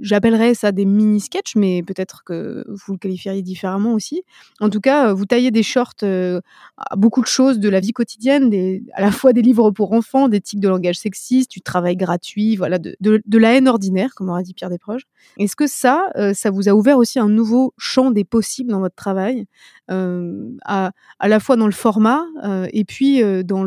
j'appellerais 0.00 0.54
ça 0.54 0.72
des 0.72 0.86
mini-sketchs, 0.86 1.56
mais 1.56 1.82
peut-être 1.82 2.24
que 2.24 2.64
vous 2.66 2.94
le 2.94 2.98
qualifieriez 2.98 3.42
différemment 3.42 3.92
aussi. 3.92 4.22
En 4.60 4.70
tout 4.70 4.80
cas, 4.80 5.12
vous 5.12 5.26
taillez 5.26 5.50
des 5.50 5.62
shorts 5.62 5.92
euh, 6.04 6.40
à 6.78 6.96
beaucoup 6.96 7.20
de 7.20 7.26
choses 7.26 7.58
de 7.58 7.68
la 7.68 7.80
vie 7.80 7.92
quotidienne, 7.92 8.80
à 8.94 9.02
la 9.02 9.10
fois 9.10 9.34
des 9.34 9.42
livres 9.42 9.70
pour 9.72 9.92
enfants, 9.92 10.28
des 10.28 10.40
tics 10.40 10.60
de 10.60 10.70
langage 10.70 10.98
sexiste, 10.98 11.50
du 11.50 11.60
travail 11.60 11.96
gratuit, 11.96 12.56
voilà, 12.56 12.78
de, 12.78 12.96
de, 12.98 13.38
la 13.38 13.54
haine 13.54 13.68
ordinaire, 13.68 14.14
comme 14.16 14.30
aurait 14.30 14.42
dit 14.42 14.54
Pierre 14.54 14.70
Desproges. 14.70 15.04
Est-ce 15.36 15.54
que 15.54 15.66
ça, 15.66 16.06
euh, 16.16 16.32
ça 16.32 16.50
vous 16.50 16.70
a 16.70 16.72
ouvert 16.72 16.96
aussi 16.96 17.18
un 17.18 17.28
nouveau 17.28 17.74
champ 17.76 18.10
des 18.10 18.24
possibles 18.24 18.70
dans 18.70 18.80
votre 18.80 18.96
travail, 18.96 19.44
euh, 19.90 20.48
à, 20.64 20.92
à 21.18 21.28
la 21.28 21.40
fois 21.40 21.56
dans 21.56 21.66
le 21.66 21.72
format 21.72 22.24
et 22.72 22.86
puis 22.86 23.22
dans 23.44 23.64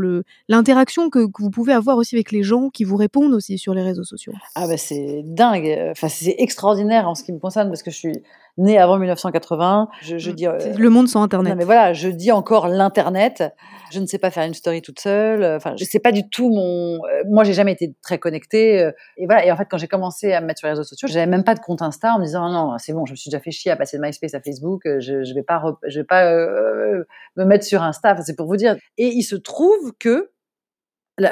l'interaction 0.47 1.12
que, 1.12 1.28
que, 1.28 1.43
vous 1.43 1.52
pouvez 1.52 1.73
avoir 1.73 1.97
aussi 1.97 2.15
avec 2.15 2.32
les 2.32 2.41
gens 2.41 2.69
qui 2.69 2.86
vous 2.86 2.95
répondent 2.95 3.36
aussi 3.36 3.60
sur 3.60 3.75
les 3.75 3.84
réseaux 3.84 4.04
sociaux? 4.04 4.34
Ah 4.56 4.67
bah 4.67 4.78
c'est 4.80 5.22
dingue, 5.24 5.78
enfin 5.92 6.10
c'est 6.10 6.36
extraordinaire 6.39 7.08
en 7.08 7.13
ce 7.13 7.24
qui 7.24 7.32
me 7.32 7.39
concerne 7.39 7.70
parce 7.70 7.84
que 7.84 7.92
je 7.92 7.98
suis 7.98 8.24
née 8.58 8.78
avant 8.78 8.98
1980. 8.98 9.89
Je, 10.02 10.18
je 10.18 10.32
dis 10.32 10.48
euh, 10.48 10.58
le 10.78 10.89
monde 10.89 11.08
sans 11.08 11.22
internet. 11.22 11.52
Non 11.52 11.58
mais 11.58 11.65
voilà, 11.65 11.94
je 11.94 12.10
dis 12.10 12.32
encore 12.32 12.68
l'internet. 12.68 13.44
Je 13.92 14.00
ne 14.00 14.06
sais 14.06 14.20
pas 14.20 14.30
faire 14.30 14.44
une 14.44 14.54
story 14.54 14.82
toute 14.82 15.00
seule. 15.00 15.44
Enfin, 15.44 15.74
je 15.78 15.84
sais 15.84 16.00
pas 16.00 16.12
du 16.12 16.30
tout 16.30 16.50
mon. 16.50 17.00
Moi, 17.28 17.44
j'ai 17.44 17.54
jamais 17.54 17.72
été 17.72 17.96
très 18.04 18.20
connectée. 18.20 18.92
Et 19.18 19.26
voilà. 19.26 19.46
Et 19.46 19.52
en 19.52 19.58
fait, 19.58 19.65
quand 19.70 19.78
j'ai 19.80 19.88
commencé 19.88 20.32
à 20.34 20.42
me 20.42 20.46
mettre 20.46 20.60
sur 20.60 20.68
les 20.68 20.74
réseaux 20.74 20.84
sociaux, 20.84 21.08
j'avais 21.08 21.26
même 21.26 21.44
pas 21.44 21.56
de 21.56 21.60
compte 21.60 21.82
Insta 21.82 22.13
en 22.13 22.20
me 22.20 22.26
disant 22.26 22.50
non, 22.50 22.78
c'est 22.78 22.94
bon, 22.94 23.06
je 23.06 23.13
me 23.13 23.15
suis 23.15 23.30
déjà 23.32 23.42
fait 23.42 23.52
chier 23.52 23.72
à 23.72 23.76
passer 23.76 23.98
de 23.98 24.04
MySpace 24.04 24.36
à 24.36 24.42
Facebook. 24.42 24.82
Je, 24.86 25.24
je 25.24 25.34
vais 25.34 25.44
pas, 25.44 25.63
je 25.88 26.00
vais 26.00 26.06
pas 26.06 26.32
euh, 26.32 27.04
me 27.36 27.46
mettre 27.46 27.65
sur 27.65 27.82
Insta. 27.82 28.12
Enfin, 28.13 28.22
c'est 28.22 28.36
pour 28.36 28.46
vous 28.46 28.58
dire. 28.58 28.76
Et 28.98 29.08
il 29.08 29.24
se 29.24 29.36
trouve 29.36 29.94
que 30.00 30.30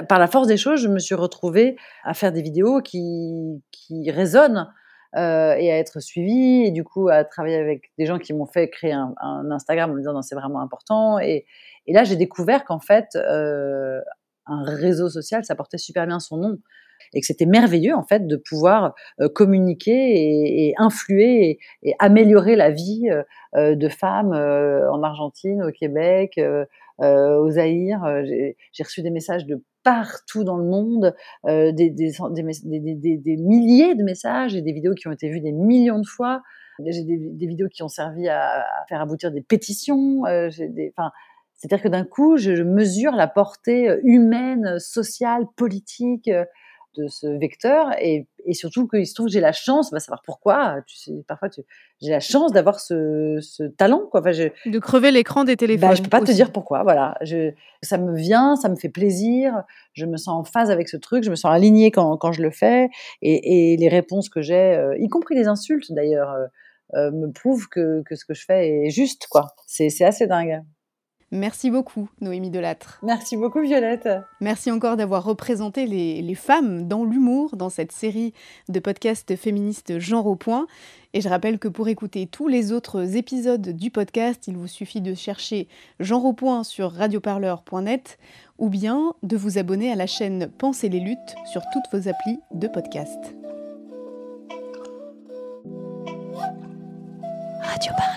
par 0.08 0.20
la 0.20 0.28
force 0.28 0.48
des 0.48 0.58
choses, 0.58 0.82
je 0.82 0.88
me 0.88 1.00
suis 1.00 1.16
retrouvée 1.16 1.78
à 2.04 2.14
faire 2.14 2.32
des 2.32 2.42
vidéos 2.42 2.82
qui, 2.82 3.64
qui 3.72 4.12
résonnent 4.12 4.68
euh, 5.16 5.56
et 5.58 5.72
à 5.72 5.78
être 5.78 6.02
suivie, 6.02 6.66
et 6.66 6.72
du 6.72 6.84
coup 6.84 7.08
à 7.08 7.24
travailler 7.24 7.56
avec 7.56 7.92
des 7.98 8.06
gens 8.06 8.20
qui 8.20 8.34
m'ont 8.34 8.46
fait 8.46 8.70
créer 8.70 8.92
un, 8.92 9.16
Instagram 9.52 9.90
en 9.90 9.94
me 9.94 10.00
disant 10.00 10.14
non, 10.14 10.22
c'est 10.22 10.36
vraiment 10.36 10.62
important. 10.62 11.18
Et, 11.20 11.46
là, 11.88 12.04
j'ai 12.04 12.18
découvert 12.18 12.66
qu'en 12.66 12.80
fait, 12.80 13.16
euh, 13.16 14.02
un 14.48 14.64
réseau 14.64 15.10
social, 15.10 15.46
ça 15.46 15.56
portait 15.56 15.78
super 15.78 16.06
bien 16.06 16.20
son 16.20 16.38
nom. 16.38 16.58
Et 17.14 17.22
que 17.22 17.26
c'était 17.26 17.46
merveilleux, 17.46 17.96
en 17.96 18.04
fait, 18.04 18.28
de 18.28 18.36
pouvoir 18.36 18.94
euh, 19.22 19.30
communiquer 19.30 20.68
et, 20.68 20.74
influer 20.78 21.60
et, 21.84 21.94
améliorer 22.00 22.58
la 22.58 22.70
vie 22.72 23.08
de 23.56 23.90
femmes 23.90 24.34
en 24.34 25.04
Argentine, 25.04 25.64
au 25.64 25.72
Québec, 25.72 26.40
au 27.00 27.50
Zaïre. 27.50 28.04
J'ai 28.26 28.84
reçu 28.84 29.02
des 29.02 29.10
messages 29.10 29.46
de 29.46 29.64
partout 29.88 30.44
dans 30.44 30.58
le 30.58 30.66
monde, 30.66 31.16
euh, 31.46 31.72
des, 31.72 31.94
milliers 33.38 33.96
de 33.96 34.04
messages 34.04 34.54
et 34.54 34.62
des 34.62 34.74
vidéos 34.74 34.94
qui 34.94 35.08
ont 35.08 35.14
été 35.14 35.30
vues 35.30 35.40
des 35.40 35.54
millions 35.54 36.00
de 36.00 36.06
fois. 36.06 36.44
J'ai 36.86 37.06
des, 37.06 37.48
vidéos 37.48 37.70
qui 37.70 37.84
ont 37.84 37.88
servi 37.88 38.28
à, 38.28 38.66
faire 38.90 39.00
aboutir 39.00 39.32
des 39.32 39.42
pétitions. 39.42 40.26
Euh, 40.26 40.50
c'est-à-dire 40.50 41.82
que 41.82 41.88
d'un 41.88 42.04
coup, 42.04 42.36
je, 42.36 42.64
mesure 42.64 43.14
la 43.14 43.28
portée 43.28 43.98
humaine, 44.04 44.78
sociale, 44.78 45.46
politique 45.56 46.30
de 46.96 47.08
ce 47.08 47.28
vecteur 47.28 47.92
et, 48.02 48.28
et 48.46 48.54
surtout 48.54 48.88
qu'il 48.88 49.06
se 49.06 49.14
trouve 49.14 49.28
que 49.28 49.32
j'ai 49.32 49.40
la 49.40 49.52
chance, 49.52 49.90
on 49.92 49.96
va 49.96 50.00
savoir 50.00 50.22
pourquoi, 50.24 50.78
tu 50.88 50.96
sais, 50.96 51.12
parfois 51.28 51.50
j'ai 52.02 52.10
la 52.12 52.20
chance 52.20 52.52
d'avoir 52.52 52.80
ce, 52.80 53.38
ce, 53.42 53.64
talent. 53.64 54.08
Quoi. 54.10 54.22
Enfin, 54.22 54.32
je, 54.32 54.50
de 54.66 54.80
crever 54.80 55.12
l'écran 55.12 55.44
des 55.44 55.58
téléphones. 55.58 55.90
Bah, 55.90 55.96
je 55.96 56.02
peux 56.02 56.10
pas 56.10 56.22
te 56.22 56.32
dire 56.32 56.52
pourquoi, 56.52 56.84
voilà. 56.84 57.18
Je, 57.22 57.52
ça 57.84 57.98
me 57.98 58.16
vient, 58.16 58.56
ça 58.56 58.70
me 58.70 58.76
fait 58.76 58.90
plaisir, 58.90 59.64
je 59.94 60.06
me 60.06 60.18
sens 60.18 60.40
en 60.40 60.44
phase 60.44 60.72
avec 60.72 60.90
ce 60.90 60.98
truc, 60.98 61.24
je 61.24 61.30
me 61.30 61.36
sens 61.36 61.54
alignée 61.54 61.92
quand, 61.92 62.18
quand 62.18 62.32
je 62.32 62.42
le 62.42 62.52
fais 62.52 62.90
et, 63.22 63.74
et 63.74 63.78
les 63.78 63.90
réponses 63.90 64.30
que 64.30 64.42
j'ai, 64.42 64.56
euh, 64.56 64.98
y 64.98 65.08
compris 65.08 65.36
les 65.36 65.48
insultes 65.48 65.92
d'ailleurs, 65.92 66.32
euh, 66.32 66.46
euh, 66.96 67.12
me 67.12 67.32
prouvent 67.32 67.68
que, 67.68 68.02
que 68.04 68.16
ce 68.16 68.26
que 68.26 68.34
je 68.34 68.46
fais 68.46 68.70
est 68.70 68.90
juste. 68.90 69.28
quoi. 69.30 69.48
C'est 69.66 70.04
assez 70.04 70.26
dingue. 70.28 70.64
Merci 71.32 71.70
beaucoup, 71.70 72.10
Noémie 72.22 72.50
Delattre. 72.50 73.00
Merci 73.04 73.36
beaucoup, 73.36 73.60
Violette. 73.60 74.08
Merci 74.40 74.72
encore 74.72 74.96
d'avoir 74.96 75.26
représenté 75.26 75.86
les, 75.86 76.36
femmes 76.36 76.88
dans 76.88 77.04
l'humour 77.04 77.58
dans 77.58 77.70
cette 77.70 77.92
série 77.92 78.34
de 78.70 78.80
podcasts 78.80 79.36
féministes 79.36 80.00
Genre 80.00 80.26
au 80.26 80.36
point. 80.36 80.68
Et 81.14 81.20
je 81.20 81.28
rappelle 81.28 81.60
que 81.60 81.68
pour 81.68 81.90
écouter 81.90 82.28
tous 82.28 82.48
les 82.48 82.72
autres 82.72 83.18
épisodes 83.18 83.70
du 83.70 83.92
podcast, 83.92 84.48
il 84.48 84.56
vous 84.56 84.68
suffit 84.68 85.02
de 85.02 85.14
chercher 85.16 85.68
Genre 86.00 86.24
au 86.24 86.34
point 86.34 86.64
sur 86.64 86.94
radioparleur.net 86.94 88.20
ou 88.58 88.70
bien 88.70 89.14
de 89.24 89.36
vous 89.36 89.58
abonner 89.58 89.92
à 89.92 89.96
la 89.96 90.08
chaîne 90.08 90.50
Pensez 90.58 90.88
les 90.88 91.02
luttes 91.02 91.36
sur 91.52 91.62
toutes 91.74 91.92
vos 91.92 92.08
applis 92.08 92.40
de 92.54 92.68
podcast. 92.68 93.36
Radioparleur, 97.62 98.17